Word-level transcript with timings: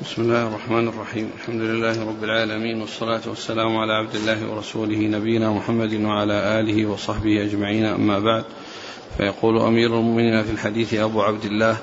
بسم 0.00 0.22
الله 0.22 0.46
الرحمن 0.46 0.88
الرحيم. 0.88 1.30
الحمد 1.36 1.60
لله 1.60 2.08
رب 2.08 2.24
العالمين 2.24 2.80
والصلاة 2.80 3.20
والسلام 3.26 3.76
على 3.76 3.92
عبد 3.92 4.14
الله 4.14 4.50
ورسوله 4.50 4.96
نبينا 4.96 5.50
محمد 5.50 5.94
وعلى 5.94 6.60
آله 6.60 6.86
وصحبه 6.86 7.44
أجمعين. 7.44 7.84
أما 7.84 8.18
بعد 8.18 8.44
فيقول 9.16 9.58
أمير 9.58 9.98
المؤمنين 9.98 10.42
في 10.42 10.50
الحديث 10.50 10.94
أبو 10.94 11.22
عبد 11.22 11.44
الله 11.44 11.76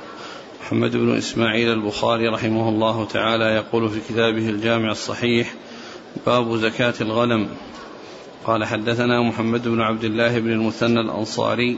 محمد 0.62 0.92
بن 0.98 1.18
إسماعيل 1.18 1.74
البخاري 1.74 2.28
رحمه 2.28 2.70
الله 2.70 3.06
تعالى 3.06 3.46
يقول 3.46 3.90
في 3.90 4.00
كتابه 4.10 4.50
الجامع 4.50 4.92
الصحيح 4.92 5.54
باب 6.26 6.56
زكاة 6.56 6.94
الغنم. 7.02 7.48
قال 8.46 8.66
حدثنا 8.66 9.22
محمد 9.22 9.68
بن 9.68 9.82
عبد 9.82 10.04
الله 10.04 10.40
بن 10.40 10.52
المثنى 10.52 11.00
الأنصاري 11.00 11.78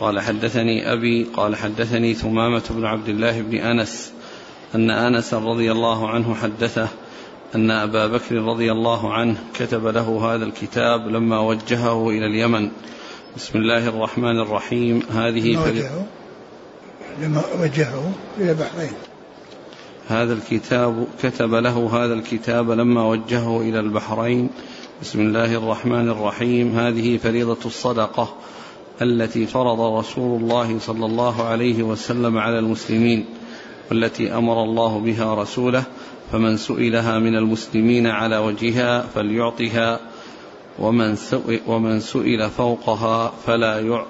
قال 0.00 0.20
حدثني 0.20 0.92
أبي 0.92 1.24
قال 1.24 1.56
حدثني 1.56 2.14
ثمامة 2.14 2.62
بن 2.70 2.84
عبد 2.84 3.08
الله 3.08 3.40
بن 3.40 3.56
أنس 3.56 4.12
أن 4.74 4.90
أنس 4.90 5.34
رضي 5.34 5.72
الله 5.72 6.08
عنه 6.08 6.34
حدثه 6.34 6.88
أن 7.54 7.70
أبا 7.70 8.06
بكر 8.06 8.34
رضي 8.34 8.72
الله 8.72 9.12
عنه 9.12 9.36
كتب 9.54 9.86
له 9.86 10.34
هذا 10.34 10.44
الكتاب 10.44 11.08
لما 11.08 11.40
وجهه 11.40 12.10
إلى 12.10 12.26
اليمن. 12.26 12.70
بسم 13.36 13.58
الله 13.58 13.88
الرحمن 13.88 14.40
الرحيم. 14.40 15.02
هذه 15.12 15.56
وجهه 15.56 16.06
لما 17.22 17.42
وجهه 17.60 18.12
إلى 18.38 18.50
البحرين. 18.50 18.92
هذا 20.08 20.32
الكتاب 20.32 21.06
كتب 21.22 21.54
له 21.54 21.90
هذا 21.92 22.14
الكتاب 22.14 22.70
لما 22.70 23.08
وجهه 23.08 23.60
إلى 23.60 23.80
البحرين. 23.80 24.50
بسم 25.02 25.20
الله 25.20 25.54
الرحمن 25.54 26.08
الرحيم. 26.08 26.78
هذه 26.78 27.16
فريضة 27.16 27.58
الصدقة 27.64 28.34
التي 29.02 29.46
فرض 29.46 29.80
رسول 29.98 30.42
الله 30.42 30.78
صلى 30.78 31.06
الله 31.06 31.44
عليه 31.44 31.82
وسلم 31.82 32.38
على 32.38 32.58
المسلمين. 32.58 33.24
والتي 33.90 34.34
أمر 34.34 34.62
الله 34.62 34.98
بها 34.98 35.34
رسوله 35.34 35.84
فمن 36.32 36.56
سئلها 36.56 37.18
من 37.18 37.36
المسلمين 37.36 38.06
على 38.06 38.38
وجهها 38.38 39.02
فليعطها 39.14 40.00
ومن 40.78 41.16
ومن 41.66 42.00
سئل 42.00 42.50
فوقها 42.50 43.32
فلا 43.46 44.04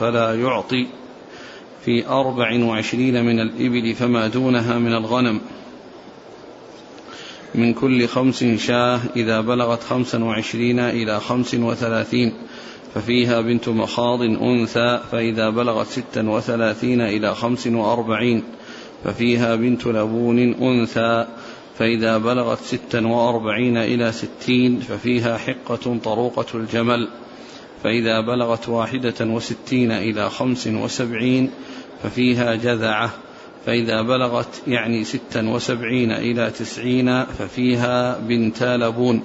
فلا 0.00 0.34
يعطي. 0.34 0.86
في 1.84 2.06
أربع 2.06 2.64
وعشرين 2.64 3.24
من 3.24 3.40
الإبل 3.40 3.94
فما 3.94 4.26
دونها 4.26 4.78
من 4.78 4.92
الغنم. 4.92 5.40
من 7.54 7.74
كل 7.74 8.08
خمس 8.08 8.44
شاة 8.44 9.00
إذا 9.16 9.40
بلغت 9.40 9.82
خمسا 9.82 10.24
وعشرين 10.24 10.78
إلى 10.80 11.20
خمس 11.20 11.54
وثلاثين 11.54 12.32
ففيها 12.94 13.40
بنت 13.40 13.68
مخاض 13.68 14.22
أنثى 14.22 15.00
فإذا 15.12 15.50
بلغت 15.50 15.86
ستا 15.86 16.28
وثلاثين 16.28 17.00
إلى 17.00 17.34
خمس 17.34 17.66
وأربعين. 17.66 18.42
ففيها 19.06 19.56
بنت 19.56 19.86
لبون 19.86 20.38
أنثى 20.38 21.26
فإذا 21.78 22.18
بلغت 22.18 22.58
ستا 22.60 23.06
وأربعين 23.06 23.76
إلى 23.76 24.12
ستين 24.12 24.80
ففيها 24.80 25.38
حقة 25.38 25.98
طروقة 26.04 26.46
الجمل 26.54 27.08
فإذا 27.84 28.20
بلغت 28.20 28.68
واحدة 28.68 29.14
وستين 29.20 29.92
إلى 29.92 30.30
خمس 30.30 30.66
وسبعين 30.66 31.50
ففيها 32.02 32.54
جذعة 32.54 33.10
فإذا 33.66 34.02
بلغت 34.02 34.62
يعني 34.66 35.04
ستا 35.04 35.48
وسبعين 35.48 36.12
إلى 36.12 36.50
تسعين 36.50 37.24
ففيها 37.24 38.18
بنتا 38.18 38.76
لبون 38.76 39.22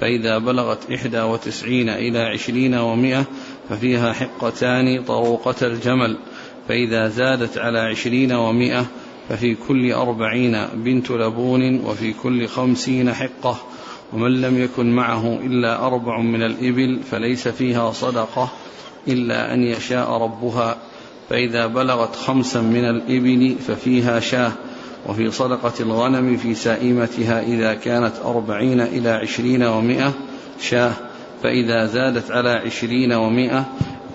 فإذا 0.00 0.38
بلغت 0.38 0.90
إحدى 0.92 1.20
وتسعين 1.20 1.88
إلى 1.88 2.18
عشرين 2.18 2.74
ومائة 2.74 3.24
ففيها 3.68 4.12
حقتان 4.12 5.04
طروقة 5.04 5.66
الجمل 5.66 6.16
فإذا 6.68 7.08
زادت 7.08 7.58
على 7.58 7.78
عشرين 7.78 8.32
ومائة 8.32 8.86
ففي 9.28 9.56
كل 9.68 9.92
أربعين 9.92 10.66
بنت 10.74 11.10
لبون 11.10 11.80
وفي 11.84 12.12
كل 12.12 12.46
خمسين 12.46 13.14
حقة 13.14 13.56
ومن 14.12 14.40
لم 14.40 14.62
يكن 14.62 14.90
معه 14.90 15.38
إلا 15.44 15.86
أربع 15.86 16.20
من 16.20 16.42
الإبل 16.42 17.00
فليس 17.10 17.48
فيها 17.48 17.92
صدقة 17.92 18.48
إلا 19.08 19.54
أن 19.54 19.62
يشاء 19.62 20.10
ربها. 20.10 20.76
فإذا 21.28 21.66
بلغت 21.66 22.16
خمسا 22.16 22.60
من 22.60 22.84
الإبل 22.84 23.56
ففيها 23.66 24.20
شاة 24.20 24.52
وفي 25.06 25.30
صدقة 25.30 25.72
الغنم 25.80 26.36
في 26.36 26.54
سائمتها 26.54 27.42
إذا 27.42 27.74
كانت 27.74 28.12
أربعين 28.24 28.80
إلى 28.80 29.10
عشرين 29.10 29.62
ومائة 29.62 30.12
شاة 30.60 30.92
فإذا 31.42 31.86
زادت 31.86 32.30
على 32.30 32.50
عشرين 32.50 33.12
ومائة 33.12 33.64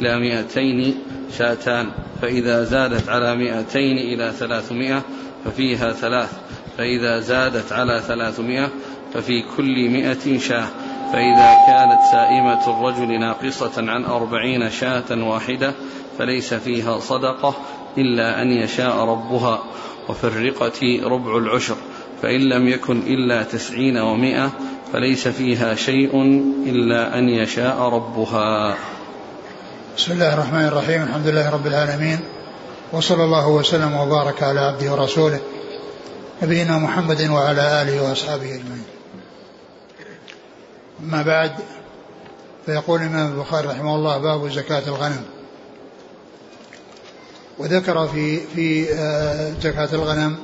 إلى 0.02 0.20
مائتين 0.20 0.96
شاتان 1.32 1.92
فإذا 2.22 2.64
زادت 2.64 3.10
على 3.10 3.36
مائتين 3.36 3.98
إلى 3.98 4.32
ثلاثمائة 4.32 5.02
ففيها 5.46 5.92
ثلاث 5.92 6.40
فإذا 6.78 7.20
زادت 7.20 7.72
على 7.72 8.02
ثلاثمائة 8.08 8.70
ففي 9.14 9.44
كل 9.58 9.90
مائة 9.90 10.38
شاة 10.38 10.68
فإذا 11.14 11.56
كانت 11.68 12.00
سائمة 12.12 12.68
الرجل 12.68 13.20
ناقصة 13.20 13.92
عن 13.92 14.06
أربعين 14.06 14.70
شاة 14.70 15.24
واحدة 15.28 15.74
فليس 16.18 16.54
فيها 16.54 17.00
صدقة 17.00 17.56
إلا 17.98 18.42
أن 18.42 18.52
يشاء 18.52 18.96
ربها. 18.98 19.64
وفي 20.10 20.24
الرقة 20.24 21.00
ربع 21.04 21.38
العشر 21.38 21.76
فإن 22.22 22.40
لم 22.40 22.68
يكن 22.68 23.00
إلا 23.00 23.44
تسعين 23.44 23.98
ومائة 23.98 24.52
فليس 24.94 25.28
فيها 25.28 25.76
شيء 25.76 26.22
إلا 26.66 27.20
أن 27.20 27.30
يشاء 27.30 27.82
ربها. 27.82 28.76
بسم 29.98 30.12
الله 30.12 30.34
الرحمن 30.34 30.66
الرحيم 30.66 31.04
الحمد 31.04 31.28
لله 31.28 31.50
رب 31.50 31.68
العالمين 31.68 32.20
وصلى 32.92 33.24
الله 33.24 33.48
وسلم 33.48 33.96
وبارك 33.96 34.44
على 34.44 34.60
عبده 34.60 34.92
ورسوله 34.92 35.40
نبينا 36.44 36.78
محمد 36.78 37.30
وعلى 37.30 37.82
آله 37.82 38.04
وأصحابه 38.10 38.46
أجمعين. 38.46 38.84
أما 41.00 41.22
بعد 41.22 41.52
فيقول 42.66 43.02
الإمام 43.02 43.32
البخاري 43.32 43.68
رحمه 43.68 43.96
الله 43.96 44.18
باب 44.18 44.52
زكاة 44.52 44.84
الغنم. 44.88 45.24
وذكر 47.58 48.08
في 48.08 48.40
في 48.56 48.94
آه، 48.94 49.54
زكاة 49.62 49.90
الغنم 49.94 50.38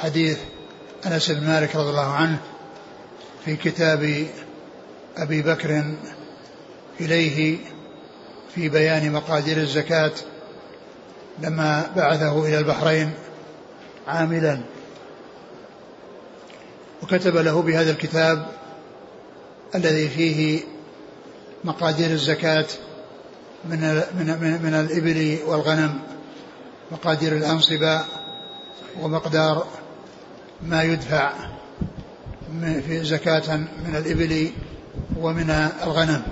حديث 0.00 0.38
أنس 1.06 1.30
بن 1.30 1.46
مالك 1.46 1.76
رضي 1.76 1.90
الله 1.90 2.12
عنه 2.12 2.38
في 3.44 3.56
كتاب 3.56 4.26
أبي 5.16 5.42
بكر 5.42 5.84
إليه 7.00 7.58
في 8.58 8.68
بيان 8.68 9.12
مقادير 9.12 9.56
الزكاة 9.56 10.12
لما 11.42 11.92
بعثه 11.96 12.46
إلى 12.46 12.58
البحرين 12.58 13.10
عاملا. 14.08 14.60
وكتب 17.02 17.36
له 17.36 17.62
بهذا 17.62 17.90
الكتاب 17.90 18.46
الذي 19.74 20.08
فيه 20.08 20.60
مقادير 21.64 22.10
الزكاة 22.10 22.66
من 23.64 23.80
من 24.18 24.38
من, 24.40 24.62
من 24.62 24.74
الإبل 24.74 25.38
والغنم 25.46 26.00
مقادير 26.92 27.32
الأنصبة 27.36 28.00
ومقدار 29.00 29.66
ما 30.62 30.82
يدفع 30.82 31.32
في 32.62 33.04
زكاة 33.04 33.56
من 33.56 33.96
الإبل 33.96 34.50
ومن 35.16 35.50
الغنم. 35.82 36.22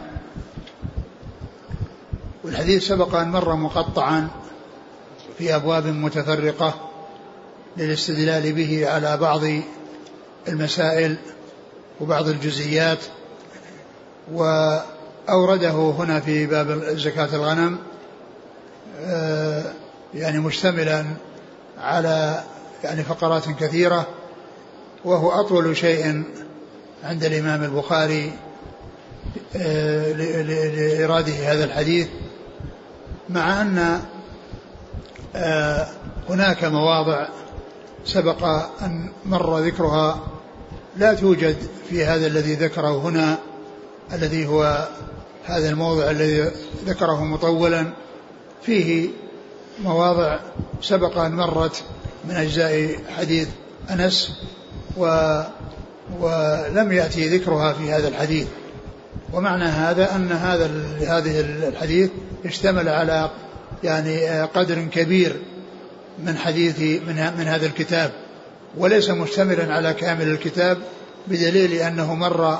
والحديث 2.47 2.87
سبق 2.89 3.15
أن 3.15 3.31
مر 3.31 3.57
مقطعا 3.57 4.29
في 5.39 5.55
أبواب 5.55 5.87
متفرقة 5.87 6.75
للاستدلال 7.77 8.53
به 8.53 8.89
على 8.91 9.17
بعض 9.17 9.41
المسائل 10.49 11.17
وبعض 12.01 12.29
الجزئيات 12.29 12.99
وأورده 14.33 15.71
هنا 15.71 16.21
في 16.21 16.47
باب 16.47 16.83
زكاة 16.85 17.29
الغنم 17.37 17.79
آه، 19.01 19.73
يعني 20.15 20.39
مشتملا 20.39 21.05
على 21.79 22.43
يعني 22.85 23.03
فقرات 23.03 23.49
كثيرة 23.49 24.07
وهو 25.05 25.31
أطول 25.31 25.77
شيء 25.77 26.23
عند 27.05 27.25
الإمام 27.25 27.65
البخاري 27.65 28.33
آه، 29.57 30.13
لإراده 30.13 31.33
هذا 31.53 31.65
الحديث. 31.65 32.09
مع 33.29 33.63
أن 33.63 34.01
آه، 35.37 35.87
هناك 36.29 36.65
مواضع 36.65 37.29
سبق 38.05 38.45
أن 38.83 39.13
مر 39.25 39.59
ذكرها 39.59 40.21
لا 40.97 41.15
توجد 41.15 41.57
في 41.91 42.05
هذا 42.05 42.27
الذي 42.27 42.55
ذكره 42.55 42.99
هنا 42.99 43.39
الذي 44.13 44.47
هو 44.47 44.89
هذا 45.45 45.71
الموضع 45.71 46.11
الذي 46.11 46.51
ذكره 46.87 47.25
مطولا. 47.25 47.93
فيه 48.63 49.09
مواضع 49.85 50.39
سبق 50.83 51.19
أن 51.19 51.33
مرت 51.33 51.83
من 52.25 52.35
أجزاء 52.35 52.97
حديث 53.19 53.49
أنس 53.91 54.33
و 54.97 55.07
ولم 56.21 56.93
يأتي 56.93 57.39
ذكرها 57.39 57.73
في 57.73 57.93
هذا 57.93 58.09
الحديث. 58.09 58.47
ومعنى 59.33 59.65
هذا 59.65 60.17
أن 60.17 60.33
هذا 60.33 60.71
هذه 61.01 61.41
الحديث 61.41 62.11
اشتمل 62.45 62.89
على 62.89 63.31
يعني 63.85 64.43
قدر 64.43 64.85
كبير 64.93 65.37
من 66.25 66.37
حديث 66.37 66.81
من, 66.81 67.33
من 67.39 67.47
هذا 67.47 67.67
الكتاب 67.67 68.11
وليس 68.77 69.11
مشتملا 69.11 69.75
على 69.75 69.95
كامل 69.95 70.29
الكتاب 70.29 70.79
بدليل 71.29 71.73
أنه 71.73 72.15
مر 72.15 72.59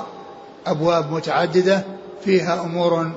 أبواب 0.65 1.11
متعددة 1.11 1.83
فيها 2.25 2.61
أمور 2.61 3.11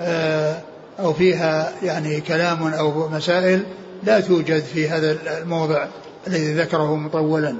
آه، 0.00 0.60
أو 0.98 1.12
فيها 1.12 1.72
يعني 1.82 2.20
كلام 2.20 2.66
أو 2.66 3.08
مسائل 3.08 3.62
لا 4.04 4.20
توجد 4.20 4.62
في 4.62 4.88
هذا 4.88 5.16
الموضع 5.42 5.86
الذي 6.26 6.54
ذكره 6.54 6.96
مطولا. 6.96 7.56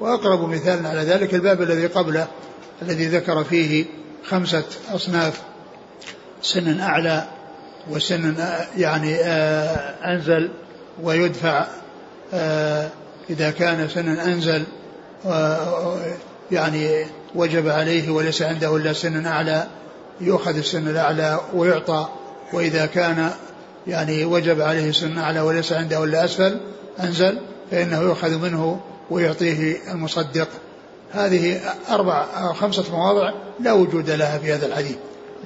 وأقرب 0.00 0.48
مثال 0.48 0.86
على 0.86 1.00
ذلك 1.00 1.34
الباب 1.34 1.62
الذي 1.62 1.86
قبله 1.86 2.26
الذي 2.82 3.06
ذكر 3.06 3.44
فيه 3.44 3.84
خمسة 4.24 4.64
أصناف. 4.94 5.40
سن 6.42 6.80
أعلى 6.80 7.24
وسن 7.90 8.34
يعني 8.76 9.14
آه، 9.14 10.14
أنزل 10.14 10.50
ويدفع 11.02 11.66
آه، 12.34 12.88
إذا 13.30 13.50
كان 13.50 13.88
سن 13.88 14.08
أنزل 14.08 14.64
يعني 16.50 17.06
وجب 17.34 17.68
عليه 17.68 18.10
وليس 18.10 18.42
عنده 18.42 18.76
إلا 18.76 18.92
سن 18.92 19.26
أعلى 19.26 19.66
يؤخذ 20.20 20.56
السن 20.56 20.88
الأعلى 20.88 21.40
ويعطى. 21.54 22.08
وإذا 22.52 22.86
كان 22.86 23.30
يعني 23.86 24.24
وجب 24.24 24.60
عليه 24.60 24.92
سن 24.92 25.18
أعلى 25.18 25.40
وليس 25.40 25.72
عنده 25.72 26.04
إلا 26.04 26.24
أسفل 26.24 26.60
أنزل 27.00 27.38
فإنه 27.70 28.00
يؤخذ 28.00 28.38
منه 28.38 28.80
ويعطيه 29.10 29.76
المصدق. 29.92 30.48
هذه 31.12 31.60
أربع 31.90 32.26
أو 32.34 32.52
خمسة 32.52 32.92
مواضع 32.92 33.32
لا 33.60 33.72
وجود 33.72 34.10
لها 34.10 34.38
في 34.38 34.52
هذا 34.52 34.66
الحديث. 34.66 34.96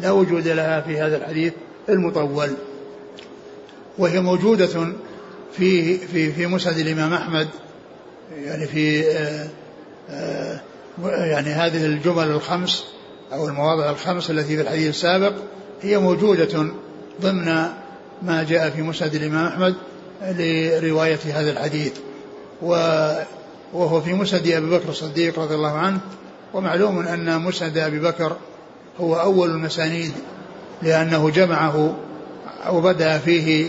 لا 0.00 0.10
وجود 0.10 0.48
لها 0.48 0.80
في 0.80 1.00
هذا 1.00 1.16
الحديث 1.16 1.52
المطول. 1.88 2.50
وهي 3.98 4.20
موجودة 4.20 4.92
في 5.56 5.98
في 5.98 6.32
في 6.32 6.46
مسند 6.46 6.78
الإمام 6.78 7.12
أحمد. 7.12 7.48
يعني 8.44 8.66
في 8.66 9.10
آآ 9.10 9.48
آه، 10.10 10.10
آآ 10.10 10.60
آه، 11.04 11.24
يعني 11.24 11.48
هذه 11.48 11.86
الجمل 11.86 12.28
الخمس 12.28 12.84
أو 13.32 13.48
المواضع 13.48 13.90
الخمس 13.90 14.30
التي 14.30 14.56
في 14.56 14.62
الحديث 14.62 14.88
السابق 14.88 15.32
هي 15.82 15.98
موجودة 15.98 16.66
ضمن 17.20 17.44
ما 18.22 18.46
جاء 18.48 18.70
في 18.70 18.82
مسند 18.82 19.14
الإمام 19.14 19.46
أحمد 19.46 19.74
لرواية 20.22 21.18
هذا 21.32 21.50
الحديث. 21.50 21.92
وهو 23.72 24.00
في 24.00 24.12
مسند 24.12 24.46
أبي 24.46 24.70
بكر 24.70 24.88
الصديق 24.88 25.38
رضي 25.38 25.54
الله 25.54 25.72
عنه 25.72 26.00
ومعلوم 26.54 26.98
أن 26.98 27.40
مسند 27.40 27.78
أبي 27.78 27.98
بكر 27.98 28.36
هو 29.00 29.14
أول 29.14 29.50
المسانيد 29.50 30.12
لأنه 30.82 31.30
جمعه 31.30 31.96
وبدأ 32.70 33.18
فيه 33.18 33.68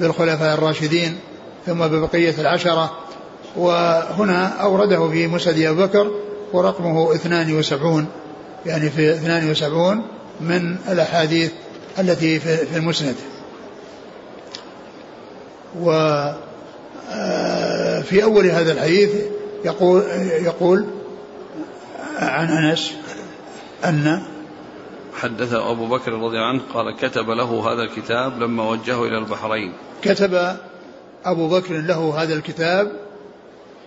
بالخلفاء 0.00 0.54
الراشدين 0.54 1.18
ثم 1.66 1.86
ببقية 1.86 2.34
العشرة 2.38 2.98
وهنا 3.56 4.46
أورده 4.46 5.08
في 5.08 5.26
مسند 5.26 5.58
أبي 5.58 5.82
بكر 5.82 6.10
ورقمه 6.52 7.14
72 7.14 8.06
يعني 8.66 8.90
في 8.90 9.12
72 9.14 10.02
من 10.40 10.76
الأحاديث 10.88 11.52
التي 11.98 12.40
في 12.40 12.76
المسند. 12.76 13.14
وفي 15.80 16.34
آه، 18.00 18.24
أول 18.24 18.46
هذا 18.46 18.72
الحديث 18.72 19.10
يقول 19.64 20.02
يقول 20.42 20.86
عن 22.18 22.48
أنس 22.48 22.92
أن 23.84 24.22
حدث 25.14 25.52
أبو 25.52 25.86
بكر 25.86 26.12
رضي 26.12 26.36
الله 26.36 26.46
عنه 26.46 26.60
قال 26.74 26.96
كتب 26.96 27.30
له 27.30 27.72
هذا 27.72 27.82
الكتاب 27.82 28.42
لما 28.42 28.70
وجهه 28.70 29.06
إلى 29.06 29.18
البحرين. 29.18 29.72
كتب 30.02 30.56
أبو 31.24 31.48
بكر 31.48 31.74
له 31.74 32.22
هذا 32.22 32.34
الكتاب 32.34 32.92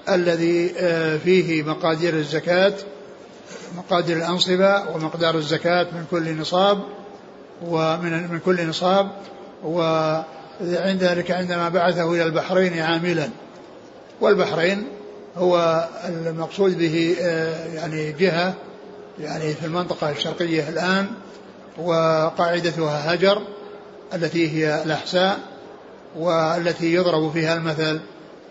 الذي 0.09 0.73
آه، 0.77 1.17
فيه 1.17 1.63
مقادير 1.63 2.13
الزكاة 2.13 2.73
مقادير 3.77 4.17
الأنصبة 4.17 4.89
ومقدار 4.89 5.35
الزكاة 5.35 5.83
من 5.83 6.05
كل 6.11 6.37
نصاب 6.37 6.79
ومن 7.67 8.31
من 8.31 8.39
كل 8.39 8.67
نصاب 8.67 9.11
وعند 9.63 11.03
ذلك 11.03 11.31
عندما 11.31 11.69
بعثه 11.69 12.13
إلى 12.13 12.23
البحرين 12.23 12.79
عاملا. 12.79 13.29
والبحرين 14.21 14.87
هو 15.37 15.87
المقصود 16.05 16.77
به 16.77 17.15
آه، 17.21 17.73
يعني 17.73 18.11
جهة 18.11 18.53
يعني 19.19 19.53
في 19.53 19.65
المنطقة 19.65 20.11
الشرقية 20.11 20.69
الآن 20.69 21.07
وقاعدتها 21.77 23.13
هجر 23.13 23.41
التي 24.13 24.51
هي 24.51 24.83
الأحساء 24.83 25.39
والتي 26.15 26.93
يضرب 26.93 27.31
فيها 27.31 27.55
المثل 27.55 27.99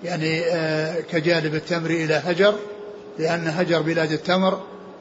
يعني 0.05 0.41
آه، 0.45 1.01
كجانب 1.01 1.55
التمر 1.55 1.91
إلى 1.91 2.15
هجر 2.15 2.55
لأن 3.19 3.49
هجر 3.49 3.83
بلاد 3.83 4.13
التمر 4.13 4.61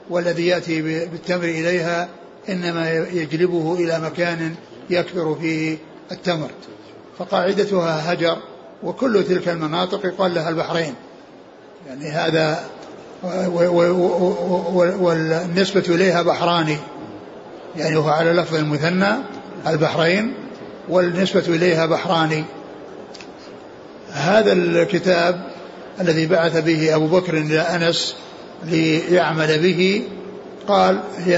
والذي 0.09 0.47
يأتي 0.47 0.81
بالتمر 1.05 1.43
إليها 1.43 2.09
إنما 2.49 2.91
يجلبه 2.91 3.75
إلى 3.79 3.99
مكان 3.99 4.55
يكثر 4.89 5.35
فيه 5.41 5.77
التمر. 6.11 6.49
فقاعدتها 7.19 8.13
هجر 8.13 8.37
وكل 8.83 9.23
تلك 9.23 9.49
المناطق 9.49 10.05
يقال 10.05 10.33
لها 10.33 10.49
البحرين. 10.49 10.93
يعني 11.87 12.09
هذا 12.09 12.63
والنسبة 14.99 15.83
إليها 15.89 16.21
بحراني. 16.21 16.77
يعني 17.77 17.95
هو 17.95 18.09
على 18.09 18.33
لفظ 18.33 18.55
المثنى 18.55 19.09
البحرين 19.67 20.33
والنسبة 20.89 21.43
إليها 21.47 21.85
بحراني. 21.85 22.43
هذا 24.11 24.53
الكتاب 24.53 25.41
الذي 26.01 26.25
بعث 26.25 26.57
به 26.57 26.95
أبو 26.95 27.07
بكر 27.07 27.37
إلى 27.37 27.59
أنس 27.59 28.15
ليعمل 28.63 29.59
به 29.59 30.03
قال 30.67 30.99
هي 31.17 31.37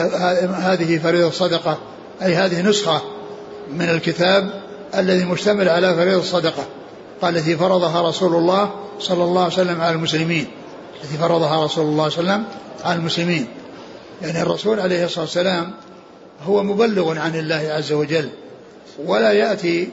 هذه 0.54 0.98
فريضة 0.98 1.32
صدقة 1.32 1.78
أي 2.22 2.36
هذه 2.36 2.62
نسخة 2.62 3.02
من 3.74 3.90
الكتاب 3.90 4.50
الذي 4.96 5.26
مشتمل 5.26 5.70
على 5.70 5.96
فريضة 5.96 6.20
الصدقة 6.20 6.66
قال 7.24 7.38
التي 7.38 7.58
فرضها 7.58 8.10
رسول 8.10 8.36
الله 8.36 8.74
صلى 9.00 9.24
الله 9.24 9.44
عليه 9.44 9.54
وسلم 9.54 9.82
على 9.82 9.96
المسلمين. 9.96 10.48
التي 11.04 11.18
فرضها 11.18 11.66
رسول 11.66 11.86
الله 11.86 12.10
صلى 12.10 12.22
الله 12.22 12.34
عليه 12.34 12.44
وسلم 12.44 12.46
على 12.84 13.00
المسلمين. 13.00 13.48
يعني 14.22 14.42
الرسول 14.42 14.80
عليه 14.80 15.06
الصلاة 15.06 15.26
والسلام 15.26 15.74
هو 16.46 16.64
مبلغ 16.64 17.18
عن 17.18 17.36
الله 17.36 17.56
عز 17.56 17.92
وجل 17.92 18.30
ولا 19.06 19.32
يأتي 19.32 19.90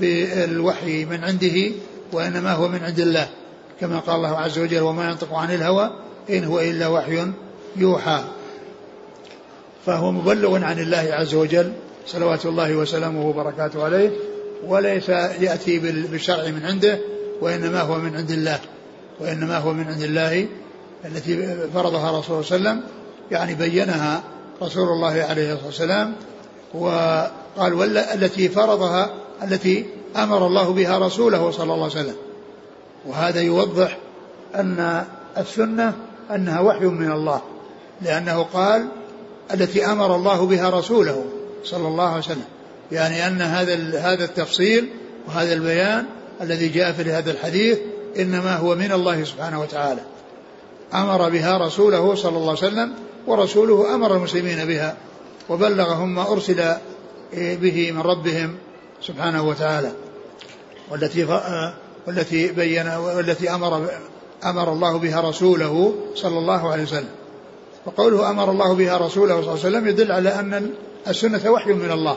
بالوحي 0.00 1.04
من 1.04 1.24
عنده 1.24 1.72
وإنما 2.12 2.52
هو 2.52 2.68
من 2.68 2.84
عند 2.84 3.00
الله 3.00 3.28
كما 3.80 3.98
قال 3.98 4.16
الله 4.16 4.38
عز 4.38 4.58
وجل 4.58 4.80
وما 4.80 5.10
ينطق 5.10 5.34
عن 5.34 5.54
الهوى 5.54 5.90
إن 6.30 6.44
هو 6.44 6.60
إلا 6.60 6.88
وحي 6.88 7.26
يوحى 7.76 8.24
فهو 9.86 10.12
مبلغ 10.12 10.64
عن 10.64 10.78
الله 10.78 11.08
عز 11.10 11.34
وجل 11.34 11.72
صلوات 12.06 12.46
الله 12.46 12.76
وسلامه 12.76 13.28
وبركاته 13.28 13.84
عليه. 13.84 14.10
وليس 14.66 15.08
يأتي 15.08 15.78
بالشرع 15.78 16.48
من 16.48 16.64
عنده 16.64 16.98
وإنما 17.40 17.80
هو 17.80 17.98
من 17.98 18.16
عند 18.16 18.30
الله. 18.30 18.60
وإنما 19.20 19.58
هو 19.58 19.72
من 19.72 19.84
عند 19.84 20.02
الله 20.02 20.46
التي 21.04 21.56
فرضها 21.74 22.18
رسول 22.18 22.36
الله 22.36 22.42
صلى 22.42 22.56
الله 22.56 22.70
عليه 22.70 22.80
وسلم. 22.80 22.80
يعني 23.30 23.54
بينها 23.54 24.22
رسول 24.62 24.88
الله 24.88 25.22
عليه 25.22 25.52
الصلاة 25.52 25.66
والسلام 25.66 26.12
وقال 26.74 27.74
والتي 27.74 28.48
فرضها 28.48 29.10
التي 29.42 29.86
أمر 30.16 30.46
الله 30.46 30.72
بها 30.72 30.98
رسوله 30.98 31.50
صلى 31.50 31.74
الله 31.74 31.84
عليه 31.84 32.00
وسلم. 32.00 32.16
وهذا 33.06 33.40
يوضح 33.40 33.98
أن 34.54 35.04
السنة 35.38 35.92
أنها 36.34 36.60
وحي 36.60 36.84
من 36.84 37.12
الله 37.12 37.42
لأنه 38.02 38.42
قال 38.42 38.88
التي 39.54 39.86
أمر 39.86 40.16
الله 40.16 40.46
بها 40.46 40.70
رسوله 40.70 41.24
صلى 41.64 41.88
الله 41.88 42.08
عليه 42.08 42.18
وسلم 42.18 42.44
يعني 42.92 43.26
أن 43.26 43.42
هذا 43.42 43.74
هذا 44.00 44.24
التفصيل 44.24 44.88
وهذا 45.28 45.52
البيان 45.52 46.06
الذي 46.40 46.68
جاء 46.68 46.92
في 46.92 47.10
هذا 47.10 47.30
الحديث 47.30 47.78
إنما 48.18 48.56
هو 48.56 48.74
من 48.74 48.92
الله 48.92 49.24
سبحانه 49.24 49.60
وتعالى. 49.60 50.00
أمر 50.94 51.28
بها 51.28 51.58
رسوله 51.58 52.14
صلى 52.14 52.36
الله 52.36 52.48
عليه 52.48 52.66
وسلم 52.72 52.92
ورسوله 53.26 53.94
أمر 53.94 54.16
المسلمين 54.16 54.64
بها 54.64 54.96
وبلغهم 55.48 56.14
ما 56.14 56.32
أرسل 56.32 56.74
به 57.34 57.92
من 57.92 58.00
ربهم 58.00 58.56
سبحانه 59.02 59.48
وتعالى. 59.48 59.92
والتي 60.90 61.26
والتي 62.06 62.52
بين 62.52 62.88
والتي 62.88 63.50
أمر 63.50 63.90
أمر 64.44 64.72
الله 64.72 64.98
بها 64.98 65.20
رسوله 65.20 65.94
صلى 66.14 66.38
الله 66.38 66.72
عليه 66.72 66.82
وسلم. 66.82 67.10
وقوله 67.86 68.30
أمر 68.30 68.50
الله 68.50 68.74
بها 68.74 68.96
رسوله 68.96 69.34
صلى 69.34 69.40
الله 69.40 69.50
عليه 69.50 69.60
وسلم 69.60 69.88
يدل 69.88 70.12
على 70.12 70.28
أن 70.28 70.70
السنة 71.08 71.50
وحي 71.50 71.72
من 71.72 71.90
الله. 71.90 72.16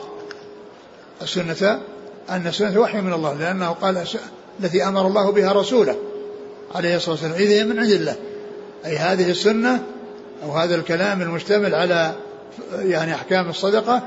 السنة 1.22 1.80
أن 2.30 2.46
السنة 2.46 2.80
وحي 2.80 3.00
من 3.00 3.12
الله 3.12 3.34
لأنه 3.34 3.68
قال 3.68 4.04
التي 4.60 4.88
أمر 4.88 5.06
الله 5.06 5.32
بها 5.32 5.52
رسوله 5.52 5.96
عليه 6.74 6.96
الصلاة 6.96 7.10
والسلام 7.10 7.32
إذا 7.34 7.54
هي 7.54 7.64
من 7.64 7.78
عند 7.78 7.90
الله. 7.90 8.16
أي 8.86 8.96
هذه 8.96 9.30
السنة 9.30 9.82
أو 10.44 10.52
هذا 10.52 10.74
الكلام 10.74 11.22
المشتمل 11.22 11.74
على 11.74 12.14
يعني 12.72 13.14
أحكام 13.14 13.48
الصدقة 13.48 14.02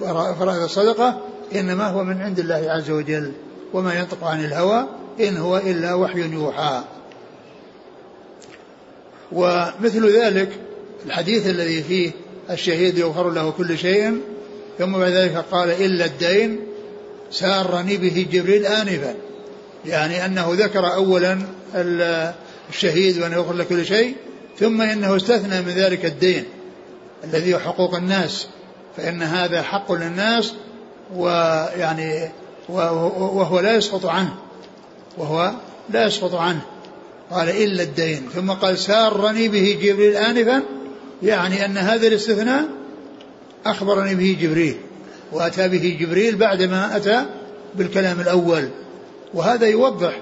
وفرائض 0.00 0.62
الصدقة 0.62 1.20
إنما 1.54 1.88
هو 1.88 2.04
من 2.04 2.22
عند 2.22 2.38
الله 2.38 2.66
عز 2.68 2.90
وجل 2.90 3.32
وما 3.72 3.94
ينطق 3.94 4.24
عن 4.24 4.44
الهوى 4.44 4.86
إن 5.20 5.36
هو 5.36 5.56
إلا 5.56 5.94
وحي 5.94 6.32
يوحى. 6.32 6.82
ومثل 9.32 10.18
ذلك 10.18 10.48
الحديث 11.06 11.46
الذي 11.46 11.82
فيه 11.82 12.10
الشهيد 12.50 12.98
يغفر 12.98 13.30
له 13.30 13.50
كل 13.50 13.78
شيء 13.78 14.20
ثم 14.78 14.92
بعد 14.92 15.12
ذلك 15.12 15.44
قال 15.50 15.70
إلا 15.70 16.04
الدين 16.04 16.60
سارني 17.30 17.96
به 17.96 18.26
جبريل 18.32 18.66
آنفا. 18.66 19.14
يعني 19.86 20.24
أنه 20.24 20.48
ذكر 20.52 20.94
أولا 20.94 21.38
الشهيد 22.70 23.18
وأنه 23.18 23.36
يغفر 23.36 23.64
كل 23.64 23.86
شيء 23.86 24.14
ثم 24.58 24.80
إنه 24.82 25.16
استثنى 25.16 25.60
من 25.60 25.72
ذلك 25.72 26.04
الدين 26.04 26.44
الذي 27.24 27.54
هو 27.54 27.58
حقوق 27.58 27.94
الناس 27.94 28.46
فإن 28.96 29.22
هذا 29.22 29.62
حق 29.62 29.92
للناس 29.92 30.52
ويعني 31.16 32.30
وهو 32.68 33.60
لا 33.60 33.76
يسقط 33.76 34.06
عنه 34.06 34.34
وهو 35.18 35.52
لا 35.90 36.06
يسقط 36.06 36.34
عنه. 36.34 36.60
قال 37.30 37.48
إلا 37.48 37.82
الدين 37.82 38.28
ثم 38.34 38.50
قال 38.50 38.78
سارني 38.78 39.48
به 39.48 39.78
جبريل 39.82 40.16
آنفا 40.16 40.62
يعني 41.22 41.64
أن 41.64 41.78
هذا 41.78 42.06
الاستثناء 42.06 42.64
أخبرني 43.70 44.14
به 44.14 44.38
جبريل 44.40 44.76
وأتى 45.32 45.68
به 45.68 45.96
جبريل 46.00 46.36
بعدما 46.36 46.96
أتى 46.96 47.26
بالكلام 47.74 48.20
الأول. 48.20 48.68
وهذا 49.34 49.66
يوضح 49.66 50.20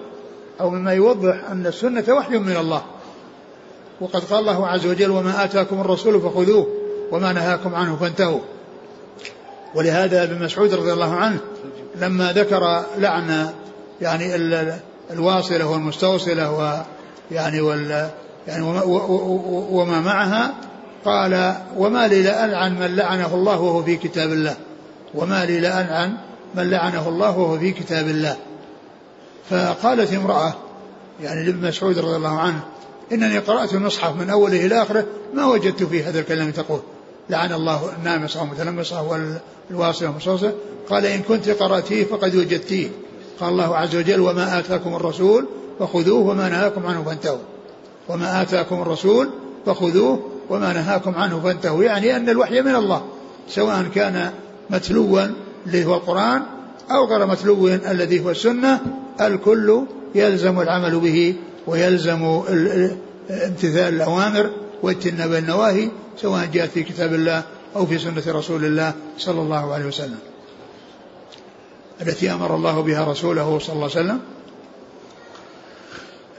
أو 0.60 0.70
مما 0.70 0.92
يوضح 0.92 1.50
أن 1.50 1.66
السنة 1.66 2.04
وحي 2.08 2.38
من 2.38 2.56
الله. 2.56 2.82
وقد 4.00 4.24
قال 4.24 4.38
الله 4.38 4.66
عز 4.68 4.86
وجل 4.86 5.10
وما 5.10 5.44
آتاكم 5.44 5.80
الرسول 5.80 6.20
فخذوه 6.20 6.66
وما 7.10 7.32
نهاكم 7.32 7.74
عنه 7.74 7.96
فانتهوا. 7.96 8.40
ولهذا 9.74 10.22
ابن 10.22 10.44
مسعود 10.44 10.74
رضي 10.74 10.92
الله 10.92 11.14
عنه 11.14 11.38
لما 11.96 12.32
ذكر 12.32 12.84
لعن 12.98 13.50
يعني 14.00 14.36
الواصلة 15.10 15.66
والمستوصلة 15.70 16.50
ويعني 17.30 17.60
وال 17.60 18.10
يعني 18.48 18.62
وما, 18.62 18.82
وما 19.70 20.00
معها 20.00 20.54
قال 21.04 21.54
وما 21.76 22.08
لي 22.08 22.22
لألعن 22.22 22.74
من 22.74 22.96
لعنه 22.96 23.34
الله 23.34 23.60
وهو 23.60 23.82
في 23.82 23.96
كتاب 23.96 24.32
الله. 24.32 24.56
وما 25.14 25.44
لي 25.44 25.60
لألعن 25.60 26.12
من 26.54 26.70
لعنه 26.70 27.08
الله 27.08 27.38
وهو 27.38 27.58
في 27.58 27.70
كتاب 27.70 28.08
الله. 28.08 28.36
فقالت 29.50 30.12
امرأة 30.12 30.54
يعني 31.22 31.44
لابن 31.44 31.68
مسعود 31.68 31.98
رضي 31.98 32.16
الله 32.16 32.38
عنه 32.38 32.60
إنني 33.12 33.38
قرأت 33.38 33.74
المصحف 33.74 34.16
من 34.16 34.30
أوله 34.30 34.66
إلى 34.66 34.82
آخره 34.82 35.06
ما 35.34 35.46
وجدت 35.46 35.82
فيه 35.82 36.08
هذا 36.08 36.20
الكلام 36.20 36.50
تقول. 36.50 36.80
لعن 37.30 37.52
الله 37.52 37.92
النامصة 37.98 38.40
والمتلمصة 38.40 39.02
والواصلة 39.70 40.08
والمصوصة 40.08 40.52
قال 40.90 41.06
إن 41.06 41.22
كنت 41.22 41.48
قرأتيه 41.48 42.04
فقد 42.04 42.36
وجدتيه. 42.36 42.88
قال 43.40 43.48
الله 43.48 43.76
عز 43.76 43.96
وجل 43.96 44.20
وما 44.20 44.58
آتاكم 44.58 44.94
الرسول 44.94 45.46
فخذوه 45.78 46.30
وما 46.30 46.48
نهاكم 46.48 46.86
عنه 46.86 47.02
فانتهوا. 47.02 47.38
وما 48.08 48.42
آتاكم 48.42 48.82
الرسول 48.82 49.30
فخذوه 49.66 50.33
وما 50.50 50.72
نهاكم 50.72 51.14
عنه 51.14 51.40
فانتهوا 51.40 51.84
يعني 51.84 52.16
أن 52.16 52.28
الوحي 52.28 52.60
من 52.62 52.74
الله 52.74 53.04
سواء 53.48 53.84
كان 53.94 54.30
متلوا 54.70 55.26
اللي 55.66 55.84
هو 55.84 55.94
القرآن 55.94 56.42
أو 56.90 57.04
غير 57.04 57.26
متلو 57.26 57.68
الذي 57.68 58.24
هو 58.24 58.30
السنة 58.30 58.80
الكل 59.20 59.84
يلزم 60.14 60.60
العمل 60.60 61.00
به 61.00 61.34
ويلزم 61.66 62.24
امتثال 63.30 63.94
الأوامر 63.94 64.50
واجتناب 64.82 65.32
النواهي 65.32 65.88
سواء 66.16 66.48
جاءت 66.52 66.70
في 66.70 66.82
كتاب 66.82 67.14
الله 67.14 67.42
أو 67.76 67.86
في 67.86 67.98
سنة 67.98 68.22
رسول 68.28 68.64
الله 68.64 68.92
صلى 69.18 69.40
الله 69.40 69.74
عليه 69.74 69.86
وسلم. 69.86 70.18
التي 72.00 72.32
أمر 72.32 72.56
الله 72.56 72.80
بها 72.80 73.04
رسوله 73.04 73.58
صلى 73.58 73.72
الله 73.72 73.90
عليه 73.90 74.00
وسلم. 74.00 74.20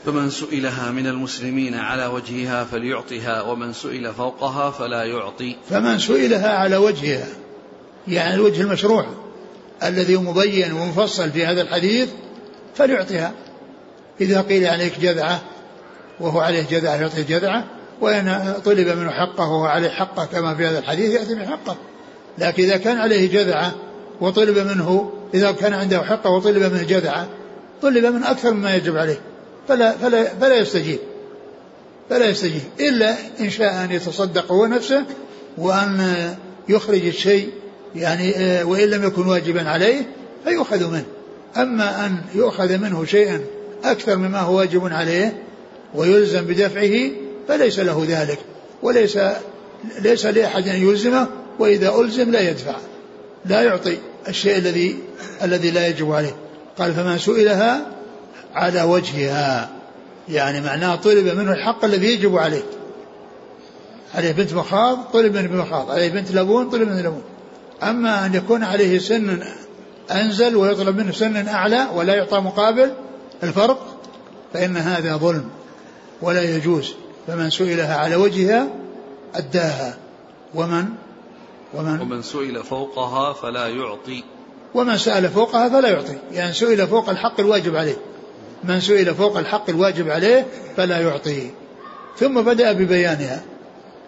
فمن 0.06 0.30
سئلها 0.30 0.92
من 0.92 1.08
المسلمين 1.08 1.76
على 1.76 2.06
وجهها 2.06 2.64
فليعطها 2.64 3.42
ومن 3.42 3.74
سئل 3.74 4.14
فوقها 4.14 4.72
فلا 4.72 5.04
يعطي. 5.04 5.56
فمن 5.70 6.00
سئلها 6.00 6.50
على 6.50 6.78
وجهها 6.78 7.28
يعني 8.08 8.34
الوجه 8.34 8.62
المشروع 8.62 9.06
الذي 9.84 10.18
مبين 10.18 10.74
ومفصل 10.74 11.32
في 11.32 11.46
هذا 11.46 11.62
الحديث 11.62 12.10
فليعطيها 12.76 13.34
إذا 14.22 14.42
قيل 14.42 14.66
عليك 14.66 15.00
جذعة 15.00 15.42
وهو 16.20 16.40
عليه 16.40 16.66
جذعة 16.70 16.96
يعطي 16.96 17.24
جذعة. 17.24 17.66
وإن 18.02 18.54
طلب 18.66 18.88
منه 18.88 19.12
حقه 19.12 19.50
وهو 19.50 19.66
عليه 19.66 19.90
حقه 19.90 20.26
كما 20.26 20.56
في 20.56 20.66
هذا 20.66 20.80
الحديث 20.80 21.14
يأتي 21.14 21.36
بحقه 21.36 21.76
لكن 22.38 22.64
إذا 22.64 22.78
كان 22.78 22.98
عليه 22.98 23.32
جذعة 23.32 23.72
وطلب 24.22 24.58
منه 24.58 25.12
إذا 25.34 25.52
كان 25.52 25.74
عنده 25.74 26.04
حقه 26.04 26.30
وطلب 26.30 26.74
منه 26.74 26.84
جذعة 26.84 27.28
طلب 27.82 28.06
من 28.06 28.24
أكثر 28.24 28.54
مما 28.54 28.76
يجب 28.76 28.98
عليه. 28.98 29.20
فلا, 29.68 29.92
فلا, 29.92 30.24
فلا 30.24 30.56
يستجيب. 30.56 31.00
فلا 32.10 32.30
يستجيب. 32.30 32.62
إلا 32.80 33.16
إن 33.40 33.50
شاء 33.50 33.84
أن 33.84 33.92
يتصدق 33.92 34.52
هو 34.52 34.66
نفسه 34.66 35.06
وأن 35.58 36.36
يخرج 36.70 37.06
الشيء 37.06 37.50
يعني 37.96 38.36
آه، 38.36 38.66
وإن 38.66 38.90
لم 38.90 39.04
يكن 39.04 39.28
واجبا 39.28 39.70
عليه 39.70 40.02
فيؤخذ 40.44 40.92
منه. 40.92 41.06
أما 41.58 42.06
أن 42.06 42.18
يؤخذ 42.36 42.78
منه 42.78 43.06
شيئا 43.06 43.42
أكثر 43.84 44.16
مما 44.16 44.40
هو 44.40 44.58
واجب 44.58 44.94
عليه 44.94 45.44
ويلزم 45.96 46.42
بدفعه 46.42 47.12
فليس 47.48 47.80
له 47.80 48.06
ذلك. 48.10 48.40
وليس 48.84 49.20
ليس 50.02 50.26
لأحد 50.26 50.68
أن 50.68 50.88
يلزمه 50.88 51.28
وإذا 51.60 51.96
ألزم 51.96 52.32
لا 52.32 52.50
يدفع 52.50 52.76
لا 53.46 53.62
يعطي 53.62 53.98
الشيء 54.28 54.58
الذي 54.58 55.00
الذي 55.44 55.72
لا 55.72 55.88
يجب 55.88 56.12
عليه. 56.12 56.36
قال 56.78 56.94
فمن 56.94 57.18
سئلها 57.18 57.96
على 58.56 58.82
وجهها. 58.82 59.70
يعني 60.30 60.62
معناه 60.62 60.96
طلب 60.96 61.28
منه 61.28 61.52
الحق 61.52 61.86
الذي 61.86 62.08
يجب 62.08 62.38
عليه. 62.38 62.64
عليه 64.16 64.32
بنت 64.32 64.54
مخاض 64.54 65.04
طلب 65.14 65.38
منه 65.38 65.48
بمخاض 65.48 65.92
عليه 65.92 66.10
بنت 66.10 66.32
لبون 66.32 66.70
طلب 66.70 66.88
منه 66.88 67.02
لبون. 67.02 67.24
أما 67.84 68.26
أن 68.26 68.34
يكون 68.34 68.64
عليه 68.64 69.00
سن 69.00 69.44
أنزل 70.12 70.56
ويطلب 70.56 70.98
منه 70.98 71.12
سن 71.12 71.48
أعلى 71.48 71.88
ولا 71.94 72.16
يعطى 72.16 72.40
مقابل 72.40 72.94
الفرق 73.44 73.98
فإن 74.54 74.78
هذا 74.78 75.18
ظلم 75.18 75.50
ولا 76.22 76.56
يجوز. 76.56 76.94
فمن 77.28 77.50
سئلها 77.50 77.96
على 77.96 78.16
وجهها 78.16 78.68
أداها. 79.36 79.98
ومن 80.56 80.86
ومن 81.74 82.02
ومن 82.02 82.22
سئل 82.22 82.64
فوقها 82.64 83.34
فلا 83.34 83.68
يعطي. 83.68 84.24
ومن 84.76 84.98
سأل 84.98 85.30
فوقها 85.30 85.70
فلا 85.70 85.90
يعطي. 85.90 86.18
يعني 86.32 86.54
سئل 86.54 86.88
فوق 86.88 87.10
الحق 87.10 87.40
الواجب 87.40 87.76
عليه. 87.76 87.98
من 88.68 88.80
سئل 88.80 89.16
فوق 89.16 89.38
الحق 89.38 89.70
الواجب 89.70 90.10
عليه 90.10 90.46
فلا 90.78 91.00
يعطي. 91.00 91.52
ثم 92.18 92.42
بدأ 92.42 92.72
ببيانها. 92.72 93.42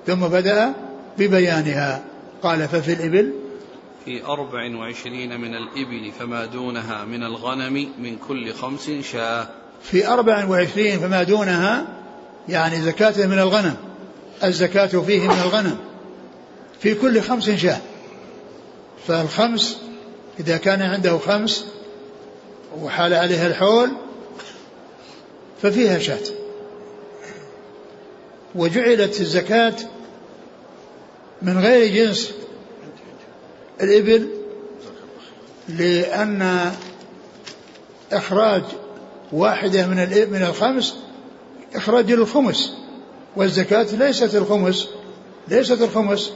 ثم 0.08 0.28
بدأ 0.28 0.74
ببيانها. 1.18 2.04
قال 2.44 2.68
ففي 2.68 2.94
الإبل؟ 2.94 3.34
في 4.06 4.26
أربع 4.26 4.76
وعشرين 4.76 5.42
من 5.42 5.56
الإبل 5.56 6.12
فما 6.20 6.46
دونها 6.46 7.06
من 7.06 7.24
الغنم 7.24 7.90
من 8.00 8.18
كل 8.28 8.54
خمس 8.54 8.90
شاة. 9.12 9.48
في 9.84 10.08
أربع 10.08 10.46
وعشرين 10.46 11.00
فما 11.00 11.24
دونها 11.24 11.88
يعني 12.50 12.82
زكاته 12.82 13.28
من 13.28 13.40
الغنم. 13.40 13.76
الزكاة 14.44 14.86
فيه 14.86 15.28
من 15.28 15.40
الغنم. 15.46 15.78
في 16.80 16.94
كل 16.94 17.22
خمس 17.22 17.50
شاة. 17.50 17.82
فالخمس 19.08 19.78
إذا 20.40 20.58
كان 20.58 20.82
عنده 20.82 21.18
خمس 21.18 21.66
وحال 22.82 23.14
عليها 23.14 23.48
الحول 23.48 23.90
ففيها 25.62 26.00
شاة. 26.00 26.20
وجعلت 28.56 29.22
الزكاة 29.22 29.76
من 31.42 31.60
غير 31.60 31.94
جنس 31.94 32.32
الإبل 33.82 34.28
لأن 35.70 36.72
إخراج 38.12 38.64
واحدة 39.32 39.88
من 39.88 39.96
من 40.32 40.44
الخمس 40.44 40.96
إخراج 41.76 42.12
الخمس 42.12 42.74
والزكاة 43.36 43.84
ليست 43.84 44.36
الخمس 44.36 44.88
ليست 45.48 45.82
الخمس 45.82 46.32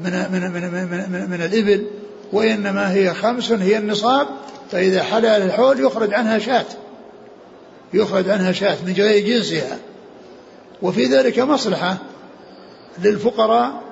من 0.00 0.10
من 0.10 0.40
من 0.40 0.62
من, 0.62 1.10
من, 1.10 1.30
من 1.30 1.42
الإبل 1.42 1.86
وإنما 2.32 2.92
هي 2.92 3.14
خمس 3.14 3.52
هي 3.52 3.78
النصاب 3.78 4.28
فإذا 4.70 5.02
حلل 5.02 5.26
الحول 5.26 5.80
يخرج 5.80 6.14
عنها 6.14 6.38
شاة. 6.38 6.66
يخرج 7.94 8.28
عنها 8.28 8.52
شاة 8.52 8.76
من 8.86 8.92
غير 8.92 9.26
جنسها. 9.26 9.78
وفي 10.82 11.04
ذلك 11.04 11.38
مصلحة 11.38 11.98
للفقراء 13.02 13.82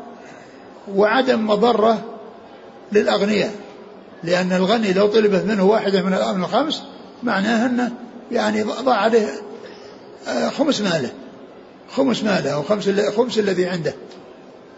وعدم 0.95 1.47
مضرة 1.47 2.05
للأغنياء. 2.93 3.55
لأن 4.25 4.53
الغني 4.53 4.93
لو 4.93 5.07
طلبت 5.07 5.45
منه 5.45 5.65
واحدة 5.65 6.03
من 6.03 6.15
الخمس 6.45 6.83
معناه 7.23 7.67
أنه 7.67 7.93
يعني 8.33 8.63
ضاع 8.63 8.97
عليه 8.97 9.29
آه، 10.29 10.49
خمس 10.49 10.81
ماله. 10.81 11.11
خمس 11.91 12.23
ماله 12.23 12.51
أو 12.51 12.63
خمس, 12.63 12.91
خمس 13.17 13.39
الذي 13.39 13.67
عنده. 13.67 13.95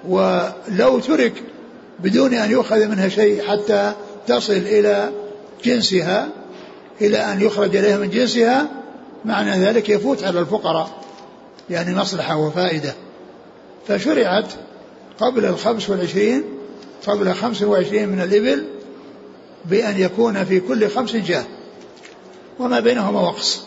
ولو 0.08 0.98
ترك 0.98 1.32
بدون 1.98 2.34
أن 2.34 2.50
يؤخذ 2.50 2.86
منها 2.86 3.08
شيء 3.08 3.42
حتى 3.42 3.92
تصل 4.26 4.52
إلى 4.52 5.10
جنسها 5.64 6.28
إلى 7.00 7.18
أن 7.18 7.40
يخرج 7.40 7.76
إليها 7.76 7.98
من 7.98 8.10
جنسها 8.10 8.68
معنى 9.24 9.50
ذلك 9.50 9.88
يفوت 9.88 10.24
على 10.24 10.40
الفقراء 10.40 10.90
يعني 11.70 11.94
مصلحة 11.94 12.36
وفائدة. 12.36 12.94
فشرعت 13.88 14.52
قبل 15.20 15.44
الخمس 15.44 15.90
والعشرين 15.90 16.44
قبل 17.06 17.34
خمس 17.34 17.62
وعشرين 17.62 18.08
من 18.08 18.20
الإبل 18.20 18.64
بأن 19.64 20.00
يكون 20.00 20.44
في 20.44 20.60
كل 20.60 20.90
خمس 20.90 21.16
جاه 21.16 21.44
وما 22.58 22.80
بينهما 22.80 23.20
وقص. 23.20 23.62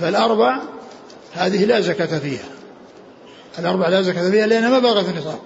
فالأربع 0.00 0.58
هذه 1.32 1.64
لا 1.64 1.80
زكاة 1.80 2.18
فيها. 2.18 2.48
الأربع 3.58 3.88
لا 3.88 4.02
زكاة 4.02 4.30
فيها 4.30 4.46
لأنها 4.46 4.70
ما 4.70 4.78
بلغت 4.78 5.08
النصاب. 5.08 5.38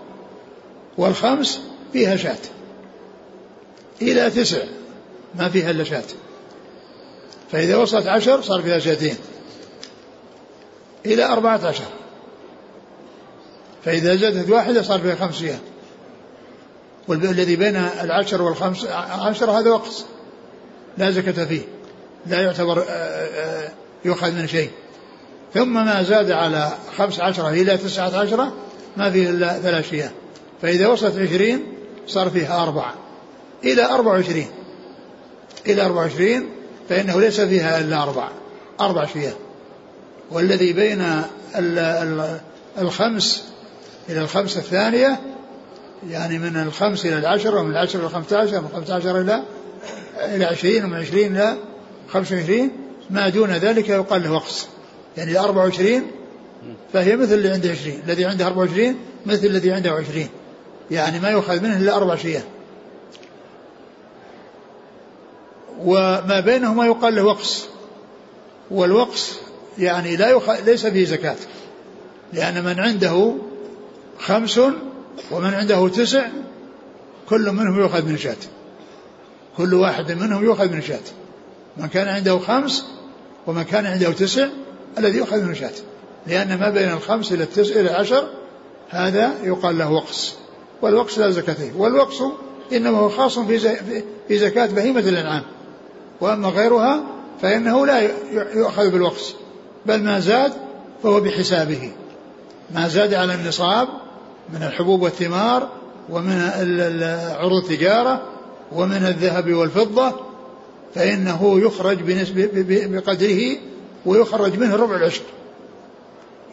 والخمس 0.98 1.60
فيها 1.92 2.16
شاة. 2.16 2.38
إلى 4.02 4.30
تسع 4.30 4.62
ما 5.34 5.48
فيها 5.48 5.70
إلا 5.70 5.84
شاة. 5.84 6.04
فإذا 7.52 7.76
وصلت 7.76 8.06
عشر 8.06 8.42
صار 8.42 8.62
فيها 8.62 8.78
شاتين 8.78 9.16
إلى 11.06 11.24
أربعة 11.24 11.66
عشر. 11.66 11.84
فإذا 13.84 14.16
زادت 14.16 14.50
واحدة 14.50 14.82
صار 14.82 15.00
فيها 15.00 15.14
خمس 15.14 15.34
شياه 15.34 15.58
والذي 17.08 17.56
بين 17.56 17.76
العشر 17.76 18.42
والخمس 18.42 18.84
عشر 19.10 19.50
هذا 19.50 19.70
وقص 19.70 20.04
لا 20.98 21.10
زكاة 21.10 21.44
فيه. 21.44 21.62
لا 22.26 22.42
يعتبر 22.42 22.78
آه، 22.78 22.84
آه، 22.88 23.68
يؤخذ 24.04 24.32
من 24.32 24.48
شيء. 24.48 24.70
ثم 25.54 25.84
ما 25.84 26.02
زاد 26.02 26.30
على 26.30 26.70
خمس 26.98 27.20
عشرة 27.20 27.48
إلى 27.48 27.76
تسعة 27.76 28.18
عشرة 28.18 28.52
ما 28.96 29.10
فيه 29.10 29.30
إلا 29.30 29.58
ثلاث 29.58 29.90
شياه 29.90 30.10
فإذا 30.62 30.86
وصلت 30.86 31.18
عشرين 31.18 31.66
صار 32.06 32.30
فيها 32.30 32.62
أربعة. 32.62 32.94
إلى 33.64 33.84
أربع 33.84 34.12
وعشرين. 34.12 34.48
إلى 35.66 35.82
أربع 35.82 36.00
وعشرين 36.00 36.48
فإنه 36.88 37.20
ليس 37.20 37.40
فيها 37.40 37.80
إلا 37.80 38.02
أربع 38.02 38.28
أربع 38.80 39.06
شياه 39.06 39.34
والذي 40.30 40.72
بين 40.72 41.22
الخمس 42.78 43.44
إلى 44.08 44.20
الخمسة 44.20 44.60
الثانية 44.60 45.20
يعني 46.10 46.38
من 46.38 46.56
الخمس 46.56 47.06
إلى 47.06 47.18
العشر 47.18 47.56
ومن 47.56 47.70
العشر 47.70 47.98
إلى 47.98 48.06
الخمسة 48.06 48.38
عشر 48.38 48.58
ومن 48.58 48.68
الخمسة 48.72 48.94
عشر 48.94 49.20
إلى 49.20 49.42
إلى 50.16 50.44
عشرين 50.44 50.84
ومن 50.84 50.94
عشرين 50.94 51.36
إلى 51.36 51.56
خمسة 52.08 52.36
وعشرين 52.36 52.70
ما 53.10 53.28
دون 53.28 53.50
ذلك 53.50 53.88
يقال 53.88 54.22
له 54.22 54.32
وقص. 54.32 54.68
يعني 55.16 55.38
أربعة 55.38 55.64
وعشرين 55.64 56.02
فهي 56.92 57.16
مثل 57.16 57.34
اللي 57.34 57.50
عنده 57.50 57.70
عشرين. 57.70 58.02
الذي 58.06 58.24
عنده 58.24 58.46
أربعة 58.46 58.58
وعشرين 58.58 58.96
مثل 59.26 59.46
الذي 59.46 59.72
عنده 59.72 59.90
عشرين. 59.90 60.28
يعني 60.90 61.20
ما 61.20 61.30
يؤخذ 61.30 61.62
منه 61.62 61.76
إلا 61.76 61.96
أربع 61.96 62.16
شياه 62.16 62.42
وما 65.78 66.40
بينهما 66.40 66.86
يقال 66.86 67.14
له 67.14 67.22
وقص. 67.22 67.68
والوقص 68.70 69.38
يعني 69.78 70.16
لا 70.16 70.28
يخ... 70.30 70.50
ليس 70.50 70.86
فيه 70.86 71.04
زكاة. 71.04 71.36
لأن 72.32 72.64
من 72.64 72.80
عنده 72.80 73.34
خمس 74.18 74.60
ومن 75.30 75.54
عنده 75.54 75.88
تسع 75.88 76.26
كل 77.28 77.50
منهم 77.50 77.80
يؤخذ 77.80 78.04
من 78.04 78.18
شاة 78.18 78.36
كل 79.56 79.74
واحد 79.74 80.12
منهم 80.12 80.44
يؤخذ 80.44 80.72
من 80.72 80.82
شاة 80.82 81.00
من 81.76 81.86
كان 81.86 82.08
عنده 82.08 82.38
خمس 82.38 82.84
ومن 83.46 83.62
كان 83.62 83.86
عنده 83.86 84.12
تسع 84.12 84.48
الذي 84.98 85.18
يؤخذ 85.18 85.42
من 85.42 85.54
شاة 85.54 85.72
لأن 86.26 86.58
ما 86.58 86.70
بين 86.70 86.88
الخمس 86.92 87.32
إلى 87.32 87.42
التسع 87.42 87.80
إلى 87.80 87.90
العشر 87.90 88.28
هذا 88.88 89.32
يقال 89.42 89.78
له 89.78 89.90
وقص. 89.90 90.34
والوقص 90.82 91.18
لا 91.18 91.30
زكاة 91.30 91.54
فيه. 91.54 91.72
والوقص 91.76 92.22
إنما 92.72 92.98
هو 92.98 93.08
خاص 93.08 93.38
في, 93.38 93.58
في 94.28 94.38
زكاة 94.38 94.66
بهيمة 94.66 95.00
الأنعام. 95.00 95.42
وأما 96.20 96.48
غيرها 96.48 97.04
فإنه 97.42 97.86
لا 97.86 98.10
يؤخذ 98.32 98.90
بالوقص 98.90 99.34
بل 99.86 100.02
ما 100.02 100.20
زاد 100.20 100.52
فهو 101.02 101.20
بحسابه. 101.20 101.92
ما 102.74 102.88
زاد 102.88 103.14
على 103.14 103.34
النصاب 103.34 103.88
من 104.54 104.62
الحبوب 104.62 105.02
والثمار 105.02 105.68
ومن 106.10 106.50
عروض 107.38 107.62
التجارة 107.62 108.22
ومن 108.72 108.96
الذهب 108.96 109.52
والفضة 109.52 110.12
فإنه 110.94 111.60
يخرج 111.60 111.96
بنسبة 111.96 112.48
بقدره 112.66 113.56
ويخرج 114.06 114.58
منه 114.58 114.76
ربع 114.76 114.96
العشر. 114.96 115.22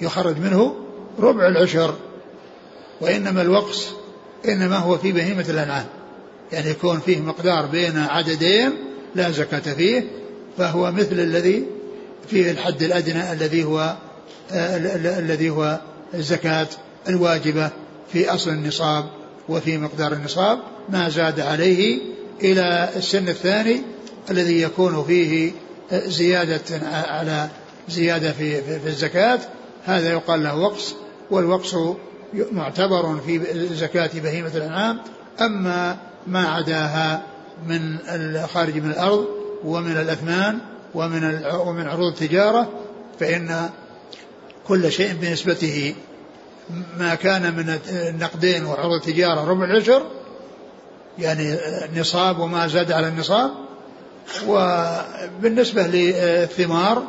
يخرج 0.02 0.38
منه 0.38 0.76
ربع 1.19 1.47
العشر. 1.47 1.95
وإنما 3.02 3.41
الوقص 3.41 3.91
إنما 4.47 4.78
هو 4.78 4.97
في 4.97 5.12
بهيمة 5.12 5.45
الأنعام. 5.50 5.86
يعني 6.52 6.69
يكون 6.69 7.00
فيه 7.00 7.19
مقدار 7.19 7.65
بين 7.65 7.97
عددين 7.97 8.90
لا 9.15 9.32
زكاة 9.32 9.74
فيه 9.74 10.04
فهو 10.58 10.91
مثل 10.91 11.19
الذي 11.19 11.65
فيه 12.28 12.52
الحد 12.52 12.84
الأدنى 12.84 13.32
الذي 13.32 13.63
هو 13.63 13.95
الذي 14.52 15.50
هو 15.50 15.80
الزكاة 16.13 16.67
الواجبة 17.10 17.69
في 18.13 18.30
أصل 18.30 18.50
النصاب 18.50 19.06
وفي 19.50 19.78
مقدار 19.78 20.13
النصاب. 20.13 20.60
ما 20.89 21.10
زاد 21.10 21.39
عليه 21.39 22.00
إلى 22.43 22.89
السن 22.95 23.28
الثاني 23.28 23.82
الذي 24.30 24.62
يكون 24.62 25.04
فيه 25.04 25.52
زيادة 25.91 26.88
على 26.91 27.50
زيادة 27.89 28.32
في, 28.32 28.62
في, 28.62 28.80
في 28.80 28.88
الزكاة. 28.88 29.39
هذا 29.86 30.12
يقال 30.12 30.43
له 30.43 30.56
وقص 30.56 30.95
والوقص 31.32 31.76
معتبر 32.52 33.19
في 33.26 33.41
زكاة 33.76 34.10
بهيمة 34.24 34.52
الأنعام. 34.56 35.00
أما 35.41 35.97
ما 36.28 36.47
عداها 36.47 37.31
من 37.68 37.98
الخارج 38.10 38.76
من 38.76 38.90
الأرض 38.92 39.28
ومن 39.64 39.98
الأثمان 39.98 40.60
ومن 40.94 41.46
ومن 41.46 41.88
عروض 41.88 42.08
التجارة 42.08 42.70
فإن 43.20 43.70
كل 44.68 44.92
شيء 44.92 45.14
بنسبته 45.14 45.96
ما 46.98 47.16
كان 47.16 47.56
من 47.56 47.80
النقدين 47.90 48.66
وعروض 48.66 48.94
التجارة 48.94 49.50
ربع 49.50 49.66
العشر 49.66 50.04
يعني 51.20 51.58
نصاب 51.96 52.40
وما 52.40 52.68
زاد 52.68 52.92
على 52.92 53.08
النصاب. 53.08 53.52
وبالنسبة 54.48 55.88
للثمار 55.88 57.04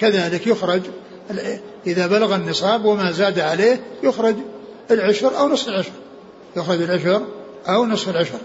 كذلك 0.00 0.46
يخرج 0.46 0.82
إذا 1.86 2.06
بلغ 2.06 2.34
النصاب 2.34 2.84
وما 2.84 3.12
زاد 3.12 3.38
عليه 3.38 3.80
يخرج 4.02 4.34
العشر 4.90 5.38
أو 5.38 5.48
نصف 5.48 5.68
العشر. 5.68 5.92
يخرج 6.56 6.82
العشر 6.82 7.22
أو 7.68 7.86
نصف 7.86 8.08
العشر. 8.08 8.38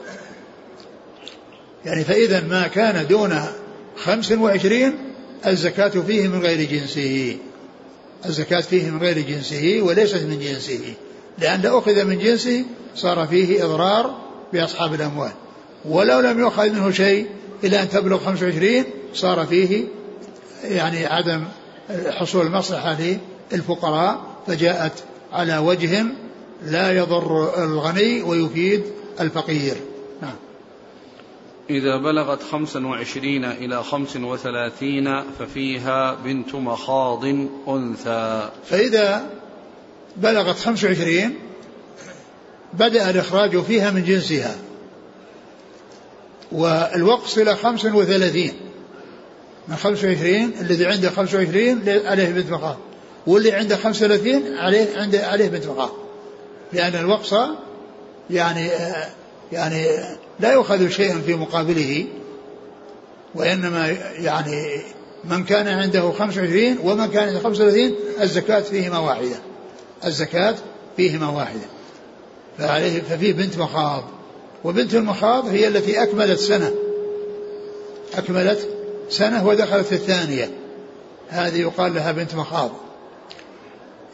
يعني 1.85 2.03
فإذا 2.03 2.41
ما 2.41 2.67
كان 2.67 3.07
دون 3.07 3.41
خمس 3.95 4.31
وعشرين 4.31 4.93
الزكاة 5.47 5.87
فيه 5.87 6.27
من 6.27 6.41
غير 6.41 6.69
جنسه. 6.69 7.37
الزكاة 8.25 8.61
فيه 8.61 8.89
من 8.89 8.99
غير 8.99 9.19
جنسه 9.19 9.79
وليست 9.81 10.23
من 10.23 10.39
جنسه. 10.39 10.93
لأن 11.39 11.61
لو 11.61 11.79
أخذ 11.79 12.05
من 12.05 12.19
جنسه 12.19 12.65
صار 12.95 13.27
فيه 13.27 13.65
إضرار 13.65 14.17
بأصحاب 14.53 14.93
الأموال. 14.93 15.31
ولو 15.85 16.19
لم 16.19 16.39
يؤخذ 16.39 16.69
منه 16.69 16.91
شيء 16.91 17.27
إلى 17.63 17.81
أن 17.81 17.89
تبلغ 17.89 18.25
25 18.25 18.83
صار 19.13 19.45
فيه 19.45 19.85
يعني 20.63 21.05
عدم 21.05 21.43
حصول 22.09 22.45
المصلحة 22.45 22.97
للفقراء 23.51 24.21
فجاءت 24.47 24.93
على 25.33 25.57
وجه 25.57 26.05
لا 26.65 26.91
يضر 26.91 27.63
الغني 27.63 28.21
ويفيد 28.21 28.83
الفقير. 29.19 29.75
إذا 31.69 31.97
بلغت 31.97 32.43
خمسا 32.43 32.87
وعشرين 32.87 33.45
إلى 33.45 33.83
خمس 33.83 34.15
وثلاثين 34.15 35.23
ففيها 35.39 36.13
بنت 36.13 36.55
مخاض 36.55 37.25
أنثى. 37.67 38.49
فإذا 38.65 39.29
بلغت 40.17 40.59
خمس 40.59 40.83
وعشرين 40.83 41.35
بدأ 42.73 43.09
الإخراج 43.09 43.61
فيها 43.61 43.91
من 43.91 44.03
جنسها. 44.03 44.55
والوقص 46.51 47.37
إلى 47.37 47.55
خمس 47.55 47.85
وثلاثين. 47.85 48.53
من 49.67 49.75
خمس 49.75 50.03
وعشرين 50.03 50.53
الذي 50.61 50.85
عنده 50.85 51.09
خمس 51.09 51.33
وعشرين 51.33 51.83
عليه 52.05 52.29
بنت 52.29 52.51
مخاض. 52.51 52.77
واللي 53.27 53.51
عنده 53.51 53.75
خمس 53.75 53.95
وثلاثين 54.01 54.57
عليه 54.57 54.97
عنده 54.97 55.27
عليه 55.27 55.47
بنت 55.47 55.67
مخاض. 55.67 55.91
لأن 56.73 56.95
الوقص 56.95 57.33
يعني 58.29 58.69
يعني 59.51 59.85
لا 60.39 60.53
يؤخذ 60.53 60.89
شيء 60.89 61.21
في 61.21 61.35
مقابله 61.35 62.07
وإنما 63.35 63.87
يعني 64.19 64.81
من 65.23 65.43
كان 65.43 65.67
عنده 65.67 66.11
25 66.11 66.77
ومن 66.83 67.07
كان 67.07 67.27
عنده 67.27 67.39
35 67.39 67.95
الزكاة 68.21 68.59
فيهما 68.59 68.99
واحدة 68.99 69.35
الزكاة 70.05 70.55
فيهما 70.97 71.29
واحدة. 71.29 71.65
فعليه 72.57 73.01
ففيه 73.01 73.33
بنت 73.33 73.57
مخاض 73.57 74.03
وبنت 74.63 74.95
المخاض 74.95 75.47
هي 75.47 75.67
التي 75.67 76.03
أكملت 76.03 76.39
سنة 76.39 76.71
أكملت 78.17 78.69
سنة 79.09 79.47
ودخلت 79.47 79.93
الثانية. 79.93 80.51
هذه 81.29 81.61
يقال 81.61 81.93
لها 81.93 82.11
بنت 82.11 82.35
مخاض. 82.35 82.71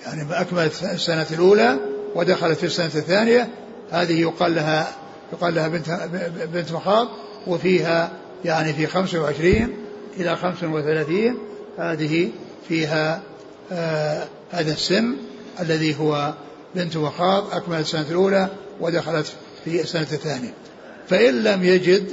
يعني 0.06 0.42
أكملت 0.42 0.84
السنة 0.84 1.28
الأولى 1.32 1.78
ودخلت 2.16 2.58
في 2.58 2.66
السنة 2.66 2.86
الثانية 2.86 3.50
هذه 3.92 4.22
يقال 4.22 4.56
لها 4.56 4.96
يقال 5.36 5.56
لها 5.56 5.68
بنت 5.68 6.10
بنت 6.54 6.72
مخاض 6.72 7.08
وفيها 7.48 8.12
يعني 8.46 8.74
في 8.74 8.88
25 8.88 9.74
إلى 10.20 10.36
35 10.36 11.38
هذه 11.78 12.30
فيها 12.68 13.22
آه 13.72 14.28
هذا 14.52 14.74
السن 14.74 15.16
الذي 15.60 16.00
هو 16.00 16.34
بنت 16.76 16.98
مخاض 16.98 17.54
أكملت 17.54 17.80
السنة 17.80 18.10
الأولى 18.10 18.50
ودخلت 18.80 19.28
في 19.66 19.82
السنة 19.82 20.02
الثانية. 20.02 20.54
فإن 21.10 21.44
لم 21.44 21.64
يجد 21.64 22.10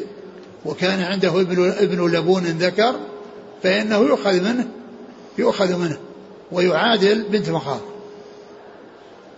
وكان 0.64 1.00
عنده 1.00 1.40
ابن 1.40 1.70
ابن 1.70 2.10
لبون 2.10 2.44
ذكر 2.44 2.94
فإنه 3.62 3.96
يؤخذ 3.98 4.40
منه 4.40 4.68
يؤخذ 5.38 5.76
منه 5.76 5.98
ويعادل 6.52 7.22
بنت 7.22 7.50
مخاض. 7.50 7.80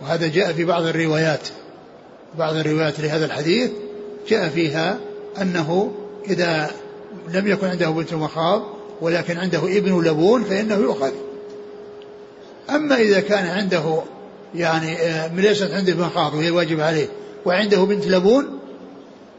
وهذا 0.01 0.27
جاء 0.27 0.53
في 0.53 0.65
بعض 0.65 0.83
الروايات. 0.83 1.47
بعض 2.37 2.55
الروايات 2.55 2.99
لهذا 2.99 3.25
الحديث 3.25 3.71
جاء 4.27 4.49
فيها 4.49 4.99
أنه 5.41 5.91
إذا 6.29 6.71
لم 7.33 7.47
يكن 7.47 7.67
عنده 7.67 7.89
بنت 7.89 8.13
مخاض 8.13 8.63
ولكن 9.01 9.37
عنده 9.37 9.59
ابن 9.77 10.03
لبون 10.03 10.43
فإنه 10.43 10.75
يؤخذ. 10.75 11.11
أما 12.69 12.95
إذا 12.95 13.19
كان 13.19 13.47
عنده 13.47 14.01
يعني 14.55 14.97
آه، 14.97 15.35
ليست 15.35 15.71
عنده 15.71 15.95
مخاض 15.95 16.33
وهي 16.33 16.51
واجب 16.51 16.79
عليه 16.79 17.07
وعنده 17.45 17.83
بنت 17.83 18.07
لبون 18.07 18.59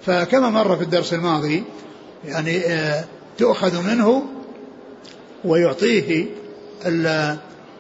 فكما 0.07 0.51
مر 0.51 0.77
في 0.77 0.83
الدرس 0.83 1.15
الماضي 1.15 1.65
يعني 2.25 2.59
آه، 2.59 3.05
تؤخذ 3.39 3.83
منه 3.83 4.23
ويعطيه 5.45 6.27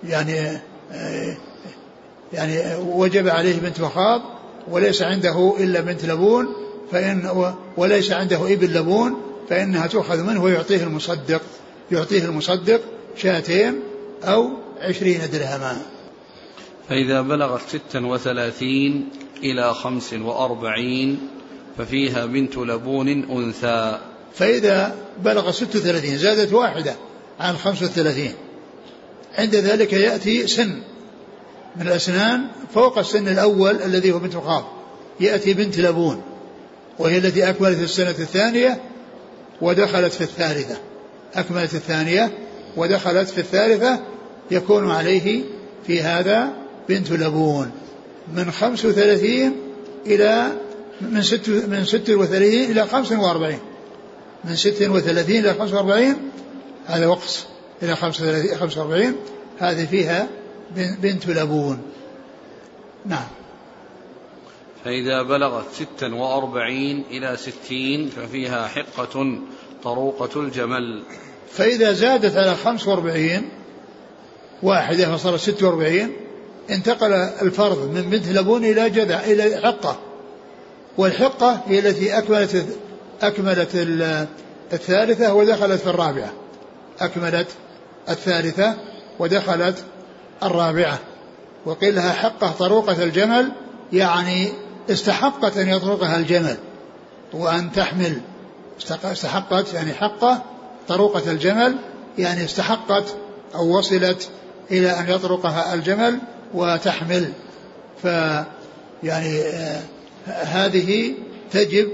يعني 0.05 0.61
آه، 0.93 1.37
يعني 2.33 2.77
وجب 2.77 3.29
عليه 3.29 3.61
بنت 3.61 3.81
مخاض 3.81 4.23
وليس 4.71 5.03
عنده 5.03 5.57
إلا 5.61 5.81
بنت 5.81 6.05
لبون 6.05 6.49
فإن 6.93 7.55
وليس 7.77 8.13
عنده 8.13 8.53
ابن 8.53 8.67
لبون 8.67 9.17
فإنها 9.49 9.87
تؤخذ 9.87 10.23
منه 10.23 10.43
ويعطيه 10.43 10.83
المصدق 10.83 11.43
يعطيه 11.93 12.25
المصدق 12.25 12.81
شاتين 13.17 13.81
أو 14.25 14.51
عشرين 14.81 15.21
درهما. 15.33 15.83
فإذا 16.89 17.21
بلغت 17.21 17.61
ستا 17.69 18.07
وثلاثين 18.07 19.09
إلى 19.43 19.75
خمس 19.75 20.13
وأربعين 20.13 21.29
ففيها 21.79 22.27
بنت 22.27 22.57
لبون 22.57 23.09
أنثى. 23.09 23.99
فإذا 24.35 24.95
بلغ 25.25 25.51
ست 25.51 25.77
وثلاثين 25.77 26.19
زادت 26.19 26.53
واحدة 26.53 26.95
عن 27.41 27.57
خمس 27.57 27.83
وثلاثين. 27.83 28.33
عند 29.39 29.55
ذلك 29.55 29.93
يأتي 29.93 30.47
سن. 30.47 30.83
من 31.77 31.87
الأسنان 31.89 32.47
فوق 32.75 32.99
السن 32.99 33.29
الأول 33.29 33.83
الذي 33.83 34.13
هو 34.13 34.19
بنت 34.19 34.37
مخاض 34.37 34.65
يأتي 35.21 35.55
بنت 35.55 35.79
لبون 35.79 36.23
وهي 36.99 37.19
التي 37.19 37.49
أكملت 37.49 37.83
السنة 37.83 38.11
الثانية 38.11 38.81
ودخلت 39.61 40.13
في 40.13 40.21
الثالثة. 40.21 40.77
أكملت 41.35 41.75
الثانية 41.75 42.33
ودخلت 42.77 43.29
في 43.29 43.39
الثالثة 43.39 44.01
يكون 44.51 44.91
عليه 44.91 45.43
في 45.87 46.03
هذا 46.03 46.53
بنت 46.89 47.11
لبون. 47.11 47.71
من 48.35 48.51
خمس 48.51 48.85
وثلاثين 48.85 49.57
إلى 50.07 50.53
من 51.01 51.23
ست 51.23 51.49
من 51.49 51.85
ست 51.85 52.11
وثلاثين 52.11 52.71
إلى 52.71 52.87
خمس 52.87 53.13
وأربعين. 53.13 53.59
من 54.45 54.57
ست 54.57 54.83
وثلاثين 54.83 55.45
إلى 55.45 55.55
خمس 55.55 55.73
وأربعين 55.73 56.17
هذا 56.87 57.07
وقص 57.07 57.47
إلى 57.83 57.97
خمس 58.57 58.77
وأربعين 58.77 59.17
هذه 59.59 59.87
فيها 59.87 60.29
بنت 60.75 61.27
لبون. 61.27 61.83
نعم. 63.07 63.27
فإذا 64.85 65.23
بلغت 65.23 65.65
ستا 65.73 66.15
وأربعين 66.15 67.05
إلى 67.11 67.37
ستين 67.37 68.09
ففيها 68.09 68.67
حقة 68.67 69.39
طروقة 69.85 70.41
الجمل. 70.41 71.03
فإذا 71.51 71.93
زادت 71.93 72.37
على 72.37 72.55
خمس 72.55 72.89
وأربعين 72.89 73.49
واحدة 74.63 75.17
فصارت 75.17 75.41
ست 75.41 75.63
وأربعين 75.63 76.13
انتقل 76.71 77.13
الفرض 77.13 77.91
من 77.95 78.11
بنت 78.11 78.29
لبون 78.29 78.65
إلى 78.65 78.91
جذع 78.91 79.21
إلى 79.21 79.61
حقة. 79.63 79.99
والحقة 80.99 81.61
هي 81.67 81.79
التي 81.79 82.19
أكملت 82.19 82.67
أكملت 83.23 83.75
الثالثة 84.73 85.35
ودخلت 85.35 85.81
في 85.81 85.91
الرابعة. 85.91 86.33
أكملت 87.01 87.49
الثالثة 88.09 88.75
ودخلت 89.19 89.85
الرابعة. 90.43 90.99
وقيل 91.67 91.95
لها 91.95 92.13
حقة 92.13 92.51
طروقة 92.51 93.03
الجمل 93.03 93.53
يعني 93.93 94.49
استحقت 94.91 95.57
أن 95.57 95.69
يطرقها 95.69 96.17
الجمل. 96.17 96.57
وأن 97.33 97.73
تحمل 97.73 98.21
استحقت 99.05 99.75
يعني 99.75 99.93
حقه 99.93 100.43
طروقة 100.89 101.31
الجمل 101.31 101.77
يعني 102.19 102.45
استحقت 102.45 103.17
أو 103.55 103.79
وصلت 103.79 104.29
إلى 104.71 104.91
أن 104.91 105.09
يطرقها 105.09 105.75
الجمل 105.75 106.19
وتحمل. 106.55 107.33
ف 108.03 108.05
يعني 109.03 109.41
آه 109.41 109.83
هذه 110.27 111.15
تجب 111.53 111.89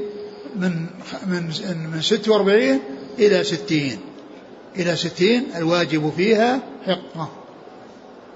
من 0.57 0.87
من 1.27 1.53
من 1.93 2.03
46 2.03 2.81
إلى 3.19 3.45
60 3.45 3.99
إلى 4.77 4.97
60 4.97 5.43
الواجب 5.57 6.13
فيها 6.17 6.61
حقة. 6.87 7.29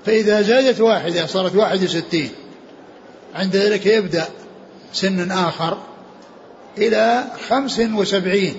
فإذا 0.06 0.42
زادت 0.42 0.80
واحدة 0.80 1.26
صارت 1.26 1.54
واحد 1.54 1.84
وستين. 1.84 2.30
عند 3.34 3.56
ذلك 3.56 3.86
يبدأ 3.86 4.28
سن 4.92 5.30
آخر 5.30 5.78
إلى 6.78 7.24
خمس 7.48 7.78
وسبعين. 7.78 8.58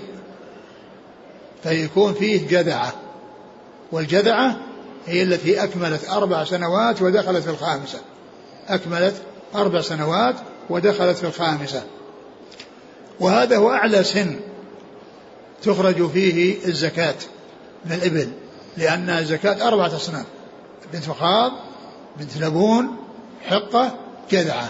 فيكون 1.64 2.14
فيه 2.14 2.48
جذعة. 2.48 2.94
والجذعة 3.92 4.58
هي 5.06 5.24
التي 5.24 5.64
أكملت 5.64 6.10
أربع 6.10 6.44
سنوات 6.44 7.02
ودخلت 7.02 7.44
في 7.44 7.50
الخامسة. 7.50 8.00
أكملت 8.68 9.16
أربع 9.56 9.82
سنوات 9.82 10.36
ودخلت 10.70 11.18
في 11.18 11.24
الخامسة. 11.24 11.84
وهذا 13.20 13.58
هو 13.58 13.72
أعلى 13.72 14.04
سن 14.04 14.40
تخرج 15.64 16.10
فيه 16.10 16.66
الزكاة 16.66 17.16
من 17.86 17.92
الإبل 17.92 18.30
لأن 18.78 19.10
الزكاة 19.10 19.68
أربعة 19.68 19.96
أصناف. 19.96 20.26
بنت 20.93 21.10
مخاض 21.10 21.52
بنت 22.19 22.38
لبون 22.38 22.97
حقة 23.45 23.95
جذعة. 24.32 24.69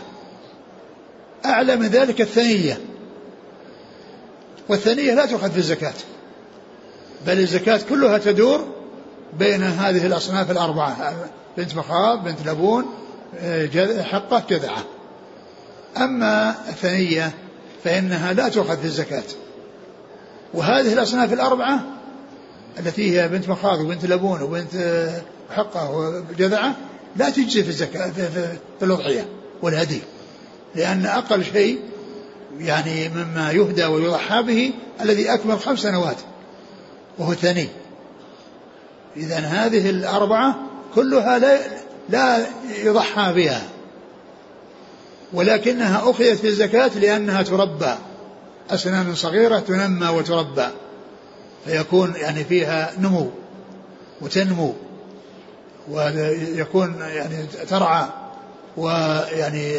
أعلى 1.45 1.75
من 1.75 1.87
ذلك 1.87 2.21
الثنية. 2.21 2.81
والثنية 4.69 5.13
لا 5.13 5.25
تؤخذ 5.25 5.51
في 5.51 5.57
الزكاة 5.57 5.93
بل 7.27 7.39
الزكاة 7.39 7.79
كلها 7.89 8.17
تدور 8.17 8.67
بين 9.39 9.63
هذه 9.63 10.05
الأصناف 10.05 10.51
الأربعة 10.51 11.15
بنت 11.57 11.75
مخاض 11.75 12.23
بنت 12.23 12.47
لبون 12.47 12.85
حقة 14.03 14.43
جذعة. 14.49 14.83
أما 15.97 16.55
الثنية 16.69 17.31
فإنها 17.83 18.33
لا 18.33 18.49
تؤخذ 18.49 18.77
في 18.77 18.85
الزكاة 18.85 19.23
وهذه 20.53 20.93
الأصناف 20.93 21.33
الأربعة 21.33 21.79
التي 22.79 23.21
هي 23.21 23.27
بنت 23.27 23.49
مخاض 23.49 23.79
وبنت 23.79 24.05
لبون 24.05 24.41
وبنت 24.41 24.73
حقه 25.55 25.91
وجذعه 25.91 26.75
لا 27.15 27.29
تجزي 27.29 27.63
في 27.63 27.69
الزكاة 27.69 28.11
في, 28.11 28.57
الأضحية 28.81 29.27
والهدي. 29.61 30.01
لأن 30.75 31.05
أقل 31.05 31.43
شيء 31.43 31.79
يعني 32.59 33.09
مما 33.09 33.51
يهدى 33.51 33.85
ويضحى 33.85 34.43
به 34.43 34.73
الذي 35.01 35.33
أكمل 35.33 35.59
خمس 35.59 35.79
سنوات 35.79 36.17
وهو 37.17 37.31
الثاني. 37.31 37.67
إذا 39.17 39.37
هذه 39.37 39.89
الأربعة 39.89 40.55
كلها 40.95 41.39
لا 41.39 41.59
لا 42.09 42.47
يضحى 42.83 43.33
بها. 43.33 43.61
ولكنها 45.33 46.09
أخذت 46.09 46.39
في 46.39 46.47
الزكاة 46.47 46.99
لأنها 46.99 47.41
تربى. 47.41 47.93
أسنان 48.69 49.15
صغيرة 49.15 49.59
تنمى 49.59 50.07
وتربى. 50.07 50.67
فيكون 51.65 52.13
يعني 52.15 52.43
فيها 52.43 52.93
نمو 52.99 53.29
وتنمو. 54.21 54.73
ويكون 55.91 56.95
يعني 56.99 57.45
ترعى 57.69 58.07
ويعني 58.77 59.73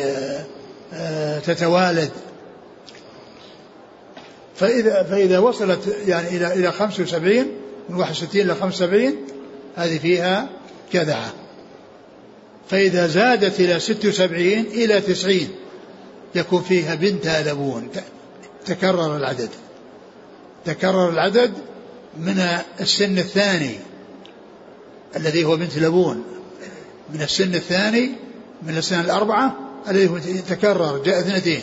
آه، 0.92 1.38
تتوالد. 1.38 2.11
فإذا 4.57 5.03
فإذا 5.03 5.38
وصلت 5.38 5.97
يعني 6.07 6.29
إلى 6.29 6.55
إلى 6.55 6.73
75 6.73 7.47
من 7.88 7.97
61 7.97 8.40
إلى 8.40 8.55
75 8.55 9.16
هذه 9.77 9.99
فيها 9.99 10.49
كذعة 10.92 11.33
فإذا 12.71 13.07
زادت 13.07 13.61
إلى 13.61 13.81
76 13.81 14.42
إلى 14.49 15.01
90 15.01 15.49
يكون 16.35 16.62
فيها 16.62 16.94
بنت 16.94 17.27
لبون 17.27 17.88
تكرر 18.66 19.16
العدد. 19.16 19.49
تكرر 20.64 21.11
العدد 21.11 21.53
من 22.18 22.38
السن 22.81 23.18
الثاني. 23.18 23.79
الذي 25.16 25.44
هو 25.44 25.57
بنت 25.57 25.79
لبون 25.79 26.25
من 27.14 27.23
السن 27.23 27.55
الثاني 27.55 28.11
من 28.62 28.77
السنة 28.77 29.01
الأربعة 29.01 29.57
الذي 29.88 30.42
تكرر 30.49 31.03
جاء 31.05 31.18
اثنتين. 31.18 31.62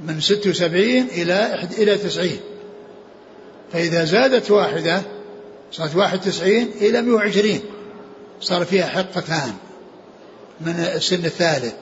من 0.00 0.20
ست 0.20 0.46
وسبعين 0.46 1.06
إلى 1.06 1.68
إلى 1.78 1.98
تسعين. 1.98 2.40
فإذا 3.72 4.04
زادت 4.04 4.50
واحدة 4.50 5.02
صارت 5.72 5.96
واحد 5.96 6.20
تسعين 6.20 6.70
إلى 6.80 7.02
مئة 7.02 7.12
وعشرين. 7.12 7.60
صار 8.40 8.64
فيها 8.64 8.86
حقتان. 8.86 9.52
من 10.60 10.72
السن 10.72 11.24
الثالث. 11.24 11.74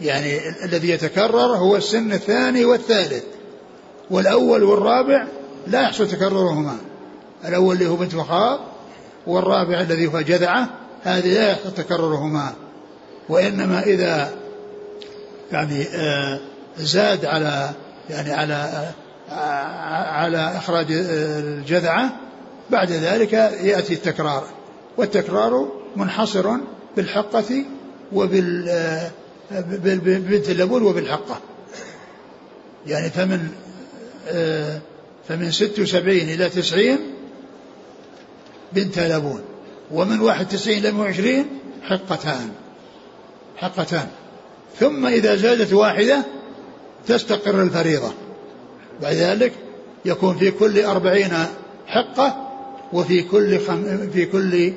يعني 0.00 0.48
الذي 0.64 0.90
يتكرر 0.90 1.56
هو 1.56 1.76
السن 1.76 2.12
الثاني 2.12 2.64
والثالث. 2.64 3.24
والأول 4.10 4.62
والرابع 4.62 5.26
لا 5.66 5.82
يحصل 5.82 6.08
تكررهما. 6.08 6.76
الأول 7.44 7.74
اللي 7.74 7.88
هو 7.88 7.96
بنت 7.96 8.14
مخاض 8.14 8.60
والرابع 9.26 9.80
الذي 9.80 10.06
هو 10.06 10.20
جذعة 10.20 10.68
هذه 11.02 11.34
لا 11.34 11.50
يحصل 11.50 11.74
تكررهما. 11.74 12.52
وإنما 13.28 13.82
إذا 13.82 14.32
يعني 15.52 15.82
آه، 15.82 16.40
زاد 16.78 17.24
على 17.24 17.70
يعني 18.10 18.32
على 18.32 18.88
آه، 19.30 19.34
على 20.12 20.56
إخراج 20.56 20.86
الجذعة 20.90 22.16
بعد 22.70 22.90
ذلك 22.90 23.32
يأتي 23.62 23.94
التكرار. 23.94 24.46
والتكرار 24.96 25.68
منحصر 25.96 26.56
بالحقة 26.96 27.64
وبال 28.12 28.68
آه، 28.68 29.10
بنت 30.00 30.48
اللبون 30.48 30.82
وبالحقة. 30.82 31.40
يعني 32.86 33.10
فمن 33.10 33.48
فمن 35.28 35.50
ست 35.50 35.78
وسبعين 35.78 36.28
إلى 36.28 36.48
تسعين 36.48 36.98
بنت 38.72 38.98
لبون 38.98 39.40
ومن 39.90 40.20
واحد 40.20 40.48
تسعين 40.48 40.86
إلى 40.86 40.98
وعشرين 40.98 41.46
حقتان 41.82 42.50
حقتان. 43.60 44.08
ثم 44.80 45.06
إذا 45.06 45.36
زادت 45.36 45.72
واحدة 45.72 46.24
تستقر 47.06 47.62
الفريضة. 47.62 48.12
بعد 49.02 49.14
ذلك 49.14 49.52
يكون 50.04 50.36
في 50.36 50.50
كل 50.50 50.84
أربعين 50.84 51.32
حقة 51.86 52.48
وفي 52.92 53.22
كل 53.22 53.58
خم 53.58 54.10
في 54.12 54.26
كل 54.26 54.72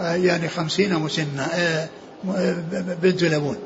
آه، 0.00 0.14
يعني 0.14 0.48
خمسين 0.48 0.94
مسنة 0.94 1.42
آه، 1.42 1.88
بنت 3.02 3.24
لبون. 3.24 3.56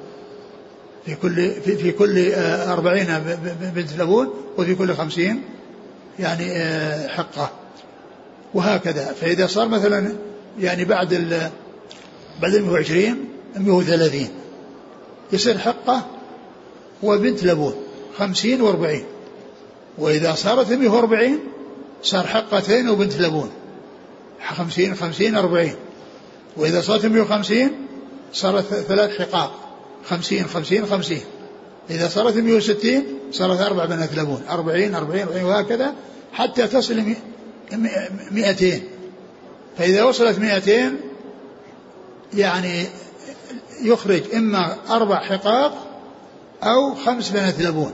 في 1.06 1.14
كل 1.14 1.50
في, 1.50 1.76
في 1.76 1.92
كل 1.92 2.32
آه، 2.32 2.72
أربعين 2.72 3.18
بنت 3.74 3.92
لبون 3.98 4.34
وفي 4.58 4.74
كل 4.74 4.94
خمسين 4.94 5.42
يعني 6.18 6.44
حقة. 7.08 7.50
وهكذا. 8.54 9.14
فإذا 9.20 9.46
صار 9.46 9.68
مثلا 9.68 10.12
يعني 10.60 10.84
بعد 10.84 11.12
ال 11.12 11.50
بعد 12.42 12.54
ال 12.54 12.64
120 12.64 13.28
130 13.56 14.28
يصير 15.32 15.58
حقة 15.58 16.06
وبنت 17.02 17.44
لبون 17.44 17.74
50 18.18 18.72
و40 18.72 19.02
وإذا 19.98 20.34
صارت 20.34 20.72
140 20.72 21.38
صار 22.02 22.26
حقتين 22.26 22.88
وبنت 22.88 23.20
لبون 23.20 23.50
50 24.56 24.94
50 24.94 25.36
40 25.36 25.70
وإذا 26.56 26.80
صارت 26.80 27.06
150 27.06 27.70
صارت 28.32 28.64
ثلاث 28.64 29.18
حقاق 29.18 29.54
50 30.06 30.44
50 30.44 30.86
50 30.86 31.18
إذا 31.90 32.08
صارت 32.08 32.36
160 32.36 33.04
صارت 33.32 33.60
أربع 33.60 33.84
بنات 33.84 34.14
لبون 34.14 34.42
40 34.50 34.94
40 34.94 35.24
40 35.24 35.44
وهكذا 35.44 35.94
حتى 36.32 36.66
تصل 36.66 37.14
200 38.30 38.80
فإذا 39.78 40.02
وصلت 40.02 40.38
200 40.38 40.92
يعني 42.34 42.86
يخرج 43.82 44.22
إما 44.34 44.76
أربع 44.90 45.20
حقاق 45.20 45.86
أو 46.62 46.94
خمس 46.94 47.28
بنات 47.28 47.60
لبون 47.60 47.92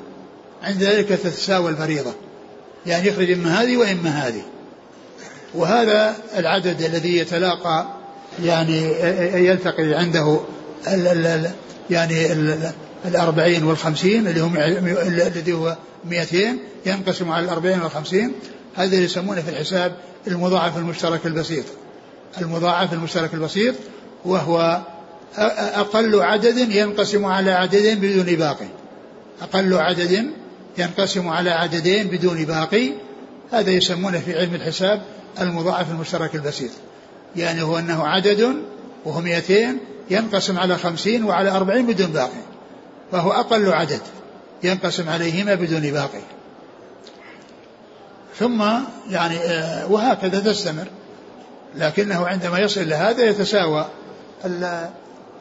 عند 0.62 0.82
ذلك 0.82 1.08
تتساوى 1.08 1.70
الفريضة. 1.70 2.14
يعني 2.86 3.08
يخرج 3.08 3.30
إما 3.30 3.62
هذه 3.62 3.76
وإما 3.76 4.10
هذه. 4.10 4.42
وهذا 5.54 6.16
العدد 6.36 6.82
الذي 6.82 7.16
يتلاقى 7.16 7.86
يعني 8.44 8.82
يلتقي 9.46 9.94
عنده 9.94 10.40
ال 10.86 11.06
ال 11.06 11.50
يعني 11.90 12.32
ال 12.32 12.72
الأربعين 13.04 13.64
والخمسين 13.64 14.28
اللي 14.28 14.40
هم 14.40 14.56
الذي 14.56 15.52
هو 15.52 15.76
مئتين 16.04 16.58
ينقسم 16.86 17.30
على 17.30 17.44
الأربعين 17.44 17.80
والخمسين. 17.80 18.32
هذا 18.78 18.96
يسمونه 18.96 19.40
في 19.40 19.50
الحساب 19.50 19.92
المضاعف 20.26 20.76
المشترك 20.76 21.26
البسيط. 21.26 21.64
المضاعف 22.40 22.92
المشترك 22.92 23.34
البسيط 23.34 23.74
وهو 24.24 24.80
أقل 25.74 26.22
عدد 26.22 26.56
ينقسم 26.58 27.24
على 27.24 27.52
عددين 27.52 27.98
بدون 27.98 28.36
باقي. 28.36 28.68
أقل 29.42 29.74
عدد 29.74 30.30
ينقسم 30.78 31.28
على 31.28 31.50
عددين 31.50 32.08
بدون 32.08 32.44
باقي. 32.44 32.90
هذا 33.52 33.70
يسمونه 33.70 34.18
في 34.18 34.38
علم 34.38 34.54
الحساب 34.54 35.02
المضاعف 35.40 35.90
المشترك 35.90 36.34
البسيط. 36.34 36.70
يعني 37.36 37.62
هو 37.62 37.78
أنه 37.78 38.06
عدد 38.06 38.54
وهو 39.04 39.20
200 39.20 39.76
ينقسم 40.10 40.58
على 40.58 40.78
خمسين 40.78 41.24
وعلى 41.24 41.50
أربعين 41.50 41.86
بدون 41.86 42.06
باقي. 42.06 42.42
فهو 43.12 43.32
أقل 43.32 43.72
عدد 43.72 44.00
ينقسم 44.62 45.08
عليهما 45.08 45.54
بدون 45.54 45.90
باقي. 45.90 46.37
ثم 48.38 48.62
يعني 49.10 49.36
آه، 49.36 49.92
وهكذا 49.92 50.40
تستمر. 50.40 50.86
لكنه 51.74 52.26
عندما 52.26 52.58
يصل 52.58 52.80
إلى 52.80 52.94
هذا 52.94 53.24
يتساوى 53.24 53.86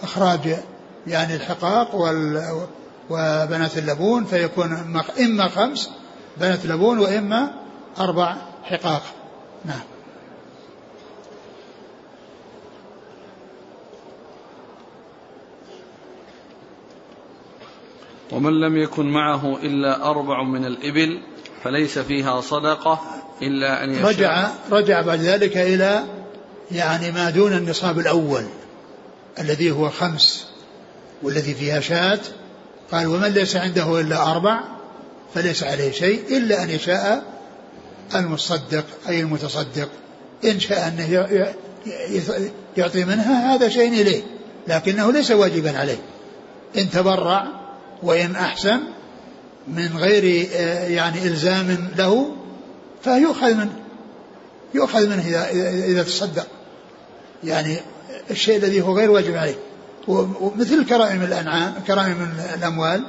إخراج 0.03 0.57
يعني 1.07 1.36
الحقاق 1.36 1.95
وبنات 3.10 3.77
اللبون 3.77 4.25
فيكون 4.25 5.01
إما 5.19 5.49
خمس 5.49 5.89
بنات 6.38 6.65
لبون 6.65 6.99
وإما 6.99 7.51
أربع 7.99 8.36
حقاق 8.63 9.03
نعم. 9.65 9.79
ومن 18.31 18.60
لم 18.60 18.77
يكن 18.77 19.05
معه 19.05 19.57
إلا 19.57 20.10
أربع 20.10 20.43
من 20.43 20.65
الإبل 20.65 21.21
فليس 21.63 22.00
فيها 22.00 22.41
صدقة 22.41 23.02
إلا 23.41 23.84
أن 23.84 23.93
يشاء. 23.93 24.10
رجع 24.10 24.50
رجع 24.72 25.02
بعد 25.02 25.20
ذلك 25.20 25.58
إلى 25.58 26.04
يعني 26.72 27.12
ما 27.12 27.30
دون 27.30 27.54
النصاب 27.54 28.00
الأول 28.00 28.43
الذي 29.39 29.72
هو 29.72 29.89
خمس 29.89 30.46
والذي 31.24 31.54
فيها 31.54 31.80
شاة. 31.80 32.20
قال 32.91 33.08
ومن 33.08 33.28
ليس 33.28 33.56
عنده 33.56 34.00
إلا 34.00 34.32
أربع 34.32 34.60
فليس 35.36 35.63
عليه 35.63 35.91
شيء 35.91 36.38
إلا 36.38 36.63
أن 36.63 36.70
يشاء 36.70 37.24
المصدق 38.15 38.86
أي 39.10 39.20
المتصدق. 39.20 39.89
إن 40.46 40.60
شاء 40.60 40.88
أنه 40.88 41.28
يعطي 42.78 43.06
منها 43.06 43.56
هذا 43.56 43.70
شيء 43.70 44.02
إليه 44.02 44.24
لكنه 44.67 45.12
ليس 45.12 45.32
واجبا 45.32 45.78
عليه. 45.78 46.00
إن 46.78 46.89
تبرع 46.89 47.48
وإن 48.04 48.36
أحسن 48.36 48.80
من 49.67 49.97
غير 49.97 50.47
آه، 50.56 50.88
يعني 50.88 51.27
إلزام 51.27 51.88
له 51.97 52.32
فيؤخذ 53.03 53.53
منه 53.53 53.73
يؤخذ 54.73 55.10
منه 55.10 55.27
إذا, 55.27 55.49
إذا 55.86 56.03
تصدق. 56.03 56.47
يعني 57.43 57.77
الشيء 58.32 58.58
الذي 58.58 58.82
هو 58.82 58.97
غير 58.97 59.12
واجب 59.12 59.36
عليه. 59.36 59.56
ومثل 60.08 60.86
كرائم 60.86 61.21
الأنعام 61.21 61.73
كرائم 61.88 62.30
الأموال 62.56 63.03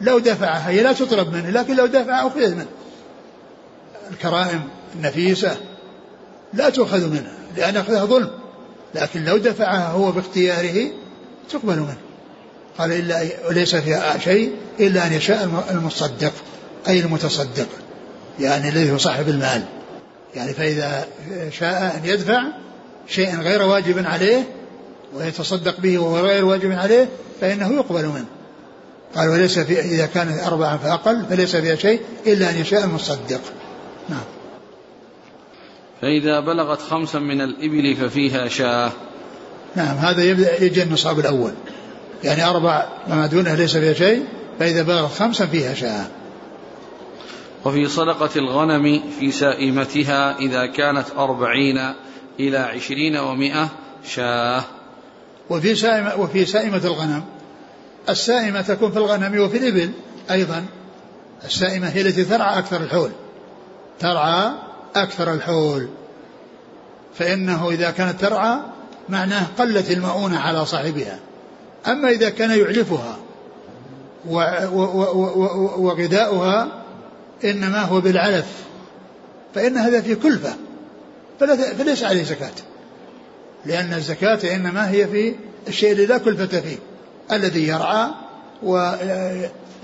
لو 0.00 0.18
دفعها 0.18 0.70
هي 0.70 0.82
لا 0.82 0.92
تطلب 0.92 1.32
منه 1.32 1.50
لكن 1.50 1.76
لو 1.76 1.86
دفع 1.86 2.26
أخذت 2.26 2.54
منه. 2.54 2.66
الكرائم 4.10 4.62
النفيسة 4.94 5.56
لا 6.54 6.70
تؤخذ 6.70 7.10
منه 7.10 7.32
لأن 7.56 7.76
أخذها 7.76 8.04
ظلم. 8.04 8.30
لكن 8.94 9.24
لو 9.24 9.36
دفعها 9.36 9.88
هو 9.88 10.12
باختياره 10.12 10.90
تقبل 11.50 11.76
منه. 11.76 12.07
قال 12.78 12.92
إلا 12.92 13.28
وليس 13.48 13.76
فيها 13.76 14.18
شيء 14.18 14.52
إلا 14.80 15.06
أن 15.06 15.12
يشاء 15.12 15.64
المصدق 15.70 16.32
أي 16.88 17.00
المتصدق 17.00 17.66
يعني 18.40 18.68
الذي 18.68 18.92
هو 18.92 18.98
صاحب 18.98 19.28
المال. 19.28 19.64
يعني 20.34 20.54
فإذا 20.54 21.06
شاء 21.50 21.96
أن 21.96 22.08
يدفع 22.08 22.42
شيئا 23.08 23.36
غير 23.36 23.62
واجب 23.62 24.06
عليه 24.06 24.44
ويتصدق 25.14 25.80
به 25.80 25.98
وهو 25.98 26.18
غير 26.18 26.44
واجب 26.44 26.72
عليه 26.72 27.08
فإنه 27.40 27.74
يقبل 27.74 28.06
منه. 28.06 28.26
قال 29.16 29.28
وليس 29.28 29.58
في 29.58 29.80
إذا 29.80 30.06
كانت 30.06 30.42
أربعة 30.42 30.78
فأقل 30.78 31.26
فليس 31.30 31.56
فيها 31.56 31.76
شيء 31.76 32.00
إلا 32.26 32.50
أن 32.50 32.56
يشاء 32.56 32.84
المصدق. 32.84 33.40
نعم. 34.08 34.24
فإذا 36.00 36.40
بلغت 36.40 36.80
خمسا 36.80 37.18
من 37.18 37.40
الإبل 37.40 37.96
ففيها 37.96 38.48
شاة. 38.48 38.92
نعم 39.76 39.96
هذا 39.96 40.22
يبدأ 40.22 40.64
يجي 40.64 40.82
النصاب 40.82 41.18
الأول. 41.18 41.52
يعني 42.24 42.44
أربع 42.44 42.88
وما 43.10 43.26
دونه 43.26 43.54
ليس 43.54 43.76
فيها 43.76 43.92
شيء 43.92 44.24
فإذا 44.58 44.82
بلغت 44.82 45.12
خمسا 45.12 45.46
فيها 45.46 45.74
شاة 45.74 46.06
وفي 47.64 47.88
صدقة 47.88 48.30
الغنم 48.36 49.02
في 49.20 49.30
سائمتها 49.30 50.38
إذا 50.38 50.66
كانت 50.66 51.06
أربعين 51.16 51.94
إلى 52.40 52.58
عشرين 52.58 53.16
ومائة 53.16 53.68
شاة. 54.08 54.64
وفي 55.50 55.74
سائمة, 55.74 56.16
وفي 56.16 56.44
سائمة 56.44 56.80
الغنم. 56.84 57.24
السائمة 58.08 58.62
تكون 58.62 58.90
في 58.90 58.96
الغنم 58.96 59.40
وفي 59.40 59.56
الإبل 59.56 59.90
أيضا. 60.30 60.66
السائمة 61.44 61.88
هي 61.88 62.00
التي 62.00 62.24
ترعى 62.24 62.58
أكثر 62.58 62.82
الحول. 62.82 63.10
ترعى 64.00 64.52
أكثر 64.96 65.32
الحول. 65.32 65.88
فإنه 67.14 67.70
إذا 67.70 67.90
كانت 67.90 68.20
ترعى 68.20 68.58
معناه 69.08 69.46
قلت 69.58 69.90
المؤونة 69.90 70.38
على 70.40 70.66
صاحبها. 70.66 71.18
أما 71.88 72.10
إذا 72.10 72.30
كان 72.30 72.50
يعلفها 72.50 73.16
وغذاؤها 75.78 76.68
إنما 77.44 77.80
هو 77.80 78.00
بالعلف 78.00 78.46
فإن 79.54 79.76
هذا 79.76 80.00
في 80.00 80.14
كلفة 80.14 80.54
فليس 81.78 82.04
عليه 82.04 82.22
زكاة 82.22 82.52
لأن 83.66 83.92
الزكاة 83.94 84.54
إنما 84.54 84.90
هي 84.90 85.06
في 85.06 85.34
الشيء 85.68 85.92
الذي 85.92 86.06
لا 86.06 86.18
كلفة 86.18 86.60
فيه 86.60 86.76
الذي 87.32 87.68
يرعى 87.68 88.08
و 88.62 88.92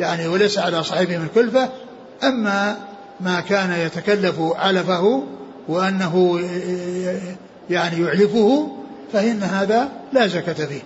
يعني 0.01 0.29
وليس 0.29 0.59
على 0.59 0.85
صاحبه 0.85 1.19
من 1.19 1.29
كلفة 1.35 1.69
أما 2.23 2.77
ما 3.21 3.41
كان 3.41 3.73
يتكلف 3.73 4.35
علفه 4.41 5.25
وأنه 5.69 6.41
يعني 7.71 8.03
يعلفه 8.03 8.69
فإن 9.13 9.43
هذا 9.43 9.89
لا 10.13 10.27
زكاة 10.27 10.67
فيه. 10.67 10.83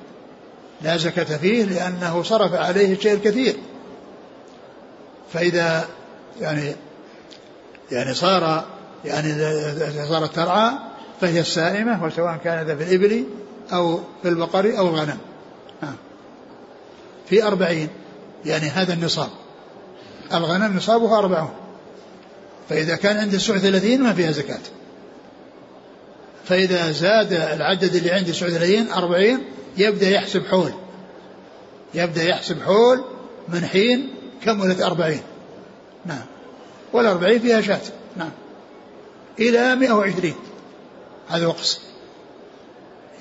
لا 0.83 0.97
زكاة 0.97 1.37
فيه 1.37 1.65
لأنه 1.65 2.23
صرف 2.23 2.55
عليه 2.55 2.93
الشيء 2.95 3.15
الكثير. 3.15 3.57
فإذا 5.33 5.89
يعني 6.41 6.75
يعني 7.93 8.15
صار 8.15 8.65
يعني 9.05 9.35
صارت 10.09 10.35
ترعى 10.35 10.71
فهي 11.21 11.41
السائمة 11.41 12.05
وسواء 12.05 12.37
كان 12.45 12.67
ذا 12.67 12.77
في 12.77 12.83
الإبل 12.83 13.25
أو 13.73 14.01
في 14.23 14.29
البقر 14.29 14.79
أو 14.79 14.89
الغنم. 14.89 15.19
في 17.27 17.45
أربعين 17.45 17.89
يعني 18.45 18.67
هذا 18.67 18.93
النصاب. 18.93 19.29
الغنم 20.33 20.77
نصابها 20.77 21.19
أربعون. 21.19 21.55
فإذا 22.69 22.97
كان 22.97 23.17
عند 23.17 23.35
السوع 23.35 23.59
ثلاثين 23.59 24.03
ما 24.03 24.13
فيها 24.13 24.33
زكاة. 24.33 24.61
فإذا 26.45 26.93
زاد 26.93 27.33
العدد 27.33 27.95
اللي 27.95 28.11
عند 28.11 28.29
السوع 28.29 28.49
ثلاثين 28.49 28.91
أربعين 28.93 29.41
يبدأ 29.77 30.11
يحسب 30.11 30.47
حول. 30.47 30.73
يبدأ 31.95 32.23
يحسب 32.23 32.63
حول 32.63 33.05
من 33.49 33.65
حين 33.65 34.11
كملت 34.45 34.81
أربعين. 34.81 35.21
نعم. 36.07 36.25
والأربعين 36.93 37.41
فيها 37.41 37.61
شاة. 37.61 37.81
نعم. 38.17 38.31
إلى 39.39 39.77
مئة 39.77 39.93
وعشرين. 39.93 40.35
هذا 41.29 41.47
وقص 41.47 41.81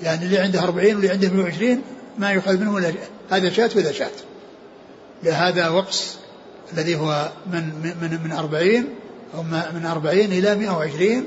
يعني 0.02 0.24
اللي 0.24 0.38
عنده 0.38 0.62
أربعين 0.62 0.94
واللي 0.96 1.10
عنده 1.10 1.28
مئة 1.28 1.42
وعشرين 1.42 1.82
ما 2.18 2.30
يؤخذ 2.30 2.56
منه 2.56 2.74
إلا 2.74 2.94
هذا 3.30 3.50
شاة 3.50 3.70
وإذا 3.76 3.92
شاة. 3.92 4.10
لهذا 5.22 5.68
وقص 5.68 6.16
الذي 6.72 6.96
هو 6.96 7.32
من 7.52 7.62
من 8.00 8.18
من 8.24 8.32
أربعين 8.32 8.88
أو 9.34 9.42
من 9.42 9.86
أربعين 9.86 10.32
إلى 10.32 10.54
مئة 10.54 10.70
وعشرين 10.70 11.24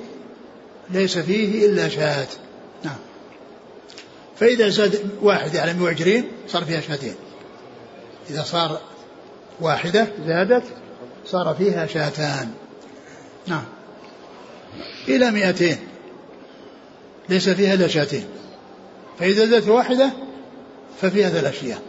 ليس 0.90 1.18
فيه 1.18 1.66
إلا 1.66 1.90
نعم 1.90 2.28
فإذا 4.42 4.70
زاد 4.70 5.10
واحدة 5.22 5.62
على 5.62 5.74
120 5.74 6.24
صار 6.48 6.66
فيها 6.66 6.82
شاتين 6.82 7.16
إذا 8.30 8.44
صار 8.44 8.82
واحدة 9.60 10.08
زادت 10.28 10.64
صار 11.26 11.56
فيها 11.56 11.86
شاتان 11.86 12.52
نعم. 13.48 13.64
إلى 15.08 15.32
200 15.32 15.78
ليس 17.30 17.50
فيها 17.50 17.74
إلا 17.74 17.88
شاتين 17.88 18.26
فإذا 19.20 19.46
زادت 19.46 19.68
واحدة 19.68 20.10
ففيها 21.02 21.30
ثلاث 21.30 21.60
شياه 21.60 21.80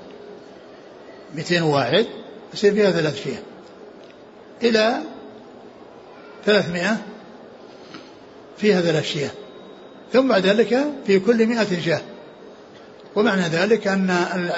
201 1.34 2.06
يصير 2.54 2.74
فيها 2.74 2.90
ثلاث 2.90 3.24
شياه 3.24 3.42
إلى 4.62 5.02
300 6.46 6.96
فيها 8.58 8.80
ثلاث 8.80 9.04
شياه 9.04 9.30
ثم 10.12 10.28
بعد 10.28 10.46
ذلك 10.46 10.84
في 11.06 11.18
كل 11.18 11.46
مئة 11.46 11.80
شاة. 11.80 12.11
ومعنى 13.16 13.42
ذلك 13.42 13.86
أن 13.86 14.10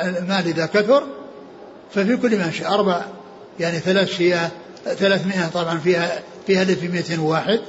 المال 0.02 0.46
إذا 0.46 0.66
كثر 0.66 1.02
ففي 1.94 2.16
كل 2.16 2.38
منشأ 2.38 2.68
أربع 2.68 3.04
يعني 3.60 3.78
ثلاث 3.78 4.08
شياه 4.08 4.50
ثلاثمائة 4.84 5.48
طبعا 5.48 5.78
فيها 5.78 6.22
فيها 6.46 6.62
اللي 6.62 6.76
في 6.76 6.88
201 6.88 7.60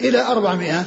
إلى 0.00 0.26
أربعمائة 0.26 0.84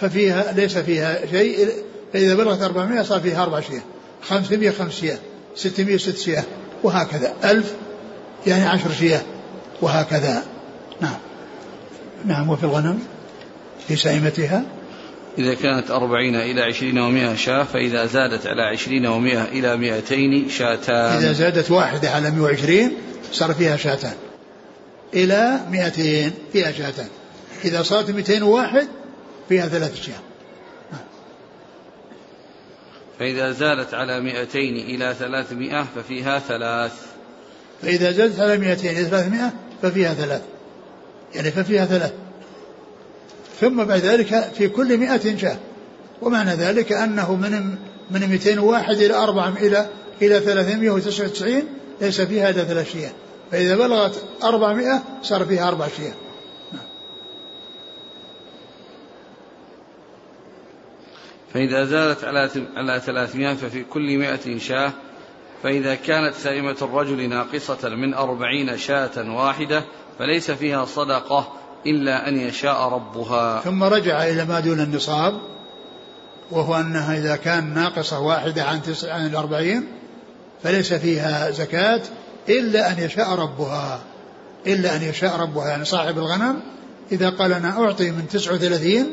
ففيها 0.00 0.52
ليس 0.52 0.78
فيها 0.78 1.26
شيء 1.26 1.68
فإذا 2.12 2.34
بلغت 2.34 2.62
أربعمائة 2.62 3.02
صار 3.02 3.20
فيها 3.20 3.42
أربع 3.42 3.60
شياه 3.60 3.82
خمسمائة 4.22 4.70
خمس 4.70 4.92
شياه 4.92 5.18
ستمائة 5.56 5.96
ست 5.96 6.18
شياه 6.18 6.44
وهكذا 6.82 7.34
ألف 7.44 7.74
يعني 8.46 8.64
عشر 8.64 8.92
شياه 8.92 9.22
وهكذا. 9.82 10.42
نعم. 11.00 11.18
نعم 12.24 12.50
وفي 12.50 12.64
الغنم 12.64 12.98
في 13.88 13.96
سائمتها 13.96 14.62
إذا 15.38 15.54
كانت 15.54 15.90
أربعين 15.90 16.36
إلى 16.36 16.62
عشرين 16.62 16.98
ومائة 16.98 17.34
شاة 17.34 17.62
فإذا 17.62 18.06
زادت 18.06 18.46
على 18.46 18.62
عشرين 18.62 19.06
ومائة 19.06 19.42
إلى 19.42 19.76
مائتين 19.76 20.48
شاتان 20.48 21.18
إذا 21.18 21.32
زادت 21.32 21.70
واحدة 21.70 22.10
على 22.10 22.30
مئة 22.30 22.40
وعشرين 22.40 22.92
صار 23.32 23.54
فيها 23.54 23.76
شاتان 23.76 24.14
إلى 25.14 25.60
مائتين 25.70 26.32
فيها 26.52 26.72
شاتان 26.72 27.08
إذا 27.64 27.82
صارت 27.82 28.10
مئتين 28.10 28.42
وواحد 28.42 28.88
فيها 29.48 29.68
ثلاث 29.68 30.02
شياه 30.02 30.26
فإذا 33.18 33.50
زادت 33.50 33.94
على 33.94 34.20
مئتين 34.20 34.76
إلى 34.76 35.14
ثلاثمائة 35.18 35.86
ففيها 35.96 36.38
ثلاث. 36.38 36.92
فإذا 37.82 38.12
زادت 38.12 38.40
على 38.40 38.58
مئتين 38.58 38.90
إلى 38.90 39.04
ثلاثمائة 39.04 39.52
ففيها 39.82 40.14
ثلاث. 40.14 40.42
يعني 41.34 41.50
ففيها 41.50 41.86
ثلاث. 41.86 42.12
ثم 43.60 43.84
بعد 43.84 44.00
ذلك 44.00 44.50
في 44.54 44.68
كل 44.68 44.98
مئة 44.98 45.36
شاة 45.36 45.58
ومعنى 46.22 46.50
ذلك 46.50 46.92
أنه 46.92 47.34
من 47.34 47.76
من 48.10 48.28
201 48.28 48.94
إلى 48.94 49.14
4 49.14 49.48
إلى 49.48 49.86
إلى 50.22 50.40
399 50.40 51.62
ليس 52.00 52.20
فيها 52.20 52.50
إلا 52.50 52.64
ثلاث 52.64 52.92
شياه 52.92 53.12
فإذا 53.50 53.76
بلغت 53.76 54.24
400 54.44 55.02
صار 55.22 55.44
فيها 55.44 55.68
أربع 55.68 55.88
شياه 55.88 56.14
فإذا 61.54 61.84
زادت 61.84 62.24
على 62.24 62.50
على 62.76 63.00
300 63.00 63.54
ففي 63.54 63.84
كل 63.84 64.18
100 64.18 64.58
شاة 64.58 64.92
فإذا 65.62 65.94
كانت 65.94 66.34
سائمة 66.34 66.76
الرجل 66.82 67.28
ناقصة 67.28 67.88
من 67.88 68.14
أربعين 68.14 68.78
شاة 68.78 69.36
واحدة 69.36 69.84
فليس 70.18 70.50
فيها 70.50 70.84
صدقة 70.84 71.52
إلا 71.86 72.28
أن 72.28 72.40
يشاء 72.40 72.88
ربها. 72.88 73.60
ثم 73.60 73.84
رجع 73.84 74.24
إلى 74.24 74.44
ما 74.44 74.60
دون 74.60 74.80
النصاب 74.80 75.40
وهو 76.50 76.76
أنها 76.76 77.18
إذا 77.18 77.36
كان 77.36 77.74
ناقصة 77.74 78.20
واحدة 78.20 78.64
عن 78.64 78.82
تسع 78.82 79.14
عن 79.14 79.26
الأربعين 79.26 79.88
فليس 80.62 80.94
فيها 80.94 81.50
زكاة 81.50 82.02
إلا 82.48 82.92
أن 82.92 82.98
يشاء 82.98 83.34
ربها. 83.34 84.00
إلا 84.66 84.96
أن 84.96 85.02
يشاء 85.02 85.36
ربها. 85.40 85.68
يعني 85.68 85.84
صاحب 85.84 86.18
الغنم 86.18 86.62
إذا 87.12 87.30
قال 87.30 87.52
أنا 87.52 87.84
أعطي 87.84 88.10
من 88.10 88.28
تسعة 88.28 88.54
وثلاثين 88.54 89.06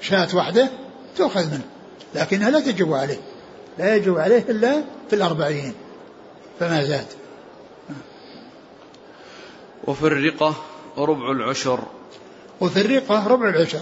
شاة 0.00 0.28
واحدة 0.34 0.70
تؤخذ 1.16 1.46
منه. 1.50 1.64
لكنها 2.14 2.50
لا 2.50 2.60
تجب 2.60 2.92
عليه. 2.92 3.20
لا 3.78 3.96
يجب 3.96 4.18
عليه 4.18 4.44
إلا 4.48 4.82
في 5.10 5.16
الأربعين. 5.16 5.72
فما 6.60 6.84
زاد. 6.84 7.06
وفي 9.84 10.06
الرقة 10.06 10.54
ربع 10.98 11.30
العشر. 11.30 11.80
وفي 12.64 12.80
الرقة 12.80 13.26
ربع 13.26 13.48
العشر 13.48 13.80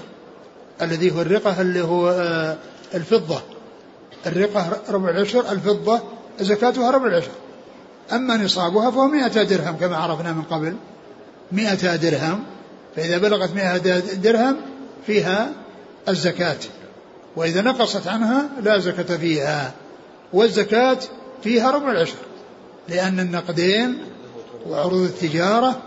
الذي 0.83 1.11
هو 1.11 1.21
الرقة 1.21 1.61
اللي 1.61 1.81
هو 1.81 2.11
آه، 2.11 2.57
الفضة. 2.95 3.41
الرقة 4.27 4.81
ربع 4.91 5.11
العشر 5.11 5.53
الفضة 5.53 6.01
زكاتها 6.41 6.91
ربع 6.91 7.07
العشر. 7.07 7.31
أما 8.13 8.37
نصابها 8.37 8.91
فهو 8.91 9.07
مئة 9.07 9.43
درهم 9.43 9.77
كما 9.77 9.97
عرفنا 9.97 10.33
من 10.33 10.43
قبل. 10.43 10.77
مئة 11.53 11.97
درهم 11.97 12.45
فإذا 12.97 13.19
بلغت 13.19 13.55
مئة 13.55 13.77
درهم 14.15 14.57
فيها 15.07 15.53
الزكاة. 16.09 16.59
وإذا 17.37 17.63
نقصت 17.63 18.07
عنها 18.07 18.49
لا 18.63 18.79
زكاة 18.79 19.17
فيها 19.17 19.73
والزكاة 20.33 20.99
فيها 21.43 21.71
ربع 21.71 21.91
العشر. 21.91 22.17
لأن 22.89 23.21
النقدين 23.21 23.99
وعروض 24.69 25.01
التجارة 25.01 25.83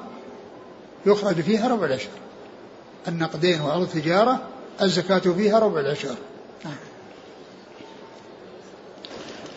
يخرج 1.05 1.41
فيها 1.41 1.67
ربع 1.67 1.85
العشر. 1.85 2.09
النقدين 3.07 3.61
وعروض 3.61 3.95
التجارة 3.95 4.41
الزكاة 4.81 5.19
فيها 5.19 5.59
ربع 5.59 5.79
العشر. 5.79 6.15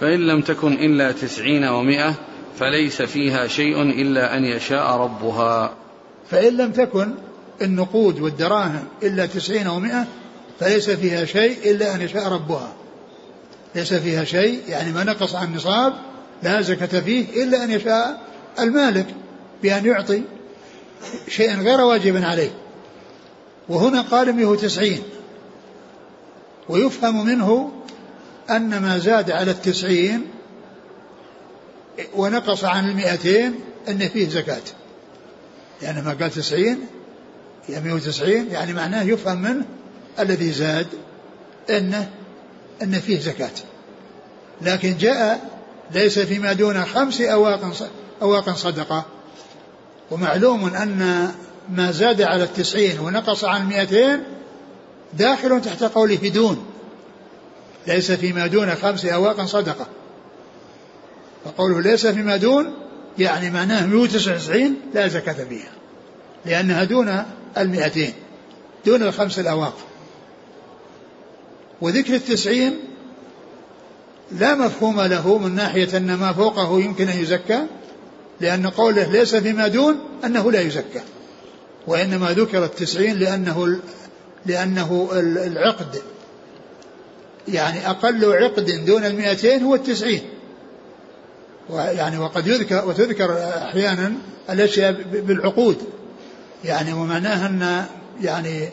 فإن 0.01 0.27
لم 0.27 0.41
تكن 0.41 0.73
إلا 0.73 1.13
تسعين 1.13 1.65
ومائة 1.65 2.15
فليس 2.59 3.03
فيها 3.03 3.47
شيء 3.47 3.83
إلا 3.83 4.37
أن 4.37 4.45
يشاء 4.45 4.87
ربها. 4.97 5.75
فإن 6.31 6.57
لم 6.57 6.73
تكن 6.73 7.15
النقود 7.63 8.21
والدراهم 8.21 8.85
إلا 9.03 9.27
تسعين 9.27 9.67
ومائة 9.67 10.07
فليس 10.61 10.91
فيها 10.91 11.25
شيء 11.25 11.71
إلا 11.71 11.95
أن 11.95 12.01
يشاء 12.01 12.29
ربها. 12.29 12.73
ليس 13.75 13.95
فيها 13.95 14.25
شيء 14.25 14.61
يعني 14.69 14.93
ما 14.93 15.05
نقص 15.05 15.35
عن 15.35 15.47
النصاب 15.47 15.93
لا 16.43 16.61
زكاة 16.61 17.01
فيه 17.01 17.45
إلا 17.45 17.65
أن 17.65 17.71
يشاء 17.71 18.21
المالك 18.59 19.07
بأن 19.63 19.87
يعطي 19.87 20.23
شيئا 21.29 21.55
غير 21.55 21.81
واجب 21.81 22.17
عليه. 22.17 22.51
وهنا 23.69 24.01
قال 24.01 24.33
190 24.33 24.99
ويفهم 26.69 27.27
منه 27.27 27.73
أن 28.51 28.79
ما 28.79 28.99
زاد 28.99 29.31
على 29.31 29.51
التسعين 29.51 30.27
ونقص 32.15 32.65
عن 32.65 32.91
المئتين 32.91 33.55
أن 33.89 34.09
فيه 34.09 34.29
زكاة. 34.29 34.63
يعني 35.83 36.03
ما 36.03 36.17
قال 36.21 36.31
تسعين 36.31 36.87
يعني 37.69 37.85
190 37.85 38.31
يعني 38.51 38.73
معناه 38.73 39.03
يفهم 39.03 39.43
منه 39.43 39.65
الذي 40.19 40.53
زاد 40.53 40.87
انه 41.71 42.11
أن 42.83 43.01
فيه 43.01 43.21
زكاة. 43.21 43.51
لكن 44.63 44.97
جاء 44.97 45.51
ليس 45.91 46.19
فيما 46.19 46.53
دون 46.53 46.85
خمس 46.85 47.21
أواق 47.21 47.91
أواق 48.23 48.51
صدقة. 48.51 49.05
ومعلوم 50.11 50.75
أن 50.75 51.29
ما 51.71 51.91
زاد 51.91 52.23
على 52.23 52.45
التسعين 52.45 53.01
ونقص 53.01 53.45
عن 53.45 53.63
المئتين 53.63 54.23
داخل 55.13 55.61
تحت 55.61 55.83
قوله 55.83 56.29
دون. 56.29 56.67
ليس 57.87 58.13
فيما 58.13 58.47
دون 58.47 58.75
خمس 58.75 59.05
أواق 59.05 59.45
صدقة. 59.45 59.87
فقوله 61.45 61.81
ليس 61.81 62.07
فيما 62.07 62.37
دون 62.37 62.75
يعني 63.19 63.51
معناه 63.51 63.87
199 63.87 64.77
لا 64.95 65.09
زكاة 65.09 65.45
فيها. 65.45 65.73
لأنها 66.47 66.85
دون 66.85 67.25
المئتين. 67.59 68.13
دون 68.87 69.03
الخمس 69.03 69.39
الأواق. 69.39 69.77
وذكر 71.81 72.15
التسعين 72.15 72.79
لا 74.33 74.55
مفهوم 74.55 75.01
له 75.01 75.39
من 75.39 75.55
ناحية 75.55 75.97
أن 75.97 76.15
ما 76.15 76.33
فوقه 76.33 76.81
يمكن 76.81 77.09
أن 77.09 77.19
يزكى 77.19 77.67
لأن 78.41 78.67
قوله 78.67 79.13
ليس 79.13 79.37
فيما 79.37 79.69
دون 79.69 79.99
أنه 80.25 80.53
لا 80.53 80.61
يزكى. 80.61 81.01
وإنما 81.89 82.33
ذكر 82.33 82.65
التسعين 82.65 83.19
لأنه 83.19 83.79
لأنه 84.47 85.09
العقد. 85.47 86.03
يعني 87.49 87.91
أقل 87.91 88.33
عقد 88.33 88.85
دون 88.87 89.05
المئتين 89.05 89.63
هو 89.63 89.75
التسعين. 89.75 90.23
يعني 91.71 92.19
وقد 92.19 92.47
يذكر 92.47 92.89
وتذكر 92.89 93.39
أحيانا 93.63 94.13
الأشياء 94.51 94.93
بالعقود. 95.13 95.77
يعني 96.65 96.93
ومعناها 96.93 97.47
أن 97.47 97.85
يعني 98.23 98.69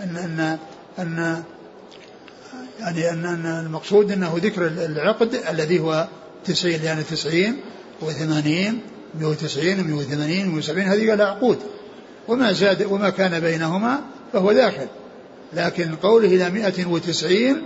أن 0.00 0.16
أن 0.16 0.58
أن 0.98 1.42
يعني 2.80 3.10
أن 3.10 3.24
أن 3.24 3.46
المقصود 3.66 4.12
أنه 4.12 4.34
ذكر 4.36 4.66
العقد 4.66 5.34
الذي 5.50 5.80
هو 5.80 6.08
تسعين 6.44 6.82
يعني 6.84 7.02
تسعين 7.02 7.56
وثمانين 8.00 8.80
مئة 9.14 9.26
وتسعين 9.26 9.80
ومئة 9.80 9.94
وثمانين 9.94 10.48
ومئة 10.48 10.58
وسبعين 10.58 10.88
هذه 10.88 11.14
لها 11.14 11.26
عقود. 11.26 11.58
وما 12.30 12.52
زاد 12.52 12.82
وما 12.82 13.10
كان 13.10 13.40
بينهما 13.40 14.00
فهو 14.32 14.52
داخل. 14.52 14.86
لكن 15.52 15.94
قوله 15.94 16.28
إلى 16.28 16.50
مئة 16.50 16.86
وتسعين 16.86 17.62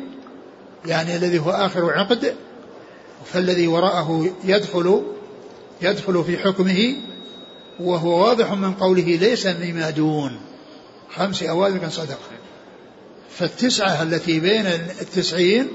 يعني 0.86 1.16
الذي 1.16 1.38
هو 1.38 1.50
آخر 1.50 1.92
عقد 1.92 2.34
فالذي 3.32 3.66
وراءه 3.66 4.30
يدخل 4.44 5.02
يدخل 5.82 6.24
في 6.24 6.38
حكمه 6.38 6.94
وهو 7.80 8.26
واضح 8.26 8.52
من 8.52 8.74
قوله 8.74 9.02
ليس 9.02 9.46
مما 9.46 9.90
دون. 9.90 10.40
خمس 11.16 11.42
أوازق 11.42 11.88
صدقة 11.88 12.18
فالتسعة 13.38 14.02
التي 14.02 14.40
بين 14.40 14.66
التسعين 15.00 15.68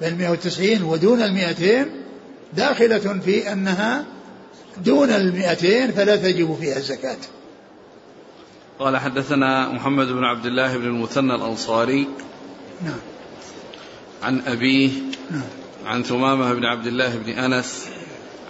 بين 0.00 0.12
المئة 0.12 0.28
والتسعين 0.28 0.82
ودون 0.82 1.22
المئتين 1.22 1.86
داخلة 2.52 3.20
في 3.24 3.52
أنها 3.52 4.04
دون 4.84 5.10
المئتين 5.10 5.92
فلا 5.92 6.16
تجب 6.16 6.56
فيها 6.60 6.76
الزكاة. 6.76 7.16
قال 8.78 8.96
حدثنا 8.96 9.68
محمد 9.68 10.06
بن 10.06 10.24
عبد 10.24 10.46
الله 10.46 10.76
بن 10.76 10.84
المثنى 10.84 11.34
الأنصاري 11.34 12.08
نعم. 12.84 12.98
عن 14.22 14.40
أبيه 14.46 14.90
نعم. 15.30 15.42
عن 15.86 16.02
ثمامة 16.02 16.52
بن 16.52 16.64
عبد 16.64 16.86
الله 16.86 17.16
بن 17.16 17.32
أنس 17.32 17.86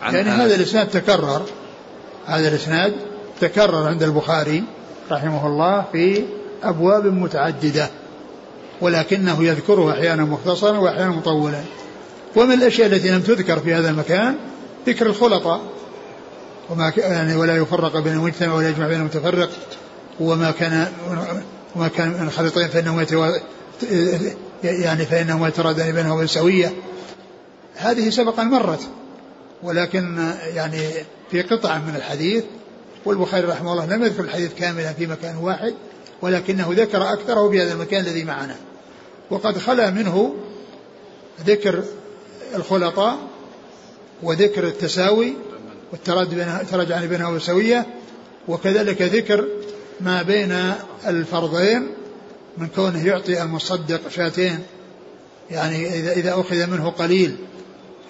عن 0.02 0.14
يعني 0.14 0.30
أنس. 0.30 0.40
هذا 0.40 0.54
الإسناد 0.54 0.88
تكرر. 0.88 1.42
هذا 2.26 2.48
الإسناد 2.48 2.94
تكرر 3.40 3.88
عند 3.88 4.02
البخاري 4.02 4.64
رحمه 5.10 5.46
الله 5.46 5.84
في 5.92 6.24
أبواب 6.62 7.06
متعددة 7.06 7.90
ولكنه 8.80 9.44
يذكره 9.44 9.92
أحيانا 9.92 10.24
مختصرا 10.24 10.78
وأحيانا 10.78 11.10
مطولا. 11.10 11.62
ومن 12.36 12.52
الأشياء 12.52 12.86
التي 12.86 13.10
لم 13.10 13.20
تذكر 13.20 13.58
في 13.58 13.74
هذا 13.74 13.90
المكان 13.90 14.36
ذكر 14.86 15.06
الخلطاء 15.06 15.60
وما 16.70 16.92
يعني 16.96 17.36
ولا 17.36 17.56
يفرق 17.56 17.98
بين 17.98 18.12
المجتمع 18.12 18.54
ولا 18.54 18.68
يجمع 18.68 18.88
بين 18.88 19.00
المتفرق. 19.00 19.50
وما 20.20 20.50
كان 20.50 20.88
وما 21.76 21.88
كان 21.88 22.08
من 22.08 22.22
الخليطين 22.26 22.68
فإنه 22.68 23.02
يتوا 23.02 23.26
يعني 24.64 25.06
فإنهما 25.06 25.48
يترادان 25.48 25.92
بينهما 25.92 26.26
سوية. 26.26 26.72
هذه 27.76 28.10
سبقا 28.10 28.44
مرت 28.44 28.80
ولكن 29.62 30.32
يعني 30.54 30.80
في 31.30 31.42
قطعة 31.42 31.78
من 31.78 31.96
الحديث 31.96 32.44
والبخاري 33.04 33.46
رحمه 33.46 33.72
الله 33.72 33.86
لم 33.86 34.04
يذكر 34.04 34.24
الحديث 34.24 34.54
كاملا 34.54 34.92
في 34.92 35.06
مكان 35.06 35.36
واحد 35.36 35.74
ولكنه 36.22 36.68
ذكر 36.70 37.12
أكثره 37.12 37.50
في 37.50 37.62
هذا 37.62 37.72
المكان 37.72 38.00
الذي 38.00 38.24
معنا. 38.24 38.56
وقد 39.30 39.58
خلا 39.58 39.90
منه 39.90 40.34
ذكر 41.46 41.84
الخلطاء 42.54 43.18
وذكر 44.22 44.66
التساوي 44.66 45.32
والتراجع 45.92 47.04
بينها 47.04 47.28
وسوية 47.28 47.86
وكذلك 48.48 49.02
ذكر 49.02 49.46
ما 50.00 50.22
بين 50.22 50.72
الفرضين 51.06 51.88
من 52.58 52.68
كونه 52.68 53.06
يعطي 53.06 53.42
المصدق 53.42 54.08
شاتين 54.08 54.58
يعني 55.50 55.88
إذا 55.88 56.12
إذا 56.12 56.40
أخذ 56.40 56.66
منه 56.66 56.90
قليل 56.90 57.36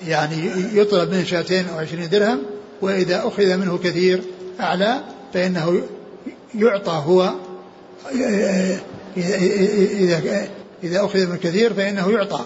يعني 0.06 0.50
يطلب 0.72 1.10
منه 1.10 1.24
شاتين 1.24 1.68
أو 1.68 1.78
عشرين 1.78 2.08
درهم 2.08 2.42
وإذا 2.82 3.28
أخذ 3.28 3.56
منه 3.56 3.78
كثير 3.78 4.22
أعلى 4.60 5.00
فإنه 5.34 5.82
يعطى 6.54 7.02
هو 7.06 7.32
إذا 9.16 10.48
إذا 10.84 11.04
أخذ 11.04 11.26
من 11.26 11.36
كثير 11.36 11.74
فإنه 11.74 12.10
يعطى 12.10 12.44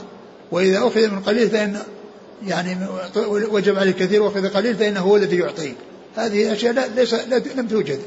وإذا 0.51 0.79
أخذ 0.79 1.11
من 1.11 1.21
قليل 1.21 1.51
فإن 1.51 1.79
يعني 2.47 2.77
وجب 3.27 3.79
عليه 3.79 3.93
كثير 3.93 4.23
وأخذ 4.23 4.49
قليل 4.49 4.77
فإنه 4.77 5.01
هو 5.01 5.17
الذي 5.17 5.37
يعطيه. 5.37 5.73
هذه 6.17 6.53
أشياء 6.53 6.73
لا 6.73 6.89
ليس 6.97 7.15
لم 7.57 7.67
توجد 7.67 8.01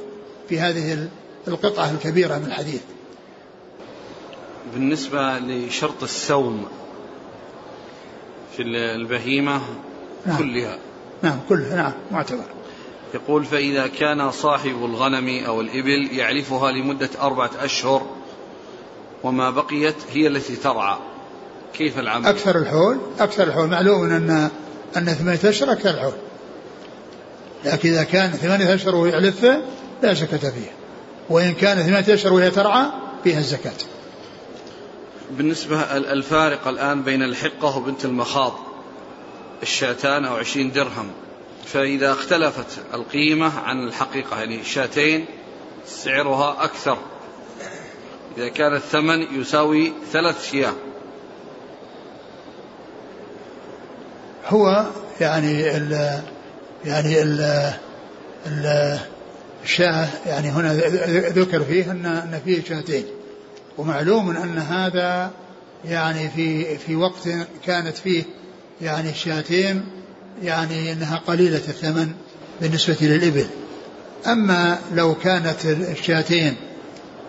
في 0.49 0.59
هذه 0.59 1.07
القطعة 1.47 1.91
الكبيرة 1.91 2.37
من 2.37 2.45
الحديث 2.45 2.81
بالنسبة 4.73 5.39
لشرط 5.39 6.03
السوم 6.03 6.65
في 8.57 8.63
البهيمة 8.95 9.61
نعم. 10.25 10.37
كلها. 10.37 10.77
نعم 11.21 11.39
كلها 11.49 11.75
نعم 11.75 11.93
معتبر. 12.11 12.45
يقول 13.13 13.45
فإذا 13.45 13.87
كان 13.87 14.31
صاحب 14.31 14.85
الغنم 14.85 15.43
أو 15.45 15.61
الإبل 15.61 16.09
يعلفها 16.11 16.71
لمدة 16.71 17.09
أربعة 17.21 17.51
أشهر 17.59 18.05
وما 19.23 19.49
بقيت 19.49 19.95
هي 20.11 20.27
التي 20.27 20.55
ترعى. 20.55 20.97
كيف 21.73 21.99
العمل؟ 21.99 22.25
أكثر 22.25 22.57
الحول 22.57 22.97
أكثر 23.19 23.43
الحول. 23.43 23.69
معلوم 23.69 24.03
أن 24.03 24.49
أن 24.97 25.05
ثمانية 25.05 25.39
أشهر 25.43 25.71
أكثر 25.71 25.89
الحول. 25.89 26.13
لكن 27.65 27.89
إذا 27.89 28.03
كان 28.03 28.31
ثمانية 28.31 28.73
أشهر 28.73 28.95
ويعلفه 28.95 29.61
لا 30.03 30.13
زكاة 30.13 30.37
فيه 30.37 30.82
وإن 31.29 31.53
كان 31.53 31.83
ثمانية 31.83 32.13
أشهر 32.13 32.33
وهي 32.33 32.51
ترعى 32.51 32.85
فيها 33.23 33.39
الزكاة. 33.39 33.73
بالنسبة 35.31 35.97
الفارق 35.97 36.67
الآن 36.67 37.03
بين 37.03 37.23
الحقة 37.23 37.77
وبنت 37.77 38.05
المخاض 38.05 38.53
الشاتان 39.63 40.25
أو 40.25 40.35
عشرين 40.35 40.71
درهم. 40.71 41.11
فإذا 41.65 42.11
اختلفت 42.11 42.79
القيمة 42.93 43.59
عن 43.59 43.87
الحقيقة 43.87 44.39
يعني 44.39 44.63
شاتين 44.63 45.25
سعرها 45.87 46.63
أكثر. 46.63 46.97
إذا 48.37 48.47
كان 48.47 48.75
الثمن 48.75 49.41
يساوي 49.41 49.93
ثلاث 50.11 50.51
شياه. 50.51 50.73
هو 54.47 54.85
يعني 55.19 55.77
ال 55.77 56.21
يعني 56.85 57.21
ال 57.21 57.71
ال 58.47 58.99
الشاه 59.63 60.07
يعني 60.25 60.49
هنا 60.49 60.73
ذكر 61.29 61.63
فيه 61.63 61.91
ان 61.91 62.05
أن 62.05 62.39
فيه 62.45 62.63
شاتين. 62.69 63.03
ومعلوم 63.77 64.29
أن 64.29 64.57
هذا 64.57 65.31
يعني 65.85 66.29
في 66.29 66.77
في 66.77 66.95
وقت 66.95 67.29
كانت 67.65 67.97
فيه 67.97 68.23
يعني 68.81 69.09
الشاتين 69.09 69.85
يعني 70.43 70.93
أنها 70.93 71.21
قليلة 71.27 71.57
الثمن 71.57 72.11
بالنسبة 72.61 72.97
للإبل. 73.01 73.45
أما 74.27 74.79
لو 74.93 75.15
كانت 75.15 75.65
الشاتين 75.65 76.55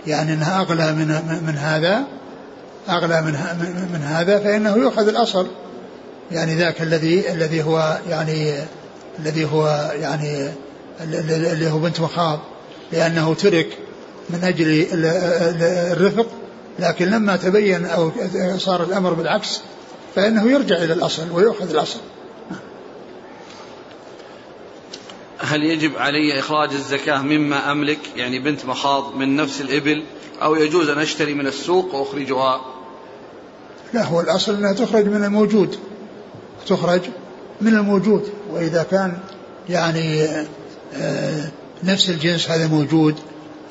يعني 0.06 0.32
أنها 0.32 0.60
أغلى 0.60 0.92
من 0.92 1.06
من 1.46 1.56
هذا 1.56 2.04
أغلى 2.88 3.22
من 3.22 3.32
من 3.92 4.02
هذا 4.02 4.38
فإنه 4.38 4.76
يؤخذ 4.76 5.08
الأصل. 5.08 5.46
يعني 6.32 6.54
ذاك 6.54 6.82
الذي 6.82 7.32
الذي 7.32 7.62
هو 7.62 7.98
يعني 8.08 8.54
الذي 9.18 9.44
هو 9.44 9.92
يعني 10.00 10.48
اللي 11.00 11.70
هو 11.70 11.78
بنت 11.78 12.00
مخاض 12.00 12.40
لأنه 12.92 13.34
ترك 13.34 13.78
من 14.30 14.44
أجل 14.44 14.86
الرفق 15.92 16.26
لكن 16.78 17.10
لما 17.10 17.36
تبين 17.36 17.86
أو 17.86 18.10
صار 18.58 18.82
الأمر 18.82 19.12
بالعكس 19.12 19.60
فإنه 20.14 20.50
يرجع 20.50 20.76
إلى 20.76 20.92
الأصل 20.92 21.30
ويؤخذ 21.30 21.70
الأصل. 21.70 22.00
هل 25.38 25.62
يجب 25.62 25.96
علي 25.96 26.38
إخراج 26.38 26.70
الزكاة 26.72 27.22
مما 27.22 27.72
أملك؟ 27.72 27.98
يعني 28.16 28.38
بنت 28.38 28.64
مخاض 28.64 29.14
من 29.14 29.36
نفس 29.36 29.60
الإبل 29.60 30.04
أو 30.42 30.54
يجوز 30.54 30.88
أن 30.88 30.98
أشتري 30.98 31.34
من 31.34 31.46
السوق 31.46 31.94
وأخرجها؟ 31.94 32.60
لا 33.94 34.04
هو 34.04 34.20
الأصل 34.20 34.54
أنها 34.54 34.72
تخرج 34.72 35.06
من 35.06 35.24
الموجود 35.24 35.78
تخرج 36.66 37.00
من 37.60 37.74
الموجود 37.74 38.28
وإذا 38.50 38.82
كان 38.82 39.18
يعني 39.68 40.28
نفس 41.84 42.10
الجنس 42.10 42.50
هذا 42.50 42.66
موجود 42.66 43.14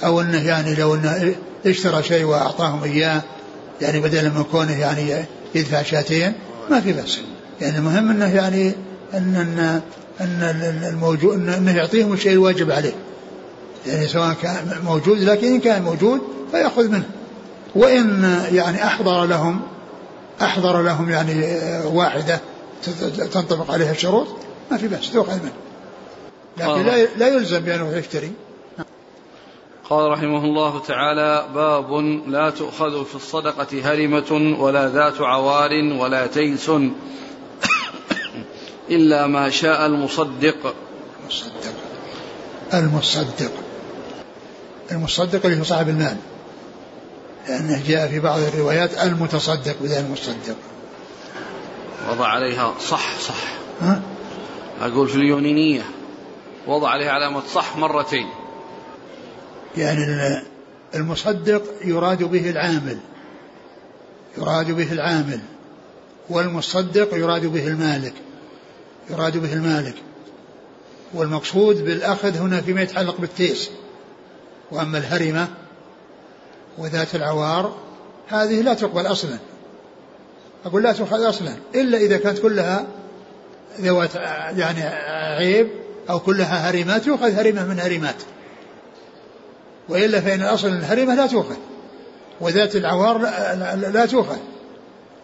أو 0.03 0.21
أنه 0.21 0.47
يعني 0.47 0.75
لو 0.75 0.95
أنه 0.95 1.35
اشترى 1.65 2.03
شيء 2.03 2.25
وأعطاهم 2.25 2.83
إياه 2.83 3.21
يعني 3.81 3.99
بدل 3.99 4.29
من 4.29 4.43
كونه 4.43 4.79
يعني 4.79 5.25
يدفع 5.55 5.81
شاتين 5.81 6.33
ما 6.69 6.81
في 6.81 6.93
بأس. 6.93 7.19
يعني 7.61 7.77
المهم 7.77 8.09
أنه 8.09 8.35
يعني 8.35 8.73
أن 9.13 9.35
أن 9.35 9.81
أن 10.21 10.83
الموجود 10.89 11.33
أنه 11.49 11.77
يعطيهم 11.77 12.13
الشيء 12.13 12.31
الواجب 12.31 12.71
عليه. 12.71 12.93
يعني 13.87 14.07
سواء 14.07 14.33
كان 14.33 14.75
موجود 14.85 15.19
لكن 15.19 15.47
إن 15.47 15.59
كان 15.59 15.81
موجود 15.81 16.21
فيأخذ 16.51 16.89
منه. 16.89 17.09
وإن 17.75 18.39
يعني 18.51 18.85
أحضر 18.85 19.25
لهم 19.25 19.61
أحضر 20.41 20.81
لهم 20.81 21.09
يعني 21.09 21.59
واحدة 21.85 22.39
تنطبق 23.31 23.71
عليها 23.71 23.91
الشروط 23.91 24.27
ما 24.71 24.77
في 24.77 24.87
بأس 24.87 25.11
تؤخذ 25.11 25.33
منه 25.33 25.51
لكن 26.57 26.85
لا 26.85 27.05
لا 27.05 27.27
يلزم 27.27 27.59
بأنه 27.59 27.97
يشتري. 27.97 28.31
قال 29.89 30.11
رحمه 30.11 30.45
الله 30.45 30.79
تعالى 30.79 31.47
باب 31.55 31.93
لا 32.27 32.49
تؤخذ 32.49 33.05
في 33.05 33.15
الصدقة 33.15 33.67
هرمة 33.83 34.55
ولا 34.59 34.89
ذات 34.89 35.21
عوار 35.21 35.71
ولا 35.99 36.27
تيس 36.27 36.71
إلا 38.95 39.27
ما 39.27 39.49
شاء 39.49 39.85
المصدق. 39.85 40.75
المصدق. 41.21 41.73
المصدق. 42.73 43.51
المصدق 44.91 45.45
اللي 45.45 45.59
هو 45.59 45.63
صاحب 45.63 45.89
المال. 45.89 46.17
لأنه 47.47 47.83
جاء 47.87 48.07
في 48.07 48.19
بعض 48.19 48.39
الروايات 48.39 48.97
المتصدق 48.97 49.75
بدل 49.81 49.93
المصدق. 49.93 50.55
وضع 52.11 52.27
عليها 52.27 52.73
صح 52.79 53.19
صح. 53.19 53.53
ها؟ 53.81 54.01
أقول 54.81 55.09
في 55.09 55.15
اليونانية 55.15 55.83
وضع 56.67 56.89
عليها 56.89 57.11
علامة 57.11 57.41
صح 57.53 57.77
مرتين. 57.77 58.29
يعني 59.77 60.05
المصدق 60.95 61.63
يراد 61.85 62.23
به 62.23 62.49
العامل 62.49 62.97
يراد 64.37 64.71
به 64.71 64.91
العامل 64.91 65.39
والمصدق 66.29 67.13
يراد 67.13 67.45
به 67.45 67.67
المالك 67.67 68.13
يراد 69.09 69.37
به 69.37 69.53
المالك. 69.53 69.95
والمقصود 71.13 71.85
بالأخذ 71.85 72.37
هنا 72.37 72.61
فيما 72.61 72.81
يتعلق 72.81 73.21
بالتيس 73.21 73.69
وأما 74.71 74.97
الهرمة 74.97 75.47
وذات 76.77 77.15
العوار 77.15 77.75
هذه 78.27 78.61
لا 78.61 78.73
تقبل 78.73 79.07
أصلا. 79.07 79.37
أقول 80.65 80.83
لا 80.83 80.91
تؤخذ 80.91 81.29
أصلا 81.29 81.55
إلا 81.75 81.97
إذا 81.97 82.17
كانت 82.17 82.39
كلها 82.39 82.87
ذوات 83.79 84.15
يعني 84.57 84.83
عيب 85.37 85.82
أو 86.09 86.19
كلها 86.19 86.69
هرمات 86.69 87.07
يؤخذ 87.07 87.31
هرمة 87.31 87.65
من 87.65 87.79
هرمات 87.79 88.15
وإلا 89.89 90.21
فإن 90.21 90.41
الأصل 90.41 90.67
الهرمة 90.67 91.15
لا 91.15 91.27
تؤخذ. 91.27 91.55
وذات 92.41 92.75
العوار 92.75 93.17
لا, 93.17 93.75
لا 93.75 94.05
تؤخذ. 94.05 94.37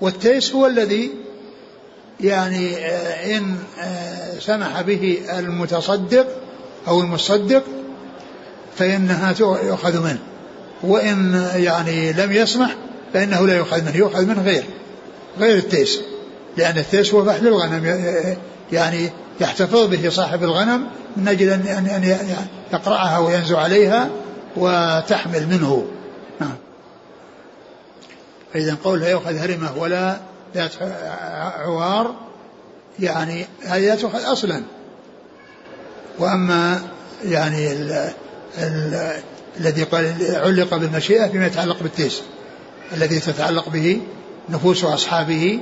والتيس 0.01 0.53
هو 0.53 0.67
الذي 0.67 1.11
يعني 2.21 2.77
آه، 2.77 3.37
إن 3.37 3.55
آه، 3.79 4.39
سمح 4.39 4.81
به 4.81 5.21
المتصدق 5.39 6.27
أو 6.87 7.01
المصدق 7.01 7.63
فإنها 8.77 9.35
يؤخذ 9.39 10.03
منه. 10.03 10.19
وإن 10.83 11.49
يعني 11.55 12.13
لم 12.13 12.31
يسمح 12.31 12.75
فإنه 13.13 13.47
لا 13.47 13.57
يؤخذ 13.57 13.81
منه 13.81 13.95
يؤخذ 13.95 14.25
منه 14.25 14.41
غير 14.41 14.63
غير 15.39 15.57
التيس. 15.57 15.99
لأن 16.57 16.77
التيس 16.77 17.13
هو 17.13 17.25
فحل 17.25 17.47
الغنم 17.47 17.85
يعني 18.71 19.09
يحتفظ 19.41 19.87
به 19.87 20.09
صاحب 20.09 20.43
الغنم 20.43 20.87
من 21.17 21.27
أجل 21.27 21.49
أن 21.49 21.67
أن 21.67 22.17
يقرأها 22.73 23.17
وينزو 23.17 23.57
عليها 23.57 24.09
وتحمل 24.55 25.47
منه. 25.47 25.85
نعم. 26.41 26.55
فإذا 28.53 28.77
قول 28.83 28.99
لا 28.99 29.09
يؤخذ 29.09 29.37
هرمة 29.37 29.77
ولا 29.77 30.17
ذات 30.55 30.71
عوار 31.59 32.15
يعني 32.99 33.45
هذه 33.65 33.87
لا 33.87 33.95
تؤخذ 33.95 34.31
أصلا. 34.31 34.63
وأما 36.19 36.81
يعني 37.25 37.71
ال 37.71 38.11
ال 38.57 39.11
الذي 39.59 39.83
قال 39.83 40.15
علق 40.35 40.75
بالمشيئة 40.75 41.27
فيما 41.27 41.47
يتعلق 41.47 41.83
بالتيس 41.83 42.21
الذي 42.93 43.19
تتعلق 43.19 43.69
به 43.69 44.01
نفوس 44.49 44.83
أصحابه 44.83 45.59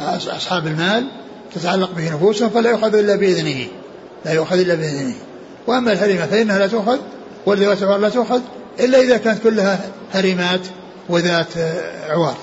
أهل 0.00 0.30
أصحاب 0.36 0.66
المال 0.66 1.06
تتعلق 1.54 1.90
به 1.90 2.14
نفوسهم 2.14 2.50
فلا 2.50 2.70
يؤخذ 2.70 2.94
إلا 2.94 3.16
بإذنه. 3.16 3.66
لا 4.24 4.32
يؤخذ 4.32 4.58
إلا 4.58 4.74
بإذنه. 4.74 5.14
وأما 5.66 5.92
الهرمة 5.92 6.26
فإنها 6.26 6.58
لا 6.58 6.66
تؤخذ 6.66 6.98
والذوات 7.46 7.82
العوار 7.82 7.98
لا 7.98 8.08
تؤخذ 8.08 8.40
إلا 8.80 9.00
إذا 9.00 9.16
كانت 9.16 9.42
كلها 9.42 9.80
هرمات 10.12 10.60
وذات 11.08 11.58
عوار. 12.08 12.36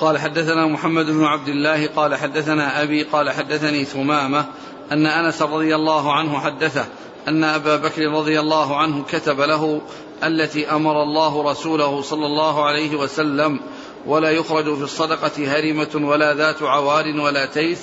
قال 0.00 0.18
حدثنا 0.18 0.66
محمد 0.66 1.06
بن 1.06 1.24
عبد 1.24 1.48
الله 1.48 1.86
قال 1.86 2.14
حدثنا 2.14 2.82
أبي 2.82 3.02
قال 3.02 3.30
حدثني 3.30 3.84
ثمامة 3.84 4.44
أن 4.92 5.06
أنس 5.06 5.42
رضي 5.42 5.74
الله 5.74 6.12
عنه 6.12 6.40
حدثه 6.40 6.84
أن 7.28 7.44
أبا 7.44 7.76
بكر 7.76 8.02
رضي 8.02 8.40
الله 8.40 8.76
عنه 8.76 9.04
كتب 9.04 9.40
له 9.40 9.80
التي 10.24 10.70
أمر 10.70 11.02
الله 11.02 11.50
رسوله 11.50 12.02
صلى 12.02 12.26
الله 12.26 12.64
عليه 12.64 12.96
وسلم 12.96 13.60
ولا 14.06 14.30
يخرج 14.30 14.76
في 14.76 14.82
الصدقة 14.82 15.32
هرمة 15.38 16.08
ولا 16.08 16.34
ذات 16.34 16.62
عوار 16.62 17.06
ولا 17.06 17.46
تيس 17.46 17.78